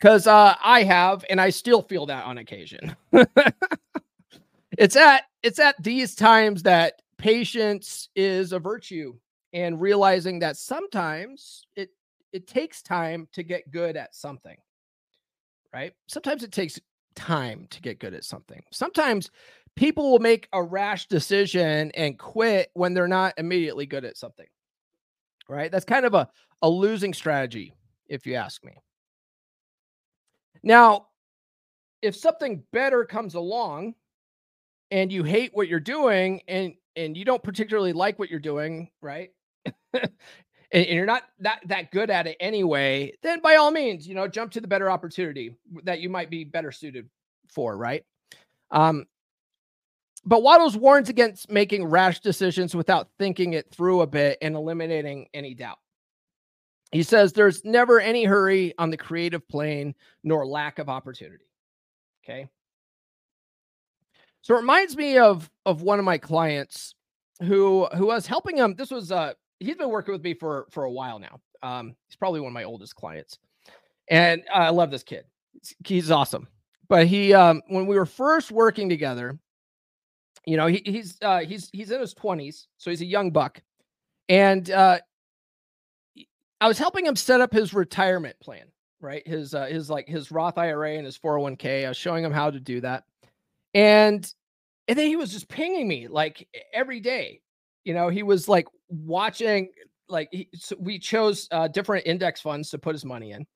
Cause 0.00 0.26
uh 0.26 0.54
I 0.62 0.82
have, 0.82 1.24
and 1.28 1.40
I 1.40 1.50
still 1.50 1.82
feel 1.82 2.06
that 2.06 2.24
on 2.24 2.38
occasion. 2.38 2.96
it's 4.78 4.96
at 4.96 5.24
it's 5.42 5.58
at 5.58 5.82
these 5.82 6.14
times 6.14 6.62
that 6.62 7.02
patience 7.18 8.08
is 8.16 8.52
a 8.52 8.58
virtue 8.58 9.14
and 9.52 9.80
realizing 9.80 10.38
that 10.38 10.56
sometimes 10.56 11.66
it 11.76 11.90
it 12.32 12.46
takes 12.46 12.82
time 12.82 13.28
to 13.32 13.42
get 13.42 13.70
good 13.70 13.96
at 13.96 14.14
something. 14.14 14.56
Right? 15.72 15.92
Sometimes 16.06 16.42
it 16.42 16.52
takes 16.52 16.78
time 17.16 17.66
to 17.70 17.80
get 17.80 17.98
good 17.98 18.14
at 18.14 18.24
something. 18.24 18.62
Sometimes 18.70 19.30
people 19.74 20.10
will 20.10 20.20
make 20.20 20.48
a 20.52 20.62
rash 20.62 21.06
decision 21.08 21.90
and 21.94 22.18
quit 22.18 22.70
when 22.74 22.94
they're 22.94 23.08
not 23.08 23.34
immediately 23.36 23.86
good 23.86 24.04
at 24.04 24.16
something. 24.16 24.46
Right? 25.48 25.70
That's 25.70 25.84
kind 25.84 26.06
of 26.06 26.14
a, 26.14 26.28
a 26.62 26.68
losing 26.68 27.14
strategy, 27.14 27.74
if 28.08 28.26
you 28.26 28.34
ask 28.34 28.64
me. 28.64 28.72
Now, 30.62 31.08
if 32.02 32.16
something 32.16 32.62
better 32.72 33.04
comes 33.04 33.34
along 33.34 33.94
and 34.90 35.12
you 35.12 35.24
hate 35.24 35.50
what 35.54 35.68
you're 35.68 35.80
doing 35.80 36.42
and 36.48 36.74
and 36.96 37.16
you 37.16 37.24
don't 37.24 37.42
particularly 37.42 37.92
like 37.92 38.18
what 38.18 38.30
you're 38.30 38.40
doing, 38.40 38.90
right? 39.02 39.30
and, 40.72 40.86
you're 40.86 41.06
not 41.06 41.22
that 41.40 41.60
that 41.66 41.90
good 41.90 42.10
at 42.10 42.26
it 42.26 42.36
anyway, 42.40 43.12
then 43.22 43.40
by 43.40 43.56
all 43.56 43.70
means, 43.70 44.06
you 44.06 44.14
know, 44.14 44.28
jump 44.28 44.52
to 44.52 44.60
the 44.60 44.68
better 44.68 44.90
opportunity 44.90 45.56
that 45.84 46.00
you 46.00 46.08
might 46.08 46.30
be 46.30 46.44
better 46.44 46.72
suited 46.72 47.08
for, 47.48 47.76
right? 47.76 48.04
Um, 48.70 49.06
but 50.24 50.42
Wattles 50.42 50.76
warns 50.76 51.08
against 51.08 51.50
making 51.50 51.84
rash 51.84 52.20
decisions 52.20 52.74
without 52.74 53.08
thinking 53.18 53.52
it 53.52 53.70
through 53.70 54.00
a 54.00 54.06
bit 54.06 54.38
and 54.42 54.56
eliminating 54.56 55.28
any 55.32 55.54
doubt. 55.54 55.78
He 56.90 57.02
says 57.02 57.32
there's 57.32 57.64
never 57.64 58.00
any 58.00 58.24
hurry 58.24 58.74
on 58.78 58.90
the 58.90 58.96
creative 58.96 59.46
plane 59.48 59.94
nor 60.24 60.46
lack 60.46 60.78
of 60.78 60.88
opportunity. 60.88 61.44
Okay. 62.24 62.48
So 64.42 64.54
it 64.54 64.58
reminds 64.60 64.96
me 64.96 65.18
of 65.18 65.50
of 65.64 65.82
one 65.82 65.98
of 65.98 66.04
my 66.04 66.18
clients 66.18 66.94
who 67.42 67.86
who 67.96 68.06
was 68.06 68.26
helping 68.26 68.56
him. 68.56 68.74
This 68.74 68.90
was 68.90 69.12
uh 69.12 69.34
he's 69.60 69.76
been 69.76 69.90
working 69.90 70.12
with 70.12 70.22
me 70.22 70.34
for 70.34 70.66
for 70.70 70.84
a 70.84 70.90
while 70.90 71.18
now. 71.18 71.40
Um, 71.62 71.94
he's 72.08 72.16
probably 72.16 72.40
one 72.40 72.48
of 72.48 72.54
my 72.54 72.64
oldest 72.64 72.94
clients, 72.94 73.38
and 74.08 74.42
uh, 74.52 74.58
I 74.58 74.70
love 74.70 74.90
this 74.90 75.02
kid. 75.02 75.24
He's 75.84 76.10
awesome. 76.10 76.48
But 76.88 77.06
he 77.06 77.32
um 77.34 77.62
when 77.68 77.86
we 77.86 77.96
were 77.96 78.06
first 78.06 78.50
working 78.50 78.88
together, 78.88 79.38
you 80.44 80.56
know, 80.56 80.66
he, 80.66 80.82
he's 80.84 81.16
uh 81.22 81.40
he's 81.40 81.68
he's 81.72 81.90
in 81.90 82.00
his 82.00 82.14
20s, 82.14 82.66
so 82.76 82.90
he's 82.90 83.02
a 83.02 83.06
young 83.06 83.30
buck. 83.30 83.60
And 84.28 84.70
uh 84.70 84.98
I 86.60 86.68
was 86.68 86.78
helping 86.78 87.04
him 87.04 87.16
set 87.16 87.40
up 87.40 87.52
his 87.52 87.74
retirement 87.74 88.36
plan, 88.40 88.66
right? 89.00 89.26
His 89.26 89.54
uh 89.54 89.66
his 89.66 89.90
like 89.90 90.08
his 90.08 90.30
Roth 90.30 90.58
IRA 90.58 90.96
and 90.96 91.04
his 91.06 91.18
401k. 91.18 91.84
I 91.84 91.88
was 91.88 91.96
showing 91.96 92.24
him 92.24 92.32
how 92.32 92.50
to 92.50 92.60
do 92.60 92.80
that. 92.82 93.04
And 93.74 94.30
and 94.88 94.98
then 94.98 95.08
he 95.08 95.16
was 95.16 95.32
just 95.32 95.48
pinging 95.48 95.88
me 95.88 96.06
like 96.08 96.48
every 96.72 97.00
day. 97.00 97.40
You 97.86 97.94
know, 97.94 98.08
he 98.08 98.22
was 98.24 98.48
like 98.48 98.66
watching 98.88 99.70
like 100.08 100.28
he, 100.32 100.48
so 100.54 100.76
we 100.78 100.98
chose 100.98 101.48
uh 101.52 101.68
different 101.68 102.06
index 102.06 102.40
funds 102.40 102.68
to 102.70 102.78
put 102.78 102.94
his 102.94 103.04
money 103.04 103.30
in. 103.30 103.46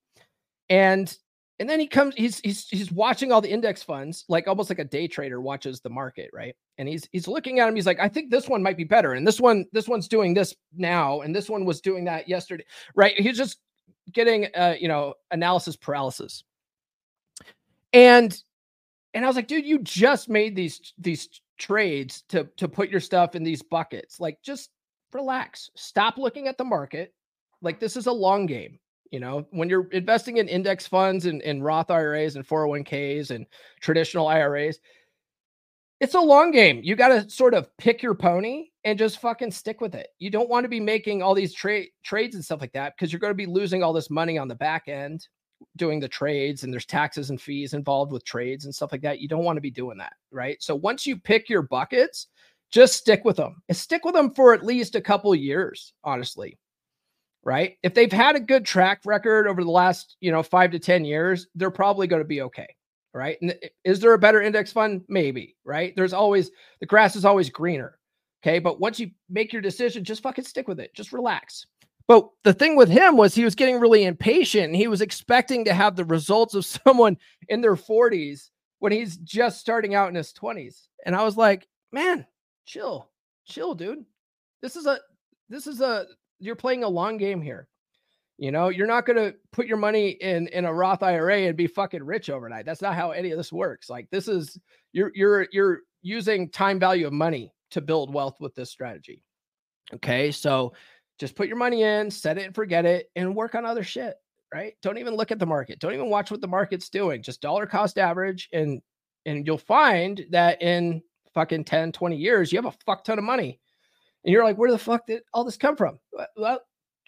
And 0.68 1.14
and 1.58 1.68
then 1.68 1.78
he 1.78 1.86
comes, 1.86 2.14
he's 2.16 2.40
he's 2.40 2.68
he's 2.68 2.90
watching 2.90 3.32
all 3.32 3.42
the 3.42 3.50
index 3.50 3.82
funds, 3.82 4.24
like 4.28 4.48
almost 4.48 4.70
like 4.70 4.78
a 4.78 4.84
day 4.84 5.06
trader 5.06 5.42
watches 5.42 5.80
the 5.80 5.90
market, 5.90 6.30
right? 6.32 6.54
And 6.78 6.88
he's 6.88 7.06
he's 7.12 7.28
looking 7.28 7.58
at 7.58 7.68
him. 7.68 7.74
He's 7.74 7.86
like, 7.86 8.00
I 8.00 8.08
think 8.08 8.30
this 8.30 8.48
one 8.48 8.62
might 8.62 8.78
be 8.78 8.84
better, 8.84 9.12
and 9.12 9.26
this 9.26 9.40
one 9.40 9.66
this 9.72 9.86
one's 9.88 10.08
doing 10.08 10.32
this 10.32 10.54
now, 10.74 11.20
and 11.20 11.36
this 11.36 11.50
one 11.50 11.66
was 11.66 11.82
doing 11.82 12.04
that 12.04 12.28
yesterday, 12.28 12.64
right? 12.94 13.12
He's 13.18 13.36
just 13.36 13.58
getting 14.12 14.46
uh, 14.54 14.76
you 14.80 14.88
know 14.88 15.14
analysis 15.32 15.76
paralysis. 15.76 16.44
And 17.92 18.40
and 19.14 19.24
I 19.24 19.28
was 19.28 19.36
like, 19.36 19.48
dude, 19.48 19.66
you 19.66 19.78
just 19.80 20.28
made 20.28 20.54
these 20.54 20.92
these 20.98 21.28
trades 21.58 22.22
to 22.28 22.48
to 22.56 22.68
put 22.68 22.90
your 22.90 23.00
stuff 23.00 23.34
in 23.34 23.42
these 23.42 23.62
buckets. 23.62 24.20
Like, 24.20 24.40
just 24.42 24.70
relax. 25.12 25.70
Stop 25.74 26.18
looking 26.18 26.48
at 26.48 26.58
the 26.58 26.64
market. 26.64 27.14
Like 27.62 27.80
this 27.80 27.96
is 27.96 28.06
a 28.06 28.12
long 28.12 28.46
game. 28.46 28.78
You 29.10 29.18
know, 29.18 29.46
when 29.50 29.68
you're 29.68 29.88
investing 29.90 30.36
in 30.36 30.48
index 30.48 30.86
funds 30.86 31.26
and, 31.26 31.42
and 31.42 31.64
Roth 31.64 31.90
IRAs 31.90 32.36
and 32.36 32.46
401ks 32.46 33.30
and 33.30 33.44
traditional 33.80 34.28
IRAs, 34.28 34.78
it's 35.98 36.14
a 36.14 36.20
long 36.20 36.52
game. 36.52 36.80
You 36.82 36.94
got 36.94 37.08
to 37.08 37.28
sort 37.28 37.52
of 37.52 37.76
pick 37.76 38.02
your 38.02 38.14
pony 38.14 38.68
and 38.84 38.98
just 38.98 39.20
fucking 39.20 39.50
stick 39.50 39.80
with 39.80 39.96
it. 39.96 40.08
You 40.20 40.30
don't 40.30 40.48
want 40.48 40.64
to 40.64 40.68
be 40.68 40.80
making 40.80 41.22
all 41.22 41.34
these 41.34 41.52
trade 41.52 41.88
trades 42.04 42.36
and 42.36 42.44
stuff 42.44 42.60
like 42.60 42.72
that 42.72 42.94
because 42.96 43.12
you're 43.12 43.20
going 43.20 43.32
to 43.32 43.34
be 43.34 43.46
losing 43.46 43.82
all 43.82 43.92
this 43.92 44.10
money 44.10 44.38
on 44.38 44.48
the 44.48 44.54
back 44.54 44.86
end 44.86 45.26
doing 45.76 46.00
the 46.00 46.08
trades 46.08 46.64
and 46.64 46.72
there's 46.72 46.86
taxes 46.86 47.30
and 47.30 47.40
fees 47.40 47.74
involved 47.74 48.12
with 48.12 48.24
trades 48.24 48.64
and 48.64 48.74
stuff 48.74 48.92
like 48.92 49.02
that. 49.02 49.20
You 49.20 49.28
don't 49.28 49.44
want 49.44 49.56
to 49.56 49.62
be 49.62 49.70
doing 49.70 49.98
that, 49.98 50.14
right? 50.30 50.62
So 50.62 50.74
once 50.74 51.06
you 51.06 51.16
pick 51.16 51.48
your 51.48 51.62
buckets, 51.62 52.28
just 52.70 52.96
stick 52.96 53.24
with 53.24 53.36
them 53.36 53.62
and 53.68 53.76
stick 53.76 54.04
with 54.04 54.14
them 54.14 54.32
for 54.34 54.54
at 54.54 54.64
least 54.64 54.94
a 54.94 55.00
couple 55.00 55.34
years, 55.34 55.92
honestly 56.04 56.58
right? 57.42 57.76
If 57.82 57.94
they've 57.94 58.12
had 58.12 58.36
a 58.36 58.40
good 58.40 58.64
track 58.64 59.00
record 59.04 59.46
over 59.46 59.64
the 59.64 59.70
last, 59.70 60.16
you 60.20 60.30
know, 60.30 60.42
five 60.42 60.70
to 60.72 60.78
10 60.78 61.04
years, 61.04 61.46
they're 61.54 61.70
probably 61.70 62.06
going 62.06 62.22
to 62.22 62.28
be 62.28 62.42
okay. 62.42 62.74
Right. 63.12 63.38
And 63.42 63.52
eh, 63.62 63.68
is 63.84 63.98
there 63.98 64.14
a 64.14 64.18
better 64.18 64.40
index 64.40 64.72
fund? 64.72 65.02
Maybe. 65.08 65.56
Right. 65.64 65.94
There's 65.96 66.12
always 66.12 66.50
the 66.80 66.86
grass 66.86 67.16
is 67.16 67.24
always 67.24 67.50
greener. 67.50 67.98
Okay. 68.42 68.58
But 68.58 68.78
once 68.78 69.00
you 69.00 69.10
make 69.28 69.52
your 69.52 69.62
decision, 69.62 70.04
just 70.04 70.22
fucking 70.22 70.44
stick 70.44 70.68
with 70.68 70.78
it. 70.78 70.94
Just 70.94 71.12
relax. 71.12 71.66
But 72.10 72.28
the 72.42 72.52
thing 72.52 72.74
with 72.74 72.88
him 72.88 73.16
was 73.16 73.36
he 73.36 73.44
was 73.44 73.54
getting 73.54 73.78
really 73.78 74.02
impatient. 74.02 74.74
he 74.74 74.88
was 74.88 75.00
expecting 75.00 75.64
to 75.66 75.72
have 75.72 75.94
the 75.94 76.04
results 76.04 76.54
of 76.54 76.66
someone 76.84 77.16
in 77.48 77.60
their 77.60 77.76
40s 77.76 78.50
when 78.80 78.90
he's 78.90 79.16
just 79.18 79.60
starting 79.60 79.94
out 79.94 80.08
in 80.08 80.16
his 80.16 80.32
20s. 80.32 80.88
And 81.06 81.14
I 81.14 81.22
was 81.22 81.36
like, 81.36 81.68
man, 81.92 82.26
chill, 82.66 83.08
chill, 83.44 83.76
dude. 83.76 84.04
This 84.60 84.74
is 84.74 84.86
a 84.86 84.98
this 85.48 85.68
is 85.68 85.80
a 85.80 86.06
you're 86.40 86.56
playing 86.56 86.82
a 86.82 86.88
long 86.88 87.16
game 87.16 87.40
here. 87.40 87.68
You 88.38 88.50
know, 88.50 88.70
you're 88.70 88.88
not 88.88 89.06
going 89.06 89.18
to 89.18 89.36
put 89.52 89.68
your 89.68 89.76
money 89.76 90.08
in 90.08 90.48
in 90.48 90.64
a 90.64 90.74
Roth 90.74 91.04
IRA 91.04 91.42
and 91.42 91.56
be 91.56 91.68
fucking 91.68 92.02
rich 92.02 92.28
overnight. 92.28 92.66
That's 92.66 92.82
not 92.82 92.96
how 92.96 93.12
any 93.12 93.30
of 93.30 93.38
this 93.38 93.52
works. 93.52 93.88
Like 93.88 94.10
this 94.10 94.26
is 94.26 94.58
you're 94.92 95.12
you're 95.14 95.46
you're 95.52 95.82
using 96.02 96.48
time 96.48 96.80
value 96.80 97.06
of 97.06 97.12
money 97.12 97.54
to 97.70 97.80
build 97.80 98.12
wealth 98.12 98.40
with 98.40 98.56
this 98.56 98.68
strategy. 98.68 99.22
Okay? 99.94 100.32
So 100.32 100.72
just 101.20 101.36
put 101.36 101.46
your 101.46 101.58
money 101.58 101.82
in, 101.82 102.10
set 102.10 102.38
it 102.38 102.46
and 102.46 102.54
forget 102.54 102.86
it 102.86 103.10
and 103.14 103.36
work 103.36 103.54
on 103.54 103.66
other 103.66 103.84
shit, 103.84 104.14
right? 104.52 104.72
Don't 104.82 104.98
even 104.98 105.14
look 105.14 105.30
at 105.30 105.38
the 105.38 105.46
market. 105.46 105.78
Don't 105.78 105.92
even 105.92 106.08
watch 106.08 106.30
what 106.30 106.40
the 106.40 106.48
market's 106.48 106.88
doing. 106.88 107.22
Just 107.22 107.42
dollar 107.42 107.66
cost 107.66 107.98
average 107.98 108.48
and 108.52 108.80
and 109.26 109.46
you'll 109.46 109.58
find 109.58 110.24
that 110.30 110.62
in 110.62 111.02
fucking 111.34 111.62
10, 111.62 111.92
20 111.92 112.16
years 112.16 112.50
you 112.50 112.56
have 112.56 112.64
a 112.64 112.76
fuck 112.86 113.04
ton 113.04 113.18
of 113.18 113.24
money 113.24 113.60
and 114.24 114.32
you're 114.32 114.44
like, 114.44 114.56
where 114.56 114.70
the 114.70 114.78
fuck 114.78 115.06
did 115.06 115.22
all 115.32 115.44
this 115.44 115.58
come 115.58 115.76
from? 115.76 115.98
Well, 116.36 116.60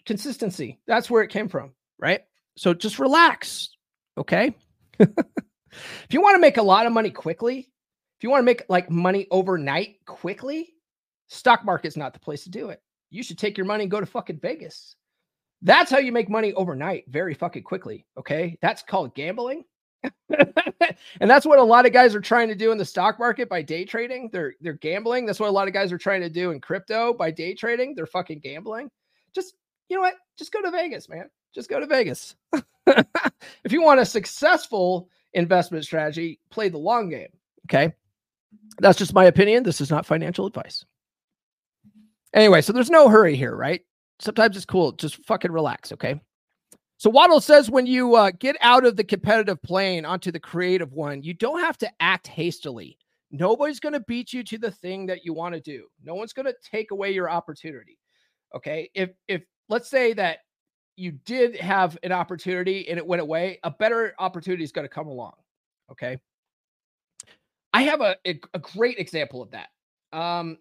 consistency. 0.05 0.79
That's 0.87 1.09
where 1.09 1.23
it 1.23 1.29
came 1.29 1.49
from, 1.49 1.73
right? 1.99 2.21
So 2.55 2.73
just 2.73 2.99
relax. 2.99 3.69
Okay. 4.17 4.55
if 4.99 5.09
you 6.11 6.21
want 6.21 6.35
to 6.35 6.41
make 6.41 6.57
a 6.57 6.63
lot 6.63 6.85
of 6.85 6.93
money 6.93 7.09
quickly, 7.09 7.59
if 8.17 8.23
you 8.23 8.29
want 8.29 8.41
to 8.41 8.45
make 8.45 8.63
like 8.69 8.91
money 8.91 9.27
overnight 9.31 9.97
quickly, 10.05 10.69
stock 11.29 11.65
market's 11.65 11.97
not 11.97 12.13
the 12.13 12.19
place 12.19 12.43
to 12.43 12.51
do 12.51 12.69
it. 12.69 12.79
You 13.13 13.21
should 13.21 13.37
take 13.37 13.57
your 13.57 13.67
money 13.67 13.83
and 13.83 13.91
go 13.91 13.99
to 13.99 14.05
fucking 14.05 14.39
Vegas. 14.39 14.95
That's 15.61 15.91
how 15.91 15.99
you 15.99 16.11
make 16.11 16.29
money 16.29 16.51
overnight 16.53 17.05
very 17.07 17.35
fucking 17.35 17.63
quickly. 17.63 18.07
Okay. 18.17 18.57
That's 18.61 18.81
called 18.81 19.13
gambling. 19.13 19.65
and 20.29 21.29
that's 21.29 21.45
what 21.45 21.59
a 21.59 21.63
lot 21.63 21.85
of 21.85 21.93
guys 21.93 22.15
are 22.15 22.21
trying 22.21 22.47
to 22.49 22.55
do 22.55 22.71
in 22.71 22.77
the 22.77 22.83
stock 22.83 23.19
market 23.19 23.47
by 23.47 23.61
day 23.61 23.85
trading. 23.85 24.29
They're 24.33 24.55
they're 24.59 24.73
gambling. 24.73 25.25
That's 25.25 25.39
what 25.39 25.47
a 25.47 25.53
lot 25.53 25.67
of 25.67 25.73
guys 25.73 25.93
are 25.93 25.97
trying 25.97 26.21
to 26.21 26.29
do 26.29 26.51
in 26.51 26.59
crypto 26.59 27.13
by 27.13 27.31
day 27.31 27.53
trading. 27.53 27.93
They're 27.95 28.07
fucking 28.07 28.39
gambling. 28.39 28.89
Just 29.33 29.53
you 29.87 29.95
know 29.95 30.01
what? 30.01 30.15
Just 30.37 30.51
go 30.51 30.61
to 30.61 30.71
Vegas, 30.71 31.07
man. 31.07 31.29
Just 31.53 31.69
go 31.69 31.79
to 31.79 31.85
Vegas. 31.85 32.35
if 32.87 33.71
you 33.71 33.81
want 33.81 33.99
a 33.99 34.05
successful 34.05 35.07
investment 35.33 35.85
strategy, 35.85 36.39
play 36.49 36.67
the 36.67 36.79
long 36.79 37.09
game. 37.09 37.29
Okay. 37.67 37.93
That's 38.79 38.97
just 38.97 39.13
my 39.13 39.25
opinion. 39.25 39.63
This 39.63 39.81
is 39.81 39.91
not 39.91 40.05
financial 40.05 40.47
advice. 40.47 40.83
Anyway, 42.33 42.61
so 42.61 42.73
there's 42.73 42.89
no 42.89 43.09
hurry 43.09 43.35
here, 43.35 43.55
right? 43.55 43.81
Sometimes 44.19 44.55
it's 44.55 44.65
cool. 44.65 44.91
Just 44.93 45.23
fucking 45.25 45.51
relax. 45.51 45.91
Okay. 45.91 46.19
So 46.97 47.09
Wattle 47.09 47.41
says 47.41 47.69
when 47.69 47.85
you 47.85 48.15
uh, 48.15 48.31
get 48.39 48.55
out 48.61 48.85
of 48.85 48.95
the 48.95 49.03
competitive 49.03 49.61
plane 49.61 50.05
onto 50.05 50.31
the 50.31 50.39
creative 50.39 50.93
one, 50.93 51.21
you 51.21 51.33
don't 51.33 51.59
have 51.59 51.77
to 51.79 51.91
act 51.99 52.27
hastily. 52.27 52.97
Nobody's 53.29 53.79
going 53.79 53.93
to 53.93 53.99
beat 54.01 54.31
you 54.31 54.43
to 54.43 54.57
the 54.57 54.71
thing 54.71 55.05
that 55.07 55.25
you 55.25 55.33
want 55.33 55.53
to 55.55 55.59
do. 55.59 55.87
No 56.03 56.15
one's 56.15 56.33
going 56.33 56.45
to 56.45 56.55
take 56.63 56.91
away 56.91 57.11
your 57.11 57.29
opportunity. 57.29 57.97
Okay? 58.55 58.89
If 58.93 59.09
if 59.27 59.41
let's 59.69 59.89
say 59.89 60.13
that 60.13 60.39
you 60.95 61.11
did 61.25 61.55
have 61.57 61.97
an 62.03 62.11
opportunity 62.11 62.87
and 62.87 62.97
it 62.97 63.05
went 63.05 63.21
away, 63.21 63.59
a 63.63 63.71
better 63.71 64.13
opportunity 64.19 64.63
is 64.63 64.71
going 64.71 64.85
to 64.85 64.93
come 64.93 65.07
along. 65.07 65.33
Okay? 65.91 66.17
I 67.73 67.81
have 67.83 68.01
a, 68.01 68.15
a, 68.25 68.39
a 68.53 68.59
great 68.59 68.99
example 68.99 69.41
of 69.41 69.51
that. 69.51 69.69
Um, 70.17 70.59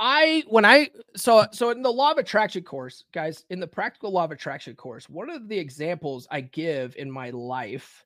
I 0.00 0.44
when 0.48 0.64
I 0.64 0.90
so 1.16 1.46
so 1.52 1.70
in 1.70 1.82
the 1.82 1.92
law 1.92 2.10
of 2.10 2.18
attraction 2.18 2.64
course, 2.64 3.04
guys, 3.12 3.44
in 3.50 3.60
the 3.60 3.66
practical 3.66 4.12
law 4.12 4.24
of 4.24 4.32
attraction 4.32 4.74
course, 4.74 5.08
one 5.08 5.30
of 5.30 5.48
the 5.48 5.58
examples 5.58 6.26
I 6.30 6.40
give 6.40 6.96
in 6.96 7.10
my 7.10 7.30
life 7.30 8.04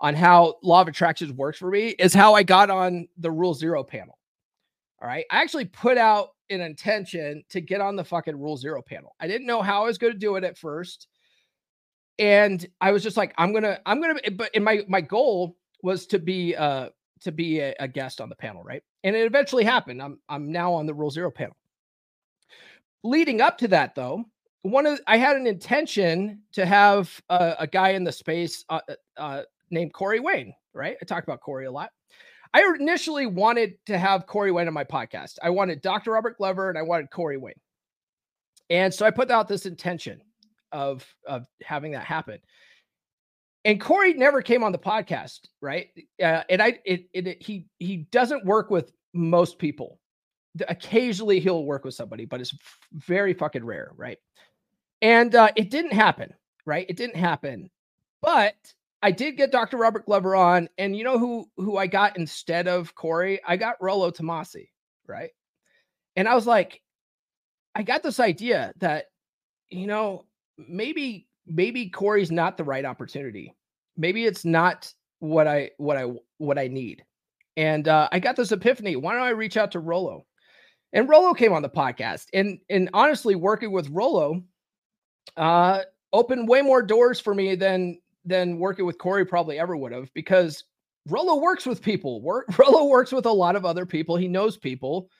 on 0.00 0.14
how 0.14 0.54
law 0.62 0.80
of 0.80 0.88
attractions 0.88 1.32
works 1.32 1.58
for 1.58 1.70
me 1.70 1.88
is 1.88 2.14
how 2.14 2.34
I 2.34 2.42
got 2.42 2.70
on 2.70 3.08
the 3.18 3.30
Rule 3.30 3.54
Zero 3.54 3.82
panel. 3.82 4.18
All 5.00 5.08
right. 5.08 5.24
I 5.30 5.42
actually 5.42 5.66
put 5.66 5.98
out 5.98 6.30
an 6.50 6.60
intention 6.60 7.42
to 7.50 7.60
get 7.60 7.80
on 7.80 7.96
the 7.96 8.04
fucking 8.04 8.38
Rule 8.38 8.56
Zero 8.56 8.82
panel. 8.82 9.14
I 9.20 9.26
didn't 9.26 9.46
know 9.46 9.62
how 9.62 9.82
I 9.82 9.86
was 9.86 9.98
going 9.98 10.12
to 10.12 10.18
do 10.18 10.36
it 10.36 10.44
at 10.44 10.58
first. 10.58 11.08
And 12.18 12.66
I 12.80 12.90
was 12.90 13.02
just 13.02 13.16
like, 13.16 13.32
I'm 13.38 13.52
gonna, 13.52 13.78
I'm 13.86 14.00
gonna, 14.00 14.18
but 14.32 14.52
in 14.54 14.64
my 14.64 14.82
my 14.88 15.00
goal 15.00 15.56
was 15.82 16.06
to 16.08 16.18
be 16.18 16.56
uh 16.56 16.88
to 17.20 17.32
be 17.32 17.60
a, 17.60 17.74
a 17.80 17.88
guest 17.88 18.20
on 18.20 18.28
the 18.28 18.36
panel, 18.36 18.62
right? 18.62 18.82
And 19.04 19.14
it 19.16 19.26
eventually 19.26 19.64
happened. 19.64 20.02
I'm 20.02 20.18
I'm 20.28 20.50
now 20.52 20.72
on 20.72 20.86
the 20.86 20.94
Rule 20.94 21.10
Zero 21.10 21.30
panel. 21.30 21.56
Leading 23.04 23.40
up 23.40 23.58
to 23.58 23.68
that, 23.68 23.94
though, 23.94 24.24
one 24.62 24.86
of 24.86 25.00
I 25.06 25.16
had 25.16 25.36
an 25.36 25.46
intention 25.46 26.42
to 26.52 26.66
have 26.66 27.20
a, 27.28 27.56
a 27.60 27.66
guy 27.66 27.90
in 27.90 28.04
the 28.04 28.12
space 28.12 28.64
uh, 28.68 28.80
uh, 29.16 29.42
named 29.70 29.92
Corey 29.92 30.20
Wayne. 30.20 30.54
Right, 30.74 30.96
I 31.00 31.04
talk 31.04 31.24
about 31.24 31.40
Corey 31.40 31.66
a 31.66 31.70
lot. 31.70 31.90
I 32.54 32.62
initially 32.80 33.26
wanted 33.26 33.74
to 33.86 33.98
have 33.98 34.26
Corey 34.26 34.52
Wayne 34.52 34.68
on 34.68 34.74
my 34.74 34.84
podcast. 34.84 35.36
I 35.42 35.50
wanted 35.50 35.82
Dr. 35.82 36.12
Robert 36.12 36.38
Glover 36.38 36.70
and 36.70 36.78
I 36.78 36.82
wanted 36.82 37.10
Corey 37.10 37.36
Wayne, 37.36 37.60
and 38.70 38.92
so 38.92 39.06
I 39.06 39.10
put 39.10 39.30
out 39.30 39.48
this 39.48 39.66
intention 39.66 40.20
of 40.72 41.04
of 41.26 41.46
having 41.62 41.92
that 41.92 42.04
happen. 42.04 42.38
And 43.68 43.78
Corey 43.78 44.14
never 44.14 44.40
came 44.40 44.64
on 44.64 44.72
the 44.72 44.78
podcast, 44.78 45.40
right? 45.60 45.88
Uh, 46.22 46.42
and 46.48 46.62
I, 46.62 46.78
it, 46.86 47.06
it, 47.12 47.26
it, 47.26 47.42
he, 47.42 47.66
he 47.78 47.98
doesn't 48.10 48.46
work 48.46 48.70
with 48.70 48.92
most 49.12 49.58
people. 49.58 50.00
Occasionally 50.68 51.38
he'll 51.38 51.66
work 51.66 51.84
with 51.84 51.92
somebody, 51.92 52.24
but 52.24 52.40
it's 52.40 52.56
very 52.94 53.34
fucking 53.34 53.62
rare, 53.62 53.92
right? 53.94 54.16
And 55.02 55.34
uh, 55.34 55.50
it 55.54 55.68
didn't 55.68 55.92
happen, 55.92 56.32
right? 56.64 56.86
It 56.88 56.96
didn't 56.96 57.16
happen. 57.16 57.68
But 58.22 58.54
I 59.02 59.10
did 59.10 59.36
get 59.36 59.52
Dr. 59.52 59.76
Robert 59.76 60.06
Glover 60.06 60.34
on, 60.34 60.70
and 60.78 60.96
you 60.96 61.04
know 61.04 61.18
who 61.18 61.46
who 61.58 61.76
I 61.76 61.88
got 61.88 62.16
instead 62.16 62.68
of 62.68 62.94
Corey? 62.94 63.38
I 63.46 63.58
got 63.58 63.76
Rollo 63.82 64.10
Tomassi, 64.10 64.70
right? 65.06 65.30
And 66.16 66.26
I 66.26 66.34
was 66.34 66.46
like, 66.46 66.80
I 67.74 67.82
got 67.82 68.02
this 68.02 68.18
idea 68.18 68.72
that, 68.78 69.04
you 69.68 69.86
know, 69.86 70.24
maybe 70.56 71.28
maybe 71.46 71.90
Corey's 71.90 72.30
not 72.30 72.56
the 72.56 72.64
right 72.64 72.86
opportunity. 72.86 73.54
Maybe 73.98 74.24
it's 74.24 74.44
not 74.44 74.90
what 75.18 75.46
I 75.46 75.70
what 75.76 75.96
I 75.96 76.06
what 76.38 76.58
I 76.58 76.68
need. 76.68 77.04
And 77.56 77.88
uh, 77.88 78.08
I 78.12 78.20
got 78.20 78.36
this 78.36 78.52
epiphany. 78.52 78.96
Why 78.96 79.12
don't 79.14 79.22
I 79.22 79.30
reach 79.30 79.56
out 79.56 79.72
to 79.72 79.80
Rollo? 79.80 80.24
And 80.92 81.08
Rollo 81.08 81.34
came 81.34 81.52
on 81.52 81.62
the 81.62 81.68
podcast. 81.68 82.26
And 82.32 82.58
and 82.70 82.88
honestly, 82.94 83.34
working 83.34 83.72
with 83.72 83.88
Rollo 83.90 84.42
uh 85.36 85.82
opened 86.12 86.48
way 86.48 86.62
more 86.62 86.82
doors 86.82 87.20
for 87.20 87.34
me 87.34 87.54
than 87.54 87.98
than 88.24 88.58
working 88.58 88.86
with 88.86 88.98
Corey 88.98 89.26
probably 89.26 89.58
ever 89.58 89.76
would 89.76 89.92
have 89.92 90.12
because 90.14 90.64
Rollo 91.08 91.40
works 91.40 91.66
with 91.66 91.82
people. 91.82 92.22
Work 92.22 92.46
Rollo 92.58 92.84
works 92.84 93.12
with 93.12 93.26
a 93.26 93.32
lot 93.32 93.56
of 93.56 93.64
other 93.64 93.86
people. 93.86 94.16
He 94.16 94.28
knows 94.28 94.56
people. 94.56 95.10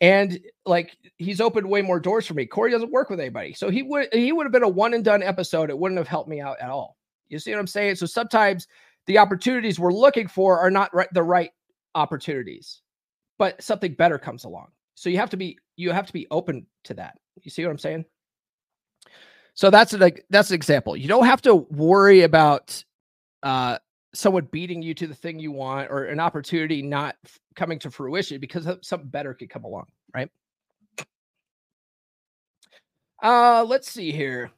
And 0.00 0.38
like 0.66 0.96
he's 1.16 1.40
opened 1.40 1.68
way 1.68 1.80
more 1.82 2.00
doors 2.00 2.26
for 2.26 2.34
me. 2.34 2.44
Corey 2.46 2.70
doesn't 2.70 2.90
work 2.90 3.08
with 3.08 3.20
anybody. 3.20 3.54
So 3.54 3.70
he 3.70 3.82
would 3.82 4.08
he 4.12 4.32
would 4.32 4.44
have 4.44 4.52
been 4.52 4.62
a 4.62 4.68
one 4.68 4.92
and 4.92 5.04
done 5.04 5.22
episode. 5.22 5.70
It 5.70 5.78
wouldn't 5.78 5.98
have 5.98 6.08
helped 6.08 6.28
me 6.28 6.40
out 6.40 6.60
at 6.60 6.70
all. 6.70 6.95
You 7.28 7.38
see 7.38 7.50
what 7.52 7.60
I'm 7.60 7.66
saying? 7.66 7.96
So 7.96 8.06
sometimes 8.06 8.68
the 9.06 9.18
opportunities 9.18 9.78
we're 9.78 9.92
looking 9.92 10.28
for 10.28 10.58
are 10.58 10.70
not 10.70 10.94
right, 10.94 11.08
the 11.12 11.22
right 11.22 11.50
opportunities, 11.94 12.82
but 13.38 13.60
something 13.62 13.94
better 13.94 14.18
comes 14.18 14.44
along. 14.44 14.68
So 14.94 15.08
you 15.10 15.18
have 15.18 15.30
to 15.30 15.36
be 15.36 15.58
you 15.76 15.92
have 15.92 16.06
to 16.06 16.12
be 16.12 16.26
open 16.30 16.66
to 16.84 16.94
that. 16.94 17.18
You 17.42 17.50
see 17.50 17.64
what 17.64 17.70
I'm 17.70 17.78
saying? 17.78 18.04
So 19.54 19.70
that's 19.70 19.92
like 19.94 20.24
that's 20.30 20.50
an 20.50 20.54
example. 20.54 20.96
You 20.96 21.08
don't 21.08 21.26
have 21.26 21.42
to 21.42 21.54
worry 21.54 22.22
about 22.22 22.82
uh 23.42 23.78
someone 24.14 24.48
beating 24.50 24.82
you 24.82 24.94
to 24.94 25.06
the 25.06 25.14
thing 25.14 25.38
you 25.38 25.52
want 25.52 25.90
or 25.90 26.04
an 26.04 26.20
opportunity 26.20 26.80
not 26.80 27.16
coming 27.54 27.78
to 27.80 27.90
fruition 27.90 28.40
because 28.40 28.66
something 28.82 29.08
better 29.08 29.34
could 29.34 29.50
come 29.50 29.64
along, 29.64 29.86
right? 30.14 30.30
Uh 33.22 33.64
let's 33.66 33.90
see 33.90 34.12
here. 34.12 34.50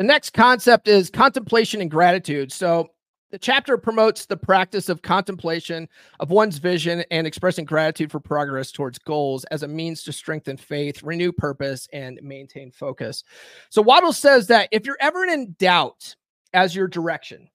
The 0.00 0.06
next 0.06 0.32
concept 0.32 0.88
is 0.88 1.10
contemplation 1.10 1.82
and 1.82 1.90
gratitude. 1.90 2.50
So 2.52 2.88
the 3.32 3.38
chapter 3.38 3.76
promotes 3.76 4.24
the 4.24 4.36
practice 4.38 4.88
of 4.88 5.02
contemplation 5.02 5.86
of 6.20 6.30
one's 6.30 6.56
vision 6.56 7.04
and 7.10 7.26
expressing 7.26 7.66
gratitude 7.66 8.10
for 8.10 8.18
progress 8.18 8.72
towards 8.72 8.98
goals 8.98 9.44
as 9.50 9.62
a 9.62 9.68
means 9.68 10.02
to 10.04 10.12
strengthen 10.12 10.56
faith, 10.56 11.02
renew 11.02 11.32
purpose, 11.32 11.86
and 11.92 12.18
maintain 12.22 12.70
focus. 12.70 13.24
So 13.68 13.82
Wattle 13.82 14.14
says 14.14 14.46
that 14.46 14.70
if 14.72 14.86
you're 14.86 14.96
ever 15.00 15.26
in 15.26 15.54
doubt 15.58 16.16
as 16.54 16.74
your 16.74 16.88
direction, 16.88 17.50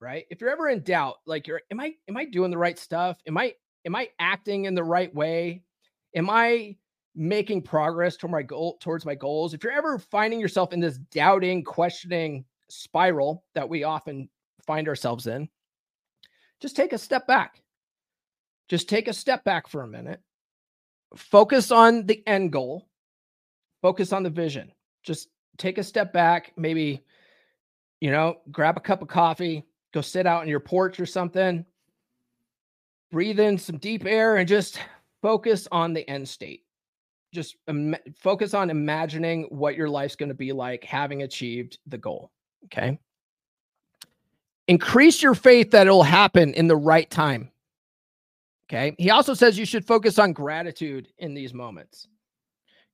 right? 0.00 0.24
If 0.30 0.40
you're 0.40 0.48
ever 0.48 0.70
in 0.70 0.82
doubt, 0.82 1.16
like 1.26 1.46
you're, 1.46 1.60
am 1.70 1.78
I, 1.78 1.92
am 2.08 2.16
I 2.16 2.24
doing 2.24 2.50
the 2.50 2.56
right 2.56 2.78
stuff? 2.78 3.18
Am 3.26 3.36
I, 3.36 3.52
am 3.84 3.94
I 3.94 4.08
acting 4.18 4.64
in 4.64 4.74
the 4.74 4.82
right 4.82 5.14
way? 5.14 5.62
Am 6.14 6.30
I 6.30 6.76
making 7.16 7.62
progress 7.62 8.16
toward 8.16 8.32
my 8.32 8.42
goal, 8.42 8.76
towards 8.80 9.04
my 9.06 9.14
goals? 9.14 9.54
If 9.54 9.64
you're 9.64 9.72
ever 9.72 9.98
finding 9.98 10.38
yourself 10.38 10.72
in 10.72 10.80
this 10.80 10.98
doubting, 10.98 11.64
questioning 11.64 12.44
spiral 12.68 13.44
that 13.54 13.68
we 13.68 13.84
often 13.84 14.28
find 14.66 14.86
ourselves 14.86 15.26
in, 15.26 15.48
just 16.60 16.76
take 16.76 16.92
a 16.92 16.98
step 16.98 17.26
back. 17.26 17.62
Just 18.68 18.88
take 18.88 19.08
a 19.08 19.12
step 19.12 19.44
back 19.44 19.68
for 19.68 19.82
a 19.82 19.88
minute. 19.88 20.20
Focus 21.14 21.70
on 21.70 22.04
the 22.06 22.26
end 22.26 22.52
goal. 22.52 22.88
Focus 23.80 24.12
on 24.12 24.22
the 24.22 24.30
vision. 24.30 24.72
Just 25.02 25.28
take 25.56 25.78
a 25.78 25.84
step 25.84 26.12
back, 26.12 26.52
maybe, 26.56 27.04
you 28.00 28.10
know, 28.10 28.38
grab 28.50 28.76
a 28.76 28.80
cup 28.80 29.02
of 29.02 29.08
coffee, 29.08 29.64
go 29.94 30.00
sit 30.00 30.26
out 30.26 30.42
on 30.42 30.48
your 30.48 30.60
porch 30.60 30.98
or 30.98 31.06
something, 31.06 31.64
breathe 33.10 33.40
in 33.40 33.56
some 33.56 33.78
deep 33.78 34.04
air, 34.04 34.36
and 34.36 34.48
just 34.48 34.80
focus 35.22 35.68
on 35.70 35.94
the 35.94 36.08
end 36.10 36.28
state. 36.28 36.65
Just 37.36 37.56
Im- 37.68 37.94
focus 38.16 38.54
on 38.54 38.70
imagining 38.70 39.44
what 39.50 39.76
your 39.76 39.90
life's 39.90 40.16
going 40.16 40.30
to 40.30 40.34
be 40.34 40.52
like 40.52 40.82
having 40.82 41.22
achieved 41.22 41.78
the 41.86 41.98
goal. 41.98 42.32
Okay. 42.64 42.98
Increase 44.68 45.22
your 45.22 45.34
faith 45.34 45.70
that 45.72 45.86
it'll 45.86 46.02
happen 46.02 46.54
in 46.54 46.66
the 46.66 46.76
right 46.76 47.10
time. 47.10 47.50
Okay. 48.68 48.96
He 48.98 49.10
also 49.10 49.34
says 49.34 49.58
you 49.58 49.66
should 49.66 49.86
focus 49.86 50.18
on 50.18 50.32
gratitude 50.32 51.08
in 51.18 51.34
these 51.34 51.52
moments. 51.52 52.08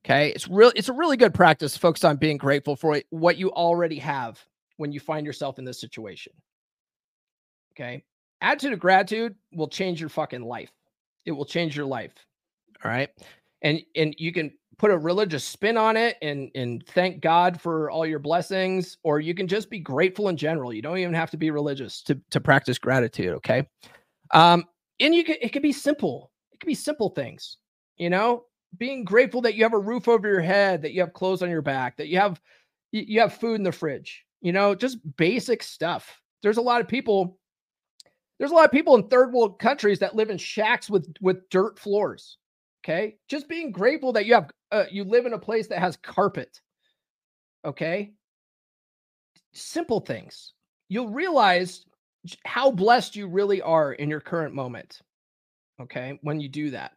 Okay. 0.05 0.33
It's 0.35 0.49
real 0.49 0.73
it's 0.75 0.89
a 0.89 0.93
really 0.93 1.15
good 1.15 1.33
practice 1.33 1.77
focus 1.77 2.03
on 2.03 2.17
being 2.17 2.35
grateful 2.35 2.75
for 2.75 3.01
what 3.11 3.37
you 3.37 3.49
already 3.53 3.99
have 3.99 4.45
when 4.75 4.91
you 4.91 4.99
find 4.99 5.25
yourself 5.25 5.57
in 5.57 5.63
this 5.63 5.79
situation. 5.79 6.33
Okay. 7.71 8.03
Attitude 8.41 8.73
of 8.73 8.79
gratitude 8.79 9.35
will 9.53 9.69
change 9.69 10.01
your 10.01 10.09
fucking 10.09 10.43
life. 10.43 10.73
It 11.25 11.31
will 11.31 11.45
change 11.45 11.77
your 11.77 11.85
life. 11.85 12.13
All 12.83 12.91
right. 12.91 13.09
And 13.63 13.81
and 13.95 14.13
you 14.17 14.31
can 14.31 14.51
put 14.77 14.91
a 14.91 14.97
religious 14.97 15.43
spin 15.43 15.77
on 15.77 15.95
it 15.95 16.17
and 16.21 16.51
and 16.55 16.85
thank 16.87 17.21
God 17.21 17.59
for 17.59 17.89
all 17.89 18.05
your 18.05 18.19
blessings, 18.19 18.97
or 19.03 19.19
you 19.19 19.33
can 19.33 19.47
just 19.47 19.69
be 19.69 19.79
grateful 19.79 20.29
in 20.29 20.37
general. 20.37 20.73
You 20.73 20.81
don't 20.81 20.97
even 20.97 21.13
have 21.13 21.31
to 21.31 21.37
be 21.37 21.51
religious 21.51 22.01
to 22.03 22.19
to 22.31 22.41
practice 22.41 22.77
gratitude. 22.77 23.33
Okay, 23.35 23.67
um, 24.31 24.65
and 24.99 25.15
you 25.15 25.23
can 25.23 25.37
it 25.41 25.53
can 25.53 25.61
be 25.61 25.71
simple. 25.71 26.31
It 26.51 26.59
can 26.59 26.67
be 26.67 26.75
simple 26.75 27.09
things. 27.09 27.57
You 27.97 28.09
know, 28.09 28.45
being 28.77 29.05
grateful 29.05 29.41
that 29.41 29.55
you 29.55 29.63
have 29.63 29.73
a 29.73 29.79
roof 29.79 30.07
over 30.07 30.27
your 30.27 30.41
head, 30.41 30.81
that 30.81 30.93
you 30.93 31.01
have 31.01 31.13
clothes 31.13 31.43
on 31.43 31.49
your 31.49 31.61
back, 31.61 31.97
that 31.97 32.07
you 32.07 32.17
have 32.19 32.41
you 32.91 33.19
have 33.19 33.33
food 33.33 33.55
in 33.55 33.63
the 33.63 33.71
fridge. 33.71 34.25
You 34.41 34.51
know, 34.51 34.75
just 34.75 34.97
basic 35.15 35.63
stuff. 35.63 36.21
There's 36.41 36.57
a 36.57 36.61
lot 36.61 36.81
of 36.81 36.87
people. 36.87 37.37
There's 38.39 38.51
a 38.51 38.55
lot 38.55 38.65
of 38.65 38.71
people 38.71 38.95
in 38.95 39.07
third 39.07 39.31
world 39.31 39.59
countries 39.59 39.99
that 39.99 40.15
live 40.15 40.29
in 40.29 40.37
shacks 40.37 40.89
with 40.89 41.07
with 41.21 41.49
dirt 41.49 41.79
floors. 41.79 42.37
Okay. 42.83 43.15
Just 43.29 43.47
being 43.47 43.71
grateful 43.71 44.11
that 44.13 44.25
you 44.25 44.33
have, 44.33 44.51
uh, 44.71 44.85
you 44.91 45.03
live 45.03 45.25
in 45.25 45.33
a 45.33 45.39
place 45.39 45.67
that 45.67 45.79
has 45.79 45.97
carpet. 45.97 46.59
Okay. 47.63 48.11
Simple 49.53 50.01
things. 50.01 50.53
You'll 50.89 51.09
realize 51.09 51.85
how 52.45 52.71
blessed 52.71 53.15
you 53.15 53.27
really 53.27 53.61
are 53.61 53.93
in 53.93 54.09
your 54.09 54.19
current 54.19 54.53
moment. 54.53 55.01
Okay. 55.81 56.19
When 56.23 56.39
you 56.39 56.49
do 56.49 56.71
that. 56.71 56.93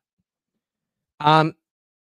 Um, 1.21 1.55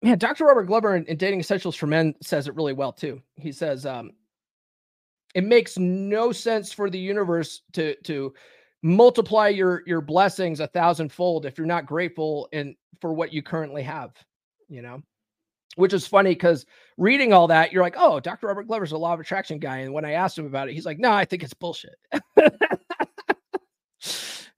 yeah, 0.01 0.15
Dr. 0.15 0.45
Robert 0.45 0.65
Glover 0.65 0.95
in, 0.95 1.05
in 1.05 1.17
Dating 1.17 1.39
Essentials 1.39 1.75
for 1.75 1.87
Men 1.87 2.15
says 2.21 2.47
it 2.47 2.55
really 2.55 2.73
well 2.73 2.91
too. 2.91 3.21
He 3.35 3.51
says, 3.51 3.85
um, 3.85 4.11
it 5.35 5.43
makes 5.43 5.77
no 5.77 6.31
sense 6.31 6.71
for 6.71 6.89
the 6.89 6.99
universe 6.99 7.61
to 7.73 7.95
to 8.03 8.33
multiply 8.87 9.49
your 9.49 9.83
your 9.85 10.01
blessings 10.01 10.59
a 10.59 10.67
thousandfold 10.67 11.45
if 11.45 11.57
you're 11.57 11.67
not 11.67 11.85
grateful 11.85 12.47
and 12.53 12.75
for 13.01 13.13
what 13.13 13.33
you 13.33 13.43
currently 13.43 13.83
have 13.83 14.13
you 14.69 14.81
know? 14.81 15.01
Which 15.75 15.93
is 15.93 16.07
funny 16.07 16.31
because 16.31 16.65
reading 16.97 17.33
all 17.33 17.47
that 17.47 17.71
you're 17.71 17.83
like 17.83 17.97
oh 17.97 18.19
dr 18.19 18.47
robert 18.47 18.63
glover's 18.63 18.93
a 18.93 18.97
law 18.97 19.13
of 19.13 19.19
attraction 19.19 19.59
guy 19.59 19.77
and 19.79 19.93
when 19.93 20.05
i 20.05 20.13
asked 20.13 20.35
him 20.35 20.47
about 20.47 20.67
it 20.67 20.73
he's 20.73 20.87
like 20.87 20.97
no 20.97 21.11
i 21.11 21.23
think 21.23 21.43
it's 21.43 21.53
bullshit. 21.53 21.95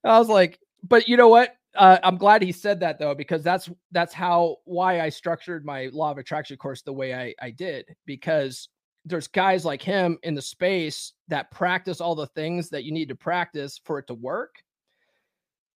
I 0.03 0.17
was 0.17 0.29
like 0.29 0.59
but 0.87 1.09
you 1.09 1.17
know 1.17 1.27
what? 1.27 1.55
Uh, 1.75 1.97
i'm 2.03 2.17
glad 2.17 2.41
he 2.41 2.53
said 2.53 2.79
that 2.79 2.99
though 2.99 3.13
because 3.13 3.43
that's 3.43 3.69
that's 3.91 4.13
how 4.13 4.55
why 4.63 5.01
i 5.01 5.09
structured 5.09 5.65
my 5.65 5.89
law 5.91 6.09
of 6.09 6.17
attraction 6.17 6.55
course 6.55 6.81
the 6.81 6.93
way 6.93 7.13
i 7.13 7.33
i 7.41 7.51
did 7.51 7.85
because 8.05 8.69
there's 9.09 9.27
guys 9.27 9.65
like 9.65 9.81
him 9.81 10.17
in 10.23 10.35
the 10.35 10.41
space 10.41 11.13
that 11.27 11.51
practice 11.51 11.99
all 11.99 12.15
the 12.15 12.27
things 12.27 12.69
that 12.69 12.83
you 12.83 12.91
need 12.91 13.09
to 13.09 13.15
practice 13.15 13.79
for 13.83 13.99
it 13.99 14.07
to 14.07 14.13
work 14.13 14.55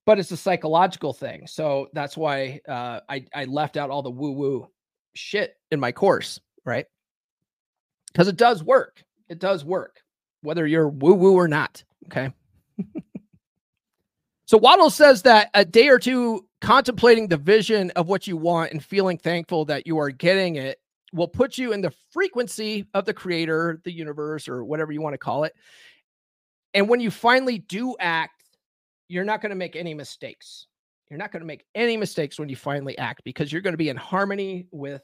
but 0.05 0.19
it's 0.19 0.31
a 0.31 0.37
psychological 0.37 1.13
thing. 1.13 1.47
So 1.47 1.87
that's 1.93 2.17
why 2.17 2.59
uh, 2.67 2.99
I, 3.07 3.25
I 3.33 3.45
left 3.45 3.77
out 3.77 3.89
all 3.89 4.01
the 4.01 4.11
woo 4.11 4.33
woo 4.33 4.67
shit 5.15 5.55
in 5.71 5.79
my 5.79 5.91
course 5.91 6.39
right? 6.65 6.85
Because 8.11 8.27
it 8.27 8.37
does 8.37 8.63
work. 8.63 9.03
It 9.29 9.39
does 9.39 9.65
work 9.65 10.01
whether 10.41 10.67
you're 10.67 10.89
woo 10.89 11.13
woo 11.13 11.35
or 11.35 11.47
not 11.47 11.83
okay? 12.07 12.33
So 14.45 14.57
Wattle 14.57 14.91
says 14.91 15.23
that 15.23 15.49
a 15.55 15.65
day 15.65 15.87
or 15.87 15.97
two 15.97 16.45
contemplating 16.61 17.27
the 17.27 17.37
vision 17.37 17.91
of 17.95 18.07
what 18.07 18.27
you 18.27 18.37
want 18.37 18.71
and 18.71 18.83
feeling 18.83 19.17
thankful 19.17 19.65
that 19.65 19.87
you 19.87 19.97
are 19.97 20.11
getting 20.11 20.57
it 20.57 20.79
will 21.13 21.27
put 21.27 21.57
you 21.57 21.71
in 21.71 21.81
the 21.81 21.93
frequency 22.11 22.87
of 22.93 23.05
the 23.05 23.13
creator, 23.13 23.79
the 23.83 23.91
universe, 23.91 24.47
or 24.47 24.65
whatever 24.65 24.91
you 24.91 25.01
want 25.01 25.13
to 25.13 25.19
call 25.19 25.43
it. 25.43 25.53
And 26.73 26.89
when 26.89 26.99
you 26.99 27.11
finally 27.11 27.59
do 27.59 27.95
act, 27.99 28.43
you're 29.07 29.23
not 29.23 29.41
going 29.41 29.51
to 29.51 29.55
make 29.55 29.75
any 29.75 29.93
mistakes. 29.93 30.67
You're 31.09 31.19
not 31.19 31.31
going 31.31 31.41
to 31.41 31.47
make 31.47 31.65
any 31.75 31.97
mistakes 31.97 32.39
when 32.39 32.49
you 32.49 32.55
finally 32.55 32.97
act 32.97 33.23
because 33.23 33.51
you're 33.51 33.61
going 33.61 33.73
to 33.73 33.77
be 33.77 33.89
in 33.89 33.97
harmony 33.97 34.67
with 34.71 35.03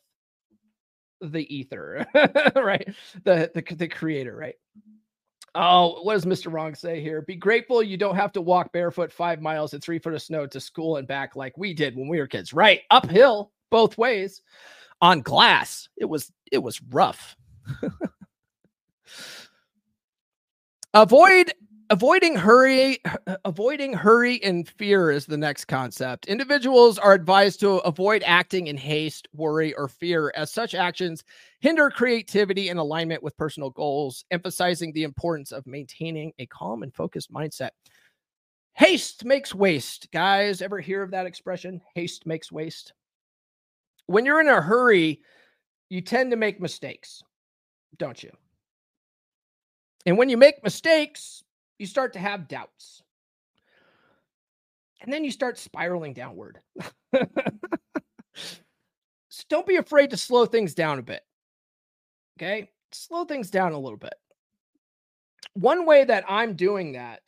the 1.22 1.56
ether, 1.56 2.08
right? 2.56 2.88
The, 3.24 3.52
the 3.54 3.76
the 3.76 3.88
creator, 3.88 4.36
right? 4.36 4.56
Oh, 5.54 6.02
what 6.04 6.14
does 6.14 6.26
Mr. 6.26 6.52
Wrong 6.52 6.74
say 6.74 7.02
here? 7.02 7.22
Be 7.22 7.36
grateful 7.36 7.84
you 7.84 7.98
don't 7.98 8.16
have 8.16 8.32
to 8.34 8.42
walk 8.42 8.72
barefoot 8.72 9.12
five 9.12 9.42
miles 9.42 9.74
in 9.74 9.82
three 9.82 10.00
foot 10.00 10.14
of 10.14 10.22
snow 10.22 10.48
to 10.48 10.60
school 10.60 10.98
and 10.98 11.08
back 11.08 11.36
like 11.36 11.58
we 11.58 11.74
did 11.74 11.96
when 11.96 12.08
we 12.08 12.20
were 12.20 12.28
kids. 12.28 12.54
Right, 12.54 12.82
uphill 12.90 13.52
both 13.70 13.98
ways 13.98 14.42
on 15.02 15.22
glass. 15.22 15.90
It 15.98 16.06
was 16.06 16.32
it 16.52 16.60
was 16.60 16.82
rough. 16.82 17.36
Avoid 20.94 21.54
avoiding 21.92 22.36
hurry 22.36 23.00
avoiding 23.46 23.94
hurry 23.94 24.42
and 24.44 24.70
fear 24.70 25.10
is 25.10 25.26
the 25.26 25.38
next 25.38 25.66
concept 25.66 26.28
individuals 26.28 27.00
are 27.00 27.14
advised 27.14 27.60
to 27.60 27.78
avoid 27.78 28.22
acting 28.28 28.68
in 28.68 28.78
haste 28.78 29.28
worry 29.34 29.74
or 29.74 29.88
fear 29.88 30.32
as 30.36 30.52
such 30.52 30.76
actions 30.76 31.24
hinder 31.62 31.90
creativity 31.90 32.70
and 32.70 32.80
alignment 32.80 33.24
with 33.24 33.36
personal 33.38 33.72
goals 33.72 34.24
emphasizing 34.30 34.94
the 34.94 35.04
importance 35.04 35.52
of 35.52 35.66
maintaining 35.66 36.32
a 36.38 36.46
calm 36.46 36.84
and 36.84 36.94
focused 36.94 37.34
mindset 37.34 37.72
haste 38.74 39.26
makes 39.26 39.56
waste 39.56 40.12
guys 40.12 40.62
ever 40.62 40.80
hear 40.80 41.02
of 41.02 41.10
that 41.10 41.26
expression 41.26 41.82
haste 41.96 42.28
makes 42.28 42.52
waste 42.52 42.94
when 44.10 44.26
you're 44.26 44.42
in 44.42 44.48
a 44.48 44.60
hurry, 44.60 45.22
you 45.88 46.02
tend 46.02 46.32
to 46.32 46.38
make 46.38 46.60
mistakes, 46.60 47.22
don't 47.98 48.24
you? 48.24 48.32
And 50.08 50.18
when 50.18 50.30
you 50.30 50.38
make 50.38 50.64
mistakes, 50.64 51.44
you 51.78 51.86
start 51.86 52.14
to 52.14 52.20
have 52.20 52.48
doubts. 52.48 53.04
And 55.02 55.14
then 55.14 55.24
you 55.24 55.30
start 55.30 55.60
spiraling 55.60 56.14
downward. 56.14 56.60
so 58.34 59.44
don't 59.48 59.68
be 59.68 59.76
afraid 59.76 60.10
to 60.10 60.18
slow 60.18 60.48
things 60.48 60.74
down 60.74 60.98
a 60.98 61.04
bit. 61.04 61.22
Okay? 62.40 62.72
Slow 62.92 63.26
things 63.26 63.52
down 63.52 63.74
a 63.74 63.80
little 63.80 64.00
bit. 64.00 64.16
One 65.54 65.86
way 65.86 66.04
that 66.04 66.26
I'm 66.28 66.56
doing 66.56 66.94
that 66.94 67.22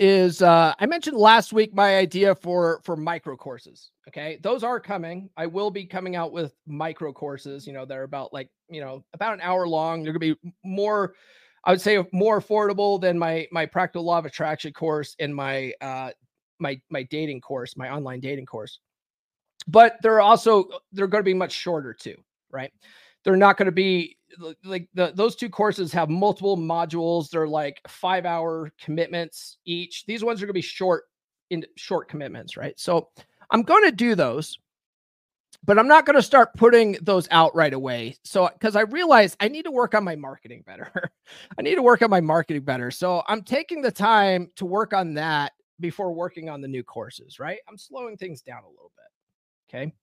is 0.00 0.42
uh, 0.42 0.74
I 0.78 0.86
mentioned 0.86 1.16
last 1.16 1.52
week 1.52 1.74
my 1.74 1.96
idea 1.96 2.34
for 2.34 2.80
for 2.84 2.96
micro 2.96 3.36
courses. 3.36 3.90
Okay, 4.08 4.38
those 4.42 4.64
are 4.64 4.80
coming. 4.80 5.30
I 5.36 5.46
will 5.46 5.70
be 5.70 5.84
coming 5.84 6.16
out 6.16 6.32
with 6.32 6.54
micro 6.66 7.12
courses. 7.12 7.66
You 7.66 7.72
know, 7.72 7.84
they're 7.84 8.02
about 8.02 8.32
like 8.32 8.50
you 8.68 8.80
know 8.80 9.04
about 9.14 9.34
an 9.34 9.40
hour 9.40 9.66
long. 9.66 10.02
They're 10.02 10.12
gonna 10.12 10.34
be 10.34 10.52
more, 10.64 11.14
I 11.64 11.70
would 11.70 11.80
say, 11.80 12.04
more 12.12 12.40
affordable 12.40 13.00
than 13.00 13.18
my 13.18 13.46
my 13.52 13.66
practical 13.66 14.04
law 14.04 14.18
of 14.18 14.26
attraction 14.26 14.72
course 14.72 15.14
and 15.18 15.34
my 15.34 15.72
uh 15.80 16.10
my 16.58 16.80
my 16.90 17.04
dating 17.04 17.40
course, 17.40 17.76
my 17.76 17.90
online 17.90 18.20
dating 18.20 18.46
course. 18.46 18.80
But 19.68 19.96
they're 20.02 20.20
also 20.20 20.68
they're 20.92 21.06
going 21.06 21.22
to 21.22 21.24
be 21.24 21.34
much 21.34 21.52
shorter 21.52 21.94
too, 21.94 22.16
right? 22.50 22.72
They're 23.24 23.36
not 23.36 23.56
going 23.56 23.66
to 23.66 23.72
be 23.72 24.16
like 24.64 24.88
the, 24.94 25.12
those 25.14 25.36
two 25.36 25.48
courses 25.48 25.92
have 25.92 26.10
multiple 26.10 26.56
modules. 26.56 27.30
They're 27.30 27.48
like 27.48 27.80
five 27.88 28.26
hour 28.26 28.72
commitments 28.80 29.58
each. 29.64 30.04
These 30.06 30.24
ones 30.24 30.40
are 30.40 30.46
going 30.46 30.50
to 30.50 30.54
be 30.54 30.62
short 30.62 31.04
in 31.50 31.64
short 31.76 32.08
commitments, 32.08 32.56
right? 32.56 32.78
So 32.78 33.08
I'm 33.50 33.62
going 33.62 33.84
to 33.84 33.92
do 33.92 34.14
those, 34.14 34.58
but 35.64 35.78
I'm 35.78 35.88
not 35.88 36.06
going 36.06 36.16
to 36.16 36.22
start 36.22 36.54
putting 36.54 36.96
those 37.02 37.28
out 37.30 37.54
right 37.54 37.72
away. 37.72 38.16
So 38.24 38.48
because 38.52 38.76
I 38.76 38.82
realize 38.82 39.36
I 39.40 39.48
need 39.48 39.64
to 39.64 39.70
work 39.70 39.94
on 39.94 40.04
my 40.04 40.16
marketing 40.16 40.62
better. 40.66 40.90
I 41.58 41.62
need 41.62 41.76
to 41.76 41.82
work 41.82 42.02
on 42.02 42.10
my 42.10 42.20
marketing 42.20 42.62
better. 42.62 42.90
So 42.90 43.22
I'm 43.28 43.42
taking 43.42 43.82
the 43.82 43.92
time 43.92 44.50
to 44.56 44.66
work 44.66 44.92
on 44.92 45.14
that 45.14 45.52
before 45.80 46.12
working 46.12 46.48
on 46.48 46.60
the 46.60 46.68
new 46.68 46.82
courses, 46.82 47.38
right? 47.38 47.58
I'm 47.68 47.78
slowing 47.78 48.16
things 48.16 48.42
down 48.42 48.62
a 48.64 48.68
little 48.68 48.92
bit. 48.96 49.74
Okay. 49.76 49.94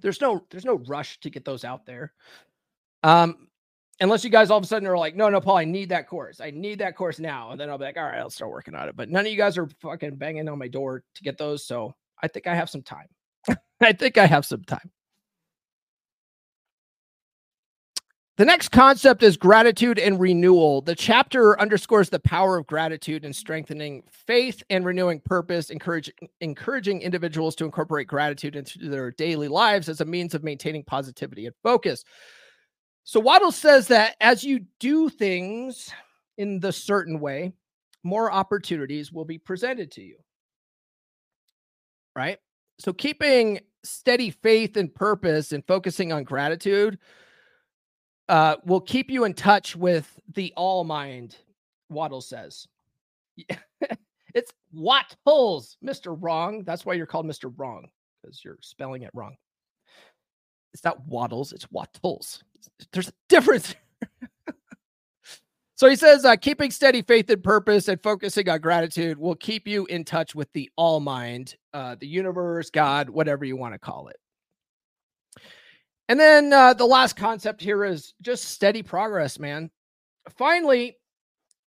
There's 0.00 0.20
no 0.20 0.44
there's 0.50 0.64
no 0.64 0.82
rush 0.86 1.20
to 1.20 1.30
get 1.30 1.44
those 1.44 1.64
out 1.64 1.86
there. 1.86 2.12
Um, 3.04 3.48
unless 4.00 4.24
you 4.24 4.30
guys 4.30 4.50
all 4.50 4.58
of 4.58 4.64
a 4.64 4.66
sudden 4.66 4.88
are 4.88 4.98
like, 4.98 5.14
no, 5.14 5.28
no, 5.28 5.40
Paul, 5.40 5.58
I 5.58 5.64
need 5.64 5.90
that 5.90 6.08
course. 6.08 6.40
I 6.40 6.50
need 6.50 6.80
that 6.80 6.96
course 6.96 7.20
now. 7.20 7.50
And 7.50 7.60
then 7.60 7.68
I'll 7.70 7.78
be 7.78 7.84
like, 7.84 7.98
all 7.98 8.04
right, 8.04 8.18
I'll 8.18 8.30
start 8.30 8.50
working 8.50 8.74
on 8.74 8.88
it. 8.88 8.96
But 8.96 9.10
none 9.10 9.26
of 9.26 9.30
you 9.30 9.36
guys 9.36 9.56
are 9.58 9.68
fucking 9.82 10.16
banging 10.16 10.48
on 10.48 10.58
my 10.58 10.68
door 10.68 11.04
to 11.14 11.22
get 11.22 11.38
those. 11.38 11.64
So 11.66 11.94
I 12.22 12.28
think 12.28 12.46
I 12.46 12.54
have 12.54 12.70
some 12.70 12.82
time. 12.82 13.06
I 13.80 13.92
think 13.92 14.16
I 14.18 14.26
have 14.26 14.46
some 14.46 14.64
time. 14.64 14.90
The 18.36 18.44
next 18.44 18.70
concept 18.70 19.22
is 19.22 19.36
gratitude 19.36 19.96
and 20.00 20.18
renewal. 20.18 20.80
The 20.80 20.96
chapter 20.96 21.60
underscores 21.60 22.08
the 22.08 22.18
power 22.18 22.56
of 22.56 22.66
gratitude 22.66 23.24
in 23.24 23.32
strengthening 23.32 24.02
faith 24.10 24.60
and 24.70 24.84
renewing 24.84 25.20
purpose, 25.20 25.70
encourage, 25.70 26.10
encouraging 26.40 27.02
individuals 27.02 27.54
to 27.56 27.64
incorporate 27.64 28.08
gratitude 28.08 28.56
into 28.56 28.88
their 28.88 29.12
daily 29.12 29.46
lives 29.46 29.88
as 29.88 30.00
a 30.00 30.04
means 30.04 30.34
of 30.34 30.42
maintaining 30.42 30.82
positivity 30.82 31.46
and 31.46 31.54
focus. 31.62 32.02
So 33.04 33.20
Wattle 33.20 33.52
says 33.52 33.88
that 33.88 34.16
as 34.20 34.42
you 34.42 34.60
do 34.80 35.10
things 35.10 35.90
in 36.38 36.58
the 36.58 36.72
certain 36.72 37.20
way, 37.20 37.52
more 38.02 38.32
opportunities 38.32 39.12
will 39.12 39.26
be 39.26 39.38
presented 39.38 39.90
to 39.92 40.02
you. 40.02 40.16
Right? 42.16 42.38
So 42.78 42.92
keeping 42.92 43.60
steady 43.82 44.30
faith 44.30 44.76
and 44.76 44.92
purpose 44.94 45.52
and 45.52 45.64
focusing 45.66 46.12
on 46.12 46.24
gratitude 46.24 46.98
uh, 48.28 48.56
will 48.64 48.80
keep 48.80 49.10
you 49.10 49.24
in 49.24 49.34
touch 49.34 49.76
with 49.76 50.18
the 50.34 50.52
all 50.56 50.84
mind, 50.84 51.36
Wattle 51.90 52.22
says. 52.22 52.66
it's 54.34 54.52
Wattles, 54.72 55.76
Mr. 55.84 56.16
Wrong. 56.18 56.64
That's 56.64 56.86
why 56.86 56.94
you're 56.94 57.06
called 57.06 57.26
Mr. 57.26 57.52
Wrong, 57.54 57.86
because 58.22 58.42
you're 58.42 58.58
spelling 58.62 59.02
it 59.02 59.10
wrong. 59.12 59.36
It's 60.74 60.84
not 60.84 61.06
Waddles, 61.06 61.52
it's 61.52 61.70
Wattles 61.70 62.42
there's 62.92 63.08
a 63.08 63.12
difference. 63.28 63.74
so 65.76 65.88
he 65.88 65.96
says, 65.96 66.24
uh, 66.24 66.36
keeping 66.36 66.70
steady 66.70 67.02
faith 67.02 67.30
and 67.30 67.42
purpose 67.42 67.88
and 67.88 68.02
focusing 68.02 68.48
on 68.48 68.60
gratitude 68.60 69.18
will 69.18 69.34
keep 69.34 69.66
you 69.66 69.86
in 69.86 70.04
touch 70.04 70.34
with 70.34 70.52
the 70.52 70.70
all 70.76 71.00
mind, 71.00 71.56
uh, 71.72 71.96
the 71.98 72.06
universe, 72.06 72.70
God, 72.70 73.08
whatever 73.08 73.44
you 73.44 73.56
want 73.56 73.74
to 73.74 73.78
call 73.78 74.08
it. 74.08 74.16
And 76.08 76.20
then 76.20 76.52
uh, 76.52 76.74
the 76.74 76.84
last 76.84 77.16
concept 77.16 77.62
here 77.62 77.84
is 77.84 78.14
just 78.20 78.44
steady 78.44 78.82
progress, 78.82 79.38
man. 79.38 79.70
Finally, 80.36 80.96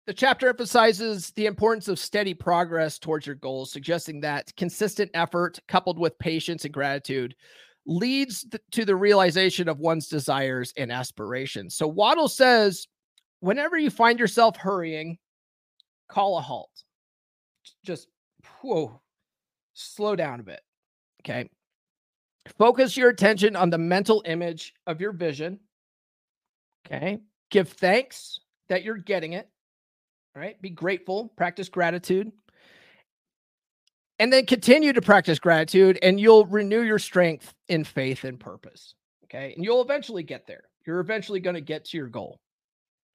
the 0.05 0.13
chapter 0.13 0.47
emphasizes 0.47 1.31
the 1.31 1.47
importance 1.47 1.87
of 1.87 1.99
steady 1.99 2.33
progress 2.33 2.97
towards 2.99 3.25
your 3.25 3.35
goals, 3.35 3.71
suggesting 3.71 4.21
that 4.21 4.55
consistent 4.55 5.11
effort 5.15 5.59
coupled 5.67 5.97
with 5.97 6.17
patience 6.19 6.65
and 6.65 6.73
gratitude 6.73 7.35
leads 7.87 8.45
to 8.71 8.85
the 8.85 8.95
realization 8.95 9.67
of 9.67 9.79
one's 9.79 10.07
desires 10.07 10.73
and 10.77 10.91
aspirations. 10.91 11.75
So 11.75 11.87
Wattle 11.87 12.27
says, 12.27 12.87
whenever 13.39 13.77
you 13.77 13.89
find 13.89 14.19
yourself 14.19 14.57
hurrying, 14.57 15.17
call 16.09 16.37
a 16.37 16.41
halt. 16.41 16.69
Just 17.83 18.07
whoa, 18.61 19.01
slow 19.73 20.15
down 20.15 20.41
a 20.41 20.43
bit. 20.43 20.61
Okay. 21.21 21.49
Focus 22.57 22.95
your 22.95 23.09
attention 23.09 23.55
on 23.55 23.69
the 23.69 23.77
mental 23.77 24.21
image 24.25 24.73
of 24.85 25.01
your 25.01 25.11
vision. 25.11 25.59
Okay. 26.85 27.19
Give 27.49 27.67
thanks 27.67 28.39
that 28.69 28.83
you're 28.83 28.97
getting 28.97 29.33
it. 29.33 29.49
All 30.35 30.41
right. 30.41 30.61
Be 30.61 30.69
grateful. 30.69 31.33
Practice 31.35 31.69
gratitude 31.69 32.31
and 34.19 34.31
then 34.33 34.45
continue 34.45 34.93
to 34.93 35.01
practice 35.01 35.39
gratitude 35.39 35.99
and 36.01 36.19
you'll 36.19 36.45
renew 36.45 36.81
your 36.81 36.99
strength 36.99 37.53
in 37.67 37.83
faith 37.83 38.23
and 38.23 38.39
purpose 38.39 38.95
okay? 39.25 39.53
And 39.55 39.63
you'll 39.63 39.81
eventually 39.81 40.23
get 40.23 40.47
there. 40.47 40.63
You're 40.85 40.99
eventually 40.99 41.39
going 41.39 41.55
to 41.55 41.61
get 41.61 41.85
to 41.85 41.97
your 41.97 42.07
goal 42.07 42.39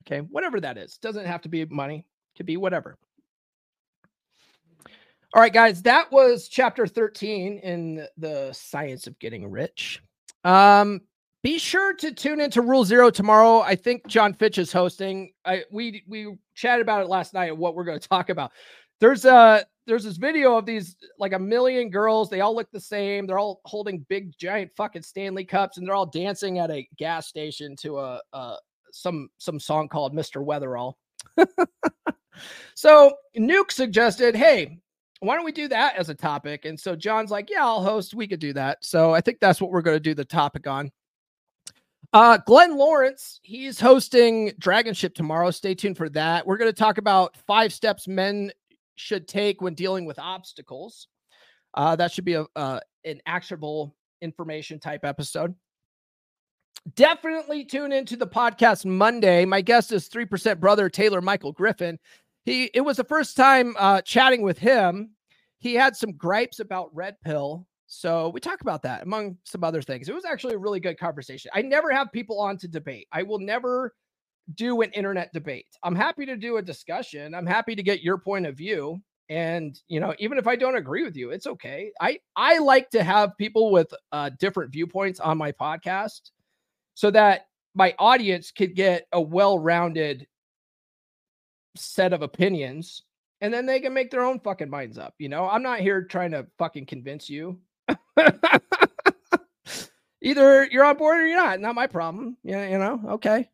okay? 0.07 0.20
Whatever 0.20 0.61
that 0.61 0.78
is. 0.78 0.98
Doesn't 0.98 1.26
have 1.26 1.42
to 1.42 1.48
be 1.48 1.64
money. 1.66 2.05
Could 2.36 2.46
be 2.46 2.57
whatever. 2.57 2.98
All 5.34 5.40
right 5.40 5.53
guys 5.53 5.82
that 5.82 6.12
was 6.12 6.48
chapter 6.48 6.86
13 6.86 7.59
in 7.59 8.07
the 8.18 8.53
science 8.53 9.07
of 9.07 9.18
getting 9.18 9.50
rich. 9.50 10.03
Um 10.44 11.00
be 11.42 11.59
sure 11.59 11.92
to 11.94 12.12
tune 12.12 12.40
into 12.40 12.62
Rule 12.62 12.84
Zero 12.84 13.11
tomorrow. 13.11 13.61
I 13.61 13.74
think 13.74 14.07
John 14.07 14.32
Fitch 14.32 14.59
is 14.59 14.72
hosting. 14.72 15.32
I 15.44 15.64
we 15.72 16.05
we 16.07 16.36
chatted 16.55 16.82
about 16.82 17.03
it 17.03 17.09
last 17.09 17.34
night 17.34 17.50
and 17.50 17.59
what 17.59 17.74
we're 17.74 17.84
going 17.84 17.98
to 17.98 18.09
talk 18.09 18.28
about. 18.28 18.53
There's 19.01 19.24
a 19.24 19.64
there's 19.86 20.05
this 20.05 20.16
video 20.16 20.57
of 20.57 20.64
these 20.64 20.97
like 21.18 21.32
a 21.32 21.38
million 21.38 21.90
girls. 21.90 22.30
They 22.30 22.40
all 22.40 22.55
look 22.55 22.70
the 22.70 22.80
same. 22.80 23.26
They're 23.26 23.38
all 23.38 23.61
holding 23.64 24.07
big 24.09 24.36
giant 24.38 24.70
fucking 24.76 25.03
Stanley 25.03 25.45
cups 25.45 25.76
and 25.76 25.86
they're 25.86 25.95
all 25.95 26.07
dancing 26.07 26.59
at 26.59 26.70
a 26.70 26.86
gas 26.99 27.26
station 27.26 27.74
to 27.76 27.99
a, 27.99 28.20
a 28.32 28.57
some 28.93 29.28
some 29.38 29.59
song 29.59 29.88
called 29.88 30.14
Mr. 30.14 30.45
Weatherall. 30.45 30.95
so 32.74 33.12
Nuke 33.36 33.72
suggested, 33.72 34.36
hey, 34.36 34.78
why 35.20 35.34
don't 35.34 35.45
we 35.45 35.53
do 35.53 35.68
that 35.68 35.97
as 35.97 36.09
a 36.09 36.14
topic? 36.14 36.64
And 36.64 36.78
so 36.78 36.97
John's 36.97 37.30
like, 37.30 37.51
yeah, 37.51 37.64
I'll 37.64 37.82
host. 37.82 38.14
We 38.14 38.26
could 38.26 38.40
do 38.40 38.53
that. 38.55 38.84
So 38.84 39.14
I 39.14 39.20
think 39.20 39.38
that's 39.40 39.61
what 39.61 39.70
we're 39.70 39.82
going 39.82 39.97
to 39.97 40.01
do 40.01 40.14
the 40.14 40.24
topic 40.24 40.66
on. 40.66 40.90
Uh, 42.12 42.38
Glenn 42.45 42.76
Lawrence, 42.76 43.40
he's 43.43 43.80
hosting 43.80 44.53
Dragon 44.59 44.93
Ship 44.93 45.14
tomorrow. 45.14 45.51
Stay 45.51 45.74
tuned 45.74 45.97
for 45.97 46.11
that. 46.11 46.47
We're 46.47 46.59
going 46.59 46.70
to 46.70 46.76
talk 46.76 46.99
about 46.99 47.36
five 47.47 47.72
steps 47.72 48.07
men 48.07 48.53
should 48.97 49.28
take 49.28 49.61
when 49.61 49.74
dealing 49.74 50.05
with 50.05 50.18
obstacles. 50.18 51.09
Uh, 51.74 51.97
that 51.97 52.12
should 52.12 52.24
be 52.24 52.34
a 52.34 52.47
uh, 52.57 52.80
an 53.05 53.20
actionable 53.26 53.95
information 54.20 54.78
type 54.78 55.05
episode. 55.05 55.55
Definitely 56.95 57.64
tune 57.64 57.93
into 57.93 58.16
the 58.16 58.26
podcast 58.26 58.84
Monday. 58.84 59.45
My 59.45 59.61
guest 59.61 59.93
is 59.93 60.09
3% 60.09 60.59
brother 60.59 60.88
Taylor 60.88 61.20
Michael 61.20 61.53
Griffin. 61.53 61.99
He 62.45 62.70
it 62.74 62.80
was 62.80 62.97
the 62.97 63.05
first 63.05 63.36
time 63.36 63.74
uh, 63.78 64.03
chatting 64.03 64.43
with 64.43 64.59
him. 64.59 65.11
He 65.59 65.74
had 65.74 65.97
some 65.97 66.12
gripes 66.12 66.59
about 66.61 66.95
red 66.95 67.16
pill 67.22 67.66
so 67.95 68.30
we 68.30 68.40
talk 68.40 68.62
about 68.62 68.80
that 68.84 69.03
among 69.03 69.36
some 69.45 69.62
other 69.62 69.82
things. 69.82 70.09
It 70.09 70.14
was 70.14 70.24
actually 70.24 70.55
a 70.55 70.59
really 70.59 70.80
good 70.80 70.99
conversation. 70.99 71.51
I 71.53 71.61
never 71.61 71.93
have 71.93 72.11
people 72.11 72.40
on 72.40 72.57
to 72.57 72.66
debate. 72.66 73.07
I 73.12 73.22
will 73.22 73.38
never 73.38 73.93
do 74.55 74.80
an 74.82 74.90
internet 74.93 75.32
debate. 75.32 75.66
I'm 75.82 75.95
happy 75.95 76.26
to 76.26 76.36
do 76.36 76.57
a 76.57 76.62
discussion. 76.62 77.34
I'm 77.34 77.47
happy 77.47 77.74
to 77.74 77.82
get 77.82 78.03
your 78.03 78.18
point 78.18 78.47
of 78.47 78.57
view. 78.57 79.01
And 79.28 79.78
you 79.88 80.01
know, 80.01 80.14
even 80.18 80.36
if 80.36 80.47
I 80.47 80.57
don't 80.57 80.76
agree 80.76 81.05
with 81.05 81.16
you, 81.16 81.30
it's 81.30 81.47
okay. 81.47 81.93
I 82.01 82.18
I 82.36 82.59
like 82.59 82.90
to 82.90 83.03
have 83.03 83.36
people 83.38 83.70
with 83.70 83.93
uh, 84.11 84.30
different 84.38 84.72
viewpoints 84.72 85.20
on 85.20 85.38
my 85.38 85.53
podcast, 85.53 86.32
so 86.95 87.11
that 87.12 87.47
my 87.74 87.95
audience 87.99 88.51
could 88.51 88.74
get 88.74 89.07
a 89.12 89.20
well-rounded 89.20 90.26
set 91.76 92.12
of 92.12 92.20
opinions, 92.22 93.03
and 93.40 93.55
then 93.55 93.64
they 93.64 93.80
can 93.80 93.95
make 93.95 94.11
their 94.11 94.24
own 94.24 94.40
fucking 94.40 94.68
minds 94.68 94.99
up. 94.99 95.14
You 95.18 95.28
know, 95.30 95.49
I'm 95.49 95.62
not 95.62 95.80
here 95.80 96.03
trying 96.05 96.32
to 96.32 96.47
fucking 96.59 96.86
convince 96.86 97.30
you. 97.30 97.59
Either 100.20 100.64
you're 100.66 100.84
on 100.84 100.97
board 100.97 101.20
or 101.20 101.26
you're 101.26 101.36
not. 101.36 101.59
Not 101.61 101.74
my 101.74 101.86
problem. 101.86 102.36
Yeah, 102.45 102.68
you 102.68 102.78
know. 102.78 103.01
Okay, 103.12 103.49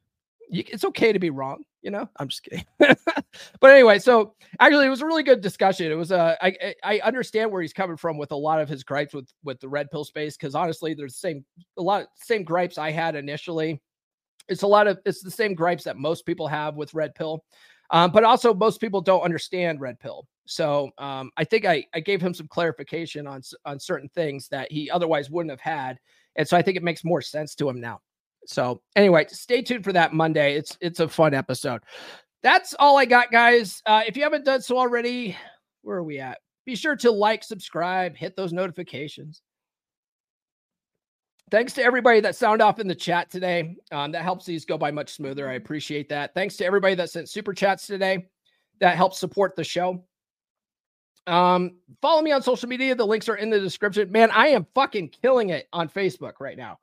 it's 0.50 0.84
okay 0.84 1.12
to 1.12 1.18
be 1.18 1.30
wrong. 1.30 1.64
You 1.82 1.90
know. 1.90 2.08
I'm 2.16 2.28
just 2.28 2.42
kidding. 2.42 2.64
but 2.78 3.70
anyway, 3.70 3.98
so 3.98 4.34
actually, 4.60 4.86
it 4.86 4.90
was 4.90 5.00
a 5.00 5.06
really 5.06 5.22
good 5.22 5.40
discussion. 5.40 5.90
It 5.90 5.94
was. 5.94 6.12
Uh, 6.12 6.34
I 6.40 6.74
I 6.82 7.00
understand 7.00 7.50
where 7.50 7.62
he's 7.62 7.72
coming 7.72 7.96
from 7.96 8.18
with 8.18 8.32
a 8.32 8.36
lot 8.36 8.60
of 8.60 8.68
his 8.68 8.82
gripes 8.82 9.14
with 9.14 9.32
with 9.44 9.60
the 9.60 9.68
red 9.68 9.90
pill 9.90 10.04
space 10.04 10.36
because 10.36 10.54
honestly, 10.54 10.94
there's 10.94 11.14
the 11.14 11.18
same 11.18 11.44
a 11.76 11.82
lot 11.82 12.06
same 12.16 12.44
gripes 12.44 12.78
I 12.78 12.90
had 12.90 13.14
initially. 13.14 13.80
It's 14.48 14.62
a 14.62 14.66
lot 14.66 14.86
of 14.86 14.98
it's 15.04 15.22
the 15.22 15.30
same 15.30 15.54
gripes 15.54 15.84
that 15.84 15.96
most 15.96 16.26
people 16.26 16.48
have 16.48 16.74
with 16.74 16.94
red 16.94 17.14
pill. 17.14 17.44
Um, 17.90 18.10
but 18.10 18.24
also 18.24 18.52
most 18.52 18.80
people 18.80 19.00
don't 19.00 19.22
understand 19.22 19.80
red 19.80 19.98
pill. 19.98 20.26
So 20.46 20.90
um, 20.98 21.30
I 21.36 21.44
think 21.44 21.64
I, 21.64 21.84
I 21.94 22.00
gave 22.00 22.20
him 22.20 22.34
some 22.34 22.48
clarification 22.48 23.26
on 23.26 23.42
on 23.64 23.78
certain 23.78 24.08
things 24.10 24.48
that 24.48 24.70
he 24.72 24.90
otherwise 24.90 25.30
wouldn't 25.30 25.50
have 25.50 25.60
had, 25.60 25.98
and 26.36 26.46
so 26.48 26.56
I 26.56 26.62
think 26.62 26.76
it 26.76 26.82
makes 26.82 27.04
more 27.04 27.22
sense 27.22 27.54
to 27.56 27.68
him 27.68 27.80
now. 27.80 28.00
So 28.48 28.80
anyway, 28.96 29.26
stay 29.28 29.60
tuned 29.60 29.84
for 29.84 29.92
that 29.92 30.14
Monday. 30.14 30.56
It's 30.56 30.76
it's 30.80 31.00
a 31.00 31.08
fun 31.08 31.34
episode. 31.34 31.82
That's 32.42 32.74
all 32.78 32.96
I 32.96 33.04
got, 33.04 33.30
guys. 33.30 33.82
Uh, 33.84 34.02
if 34.06 34.16
you 34.16 34.22
haven't 34.22 34.46
done 34.46 34.62
so 34.62 34.78
already, 34.78 35.36
where 35.82 35.98
are 35.98 36.04
we 36.04 36.18
at? 36.18 36.38
Be 36.64 36.74
sure 36.74 36.96
to 36.96 37.10
like, 37.10 37.44
subscribe, 37.44 38.16
hit 38.16 38.36
those 38.36 38.52
notifications. 38.52 39.42
Thanks 41.50 41.74
to 41.74 41.82
everybody 41.82 42.20
that 42.20 42.36
sound 42.36 42.62
off 42.62 42.78
in 42.78 42.88
the 42.88 42.94
chat 42.94 43.30
today. 43.30 43.76
Um, 43.92 44.12
that 44.12 44.22
helps 44.22 44.46
these 44.46 44.64
go 44.64 44.78
by 44.78 44.90
much 44.90 45.14
smoother. 45.14 45.48
I 45.48 45.54
appreciate 45.54 46.08
that. 46.08 46.32
Thanks 46.34 46.56
to 46.56 46.64
everybody 46.64 46.94
that 46.94 47.10
sent 47.10 47.28
super 47.28 47.52
chats 47.52 47.86
today. 47.86 48.28
That 48.80 48.96
helps 48.96 49.18
support 49.18 49.56
the 49.56 49.64
show. 49.64 50.04
Um, 51.26 51.76
follow 52.00 52.22
me 52.22 52.32
on 52.32 52.42
social 52.42 52.68
media. 52.68 52.94
The 52.94 53.06
links 53.06 53.28
are 53.28 53.36
in 53.36 53.50
the 53.50 53.60
description. 53.60 54.10
Man, 54.10 54.30
I 54.30 54.48
am 54.48 54.66
fucking 54.74 55.10
killing 55.22 55.50
it 55.50 55.68
on 55.72 55.88
Facebook 55.88 56.34
right 56.40 56.56
now. 56.56 56.78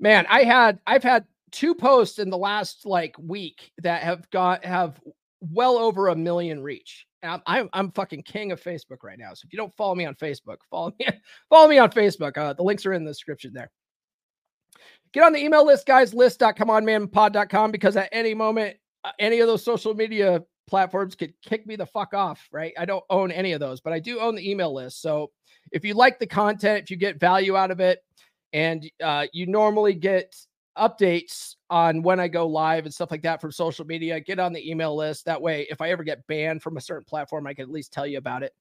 Man, 0.00 0.26
I 0.28 0.44
had 0.44 0.78
I've 0.86 1.02
had 1.02 1.24
two 1.52 1.74
posts 1.74 2.18
in 2.18 2.30
the 2.30 2.38
last 2.38 2.84
like 2.84 3.16
week 3.18 3.72
that 3.82 4.02
have 4.02 4.28
got 4.30 4.64
have 4.64 5.00
well 5.40 5.76
over 5.76 6.08
a 6.08 6.16
million 6.16 6.62
reach. 6.62 7.06
I'm, 7.22 7.40
I'm, 7.46 7.70
I'm 7.72 7.90
fucking 7.92 8.22
king 8.24 8.52
of 8.52 8.62
Facebook 8.62 9.02
right 9.02 9.18
now. 9.18 9.32
So 9.34 9.46
if 9.46 9.52
you 9.52 9.56
don't 9.56 9.74
follow 9.74 9.94
me 9.94 10.04
on 10.04 10.14
Facebook, 10.14 10.58
follow 10.70 10.92
me 10.98 11.06
follow 11.48 11.68
me 11.68 11.78
on 11.78 11.90
Facebook. 11.90 12.36
Uh, 12.36 12.52
the 12.52 12.62
links 12.62 12.84
are 12.86 12.92
in 12.92 13.04
the 13.04 13.10
description 13.10 13.52
there. 13.54 13.70
Get 15.12 15.22
on 15.22 15.32
the 15.32 15.42
email 15.42 15.64
list, 15.64 15.86
guys. 15.86 16.12
List.comeonmanpod.com 16.12 17.70
because 17.70 17.96
at 17.96 18.08
any 18.12 18.34
moment, 18.34 18.76
uh, 19.04 19.12
any 19.18 19.40
of 19.40 19.46
those 19.46 19.64
social 19.64 19.94
media 19.94 20.42
platforms 20.66 21.14
could 21.14 21.34
kick 21.42 21.66
me 21.66 21.76
the 21.76 21.86
fuck 21.86 22.14
off, 22.14 22.48
right? 22.50 22.72
I 22.78 22.84
don't 22.84 23.04
own 23.10 23.30
any 23.30 23.52
of 23.52 23.60
those, 23.60 23.80
but 23.80 23.92
I 23.92 24.00
do 24.00 24.18
own 24.18 24.34
the 24.34 24.50
email 24.50 24.74
list. 24.74 25.00
So 25.00 25.30
if 25.72 25.84
you 25.84 25.94
like 25.94 26.18
the 26.18 26.26
content, 26.26 26.84
if 26.84 26.90
you 26.90 26.96
get 26.96 27.20
value 27.20 27.56
out 27.56 27.70
of 27.70 27.80
it, 27.80 28.00
and 28.54 28.88
uh, 29.02 29.26
you 29.32 29.46
normally 29.46 29.92
get 29.92 30.34
updates 30.78 31.56
on 31.70 32.02
when 32.02 32.20
I 32.20 32.28
go 32.28 32.46
live 32.46 32.84
and 32.84 32.94
stuff 32.94 33.10
like 33.10 33.22
that 33.22 33.40
from 33.40 33.52
social 33.52 33.84
media, 33.84 34.20
get 34.20 34.38
on 34.38 34.52
the 34.52 34.70
email 34.70 34.96
list. 34.96 35.24
That 35.24 35.42
way, 35.42 35.66
if 35.70 35.80
I 35.80 35.90
ever 35.90 36.04
get 36.04 36.26
banned 36.28 36.62
from 36.62 36.76
a 36.76 36.80
certain 36.80 37.04
platform, 37.04 37.46
I 37.46 37.54
can 37.54 37.64
at 37.64 37.70
least 37.70 37.92
tell 37.92 38.06
you 38.06 38.16
about 38.16 38.44
it. 38.44 38.52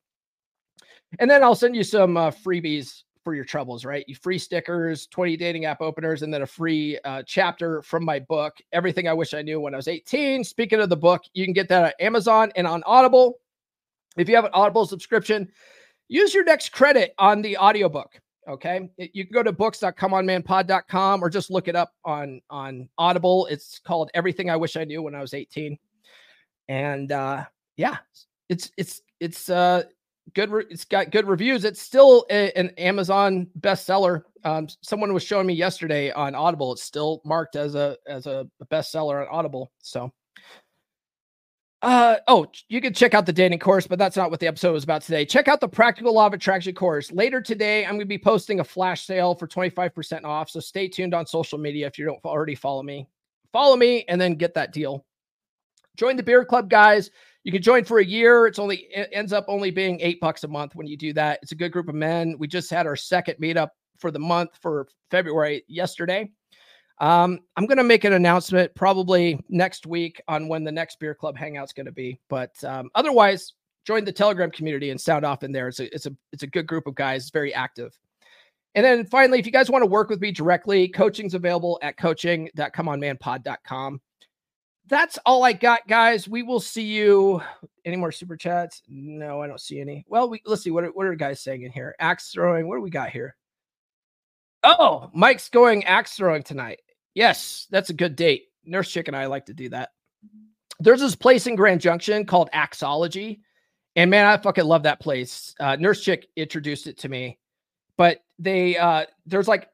And 1.20 1.30
then 1.30 1.44
I'll 1.44 1.56
send 1.56 1.76
you 1.76 1.84
some 1.84 2.18
uh, 2.18 2.32
freebies 2.32 3.04
for 3.24 3.36
your 3.36 3.46
troubles, 3.46 3.86
right? 3.86 4.04
You 4.08 4.16
free 4.16 4.40
stickers, 4.40 5.08
20 5.08 5.38
dating 5.38 5.66
app 5.66 5.80
openers, 5.80 6.24
and 6.24 6.34
then 6.34 6.42
a 6.42 6.48
free 6.48 7.00
uh, 7.06 7.22
chapter 7.26 7.82
from 7.84 8.04
my 8.04 8.20
book, 8.20 8.58
Everything 8.72 9.08
I 9.08 9.14
Wish 9.14 9.34
I 9.34 9.44
Knew 9.44 9.62
When 9.62 9.76
I 9.76 9.78
Was 9.78 9.88
18. 9.88 10.44
Speaking 10.44 10.82
of 10.82 10.90
the 10.90 10.98
book, 10.98 11.24
you 11.34 11.46
can 11.46 11.54
get 11.54 11.70
that 11.70 11.86
at 11.86 12.02
Amazon 12.02 12.52
and 12.56 12.68
on 12.68 12.84
Audible. 12.86 13.40
If 14.18 14.28
you 14.28 14.36
have 14.36 14.46
an 14.46 14.52
Audible 14.54 14.86
subscription, 14.86 15.52
use 16.08 16.34
your 16.34 16.44
next 16.44 16.72
credit 16.72 17.14
on 17.18 17.42
the 17.42 17.58
audiobook. 17.58 18.20
Okay. 18.48 18.90
You 18.98 19.26
can 19.26 19.34
go 19.34 19.44
to 19.44 19.52
books.comeonmanpod.com 19.52 21.24
or 21.24 21.30
just 21.30 21.50
look 21.50 21.68
it 21.68 21.76
up 21.76 21.94
on, 22.04 22.42
on 22.50 22.90
Audible. 22.98 23.48
It's 23.48 23.80
called 23.80 24.12
Everything 24.14 24.50
I 24.50 24.58
Wish 24.58 24.76
I 24.76 24.84
Knew 24.84 25.02
When 25.02 25.16
I 25.16 25.22
Was 25.22 25.34
18. 25.34 25.78
And 26.70 27.12
uh 27.12 27.46
yeah, 27.78 27.98
it's 28.50 28.72
it's 28.78 29.02
it's 29.20 29.50
uh 29.50 29.84
good. 30.34 30.52
Re- 30.52 30.66
it's 30.70 30.86
got 30.86 31.12
good 31.12 31.28
reviews. 31.28 31.66
It's 31.66 31.82
still 31.82 32.26
a, 32.30 32.58
an 32.58 32.70
Amazon 32.78 33.48
bestseller. 33.60 34.24
Um, 34.44 34.68
someone 34.82 35.14
was 35.14 35.24
showing 35.24 35.48
me 35.48 35.54
yesterday 35.54 36.12
on 36.12 36.36
Audible. 36.36 36.74
It's 36.74 36.84
still 36.84 37.22
marked 37.26 37.56
as 37.56 37.76
a 37.76 37.98
as 38.08 38.28
a 38.28 38.48
bestseller 38.72 39.22
on 39.22 39.28
Audible. 39.32 39.72
So, 39.80 40.12
uh, 41.84 42.16
oh, 42.30 42.48
you 42.70 42.80
can 42.80 42.94
check 42.94 43.14
out 43.14 43.26
the 43.26 43.34
dating 43.34 43.60
course, 43.60 43.86
but 43.86 44.00
that's 44.00 44.16
not 44.16 44.32
what 44.32 44.40
the 44.40 44.48
episode 44.48 44.72
was 44.72 44.86
about 44.86 45.02
today. 45.02 45.26
Check 45.26 45.50
out 45.50 45.60
the 45.60 45.68
Practical 45.68 46.14
Law 46.14 46.28
of 46.28 46.34
Attraction 46.34 46.74
course. 46.74 47.12
Later 47.12 47.42
today, 47.42 47.84
I'm 47.84 47.92
going 47.92 48.00
to 48.00 48.06
be 48.06 48.18
posting 48.18 48.62
a 48.62 48.64
flash 48.64 49.06
sale 49.06 49.36
for 49.36 49.48
25% 49.50 50.24
off. 50.24 50.50
So 50.50 50.62
stay 50.62 50.88
tuned 50.88 51.14
on 51.14 51.28
social 51.28 51.60
media 51.60 51.86
if 51.86 52.00
you 52.00 52.06
don't 52.06 52.24
already 52.24 52.56
follow 52.56 52.84
me. 52.84 53.10
Follow 53.52 53.76
me 53.76 54.06
and 54.08 54.20
then 54.20 54.36
get 54.36 54.54
that 54.54 54.72
deal. 54.72 55.06
Join 55.98 56.16
the 56.16 56.24
beer 56.24 56.46
club, 56.46 56.70
guys. 56.70 57.12
You 57.44 57.52
can 57.52 57.62
join 57.62 57.84
for 57.84 58.00
a 58.00 58.06
year. 58.06 58.48
It's 58.48 58.60
only 58.60 58.88
it 58.96 59.10
ends 59.12 59.34
up 59.34 59.46
only 59.50 59.70
being 59.70 60.00
eight 60.00 60.22
bucks 60.22 60.46
a 60.46 60.48
month 60.48 60.76
when 60.76 60.88
you 60.88 60.96
do 60.96 61.12
that. 61.14 61.40
It's 61.44 61.52
a 61.52 61.56
good 61.56 61.74
group 61.74 61.90
of 61.90 61.96
men. 61.96 62.38
We 62.40 62.48
just 62.48 62.72
had 62.72 62.88
our 62.88 62.96
second 62.96 63.36
meetup 63.42 63.70
for 64.00 64.10
the 64.10 64.20
month 64.20 64.52
for 64.62 64.88
February 65.12 65.66
yesterday. 65.68 66.32
Um, 67.00 67.40
I'm 67.58 67.66
going 67.66 67.78
to 67.78 67.84
make 67.84 68.04
an 68.04 68.14
announcement 68.14 68.74
probably 68.76 69.40
next 69.50 69.86
week 69.86 70.22
on 70.28 70.48
when 70.48 70.64
the 70.64 70.72
next 70.72 71.00
beer 71.00 71.16
club 71.16 71.38
hangout's 71.38 71.74
going 71.74 71.88
to 71.88 71.92
be. 71.92 72.20
But 72.30 72.64
um, 72.64 72.90
otherwise, 72.96 73.54
join 73.86 74.06
the 74.06 74.12
Telegram 74.12 74.52
community 74.52 74.92
and 74.92 75.02
sound 75.02 75.26
off 75.26 75.44
in 75.44 75.52
there. 75.52 75.68
It's 75.68 75.80
a 75.80 75.94
it's 75.94 76.06
a 76.06 76.16
it's 76.32 76.44
a 76.44 76.48
good 76.48 76.68
group 76.68 76.88
of 76.88 76.96
guys. 76.96 77.24
It's 77.24 77.32
very 77.32 77.54
active. 77.54 77.98
And 78.76 78.86
then 78.86 79.06
finally, 79.06 79.40
if 79.40 79.46
you 79.46 79.52
guys 79.52 79.70
want 79.70 79.84
to 79.84 79.88
work 79.88 80.10
with 80.10 80.22
me 80.22 80.32
directly, 80.32 80.88
coaching's 80.88 81.36
available 81.36 81.80
at 81.82 81.98
coaching.comeonmanpod.com 81.98 84.02
that's 84.88 85.18
all 85.26 85.44
I 85.44 85.54
got, 85.54 85.88
guys. 85.88 86.28
We 86.28 86.44
will 86.44 86.60
see 86.60 86.84
you. 86.84 87.42
Any 87.86 87.96
more 87.96 88.12
super 88.12 88.36
chats? 88.36 88.82
No, 88.88 89.42
I 89.42 89.48
don't 89.48 89.60
see 89.60 89.80
any. 89.80 90.06
Well, 90.08 90.30
we 90.30 90.42
let's 90.46 90.64
see 90.64 90.72
what 90.72 90.84
are, 90.84 90.92
what 90.92 91.06
are 91.06 91.16
guys 91.16 91.42
saying 91.42 91.64
in 91.64 91.72
here. 91.72 91.96
Axe 92.00 92.32
throwing. 92.32 92.68
What 92.68 92.76
do 92.76 92.82
we 92.82 92.90
got 92.90 93.10
here? 93.10 93.36
Oh, 94.64 95.10
Mike's 95.14 95.50
going 95.50 95.84
axe 95.86 96.16
throwing 96.16 96.44
tonight. 96.44 96.82
Yes, 97.14 97.68
that's 97.70 97.90
a 97.90 97.94
good 97.94 98.16
date. 98.16 98.46
Nurse 98.66 98.90
Chick 98.90 99.08
and 99.08 99.18
I 99.18 99.26
like 99.26 99.46
to 99.48 99.54
do 99.54 99.70
that. 99.70 99.90
There's 100.80 101.02
this 101.02 101.16
place 101.16 101.48
in 101.48 101.56
Grand 101.56 101.82
Junction 101.82 102.26
called 102.26 102.50
Axology, 102.54 103.40
and 103.96 104.10
man, 104.10 104.26
I 104.26 104.38
fucking 104.38 104.66
love 104.66 104.84
that 104.84 105.00
place. 105.00 105.54
Uh, 105.60 105.76
Nurse 105.76 106.02
Chick 106.02 106.28
introduced 106.36 106.88
it 106.88 106.98
to 107.00 107.10
me, 107.10 107.38
but 107.98 108.24
they 108.40 108.78
uh, 108.78 109.06
there's 109.26 109.48
like 109.48 109.70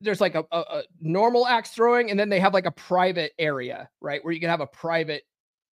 there's 0.00 0.20
like 0.20 0.34
a, 0.34 0.44
a, 0.52 0.58
a 0.58 0.82
normal 1.00 1.46
axe 1.46 1.70
throwing, 1.70 2.10
and 2.10 2.18
then 2.18 2.28
they 2.28 2.40
have 2.40 2.54
like 2.54 2.66
a 2.66 2.70
private 2.70 3.32
area, 3.38 3.88
right, 4.00 4.24
where 4.24 4.32
you 4.32 4.40
can 4.40 4.50
have 4.50 4.60
a 4.60 4.66
private 4.66 5.24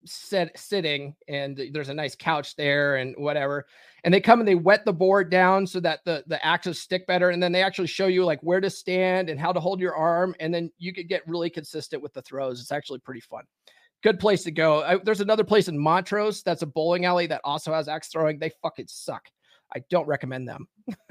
sitting, 0.06 1.14
and 1.28 1.60
there's 1.72 1.88
a 1.88 1.94
nice 1.94 2.14
couch 2.14 2.56
there 2.56 2.96
and 2.96 3.14
whatever. 3.16 3.66
And 4.04 4.12
they 4.12 4.20
come 4.20 4.40
and 4.40 4.48
they 4.48 4.54
wet 4.54 4.84
the 4.84 4.92
board 4.92 5.30
down 5.30 5.66
so 5.66 5.80
that 5.80 6.00
the 6.04 6.24
the 6.26 6.44
axes 6.44 6.80
stick 6.80 7.06
better, 7.06 7.30
and 7.30 7.42
then 7.42 7.52
they 7.52 7.62
actually 7.62 7.88
show 7.88 8.06
you 8.06 8.24
like 8.24 8.40
where 8.42 8.60
to 8.60 8.70
stand 8.70 9.30
and 9.30 9.40
how 9.40 9.52
to 9.52 9.60
hold 9.60 9.80
your 9.80 9.94
arm, 9.94 10.34
and 10.40 10.52
then 10.52 10.70
you 10.78 10.92
could 10.92 11.08
get 11.08 11.26
really 11.26 11.50
consistent 11.50 12.02
with 12.02 12.12
the 12.12 12.22
throws. 12.22 12.60
It's 12.60 12.72
actually 12.72 13.00
pretty 13.00 13.20
fun. 13.20 13.44
Good 14.02 14.20
place 14.20 14.42
to 14.44 14.50
go. 14.50 14.82
I, 14.82 14.98
there's 14.98 15.22
another 15.22 15.44
place 15.44 15.68
in 15.68 15.78
Montrose 15.78 16.42
that's 16.42 16.62
a 16.62 16.66
bowling 16.66 17.06
alley 17.06 17.26
that 17.26 17.40
also 17.42 17.72
has 17.72 17.88
axe 17.88 18.08
throwing. 18.08 18.38
They 18.38 18.50
fucking 18.62 18.86
suck. 18.88 19.26
I 19.74 19.80
don't 19.88 20.06
recommend 20.06 20.46
them. 20.46 20.68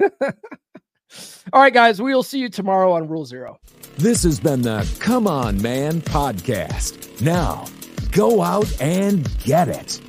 All 1.52 1.60
right, 1.60 1.74
guys, 1.74 2.00
we 2.00 2.14
will 2.14 2.22
see 2.22 2.38
you 2.38 2.48
tomorrow 2.48 2.92
on 2.92 3.08
Rule 3.08 3.24
Zero. 3.24 3.58
This 3.98 4.22
has 4.22 4.40
been 4.40 4.62
the 4.62 4.88
Come 5.00 5.26
On 5.26 5.60
Man 5.60 6.00
podcast. 6.00 7.20
Now, 7.20 7.66
Go 8.14 8.42
out 8.42 8.80
and 8.80 9.28
get 9.40 9.66
it. 9.66 10.00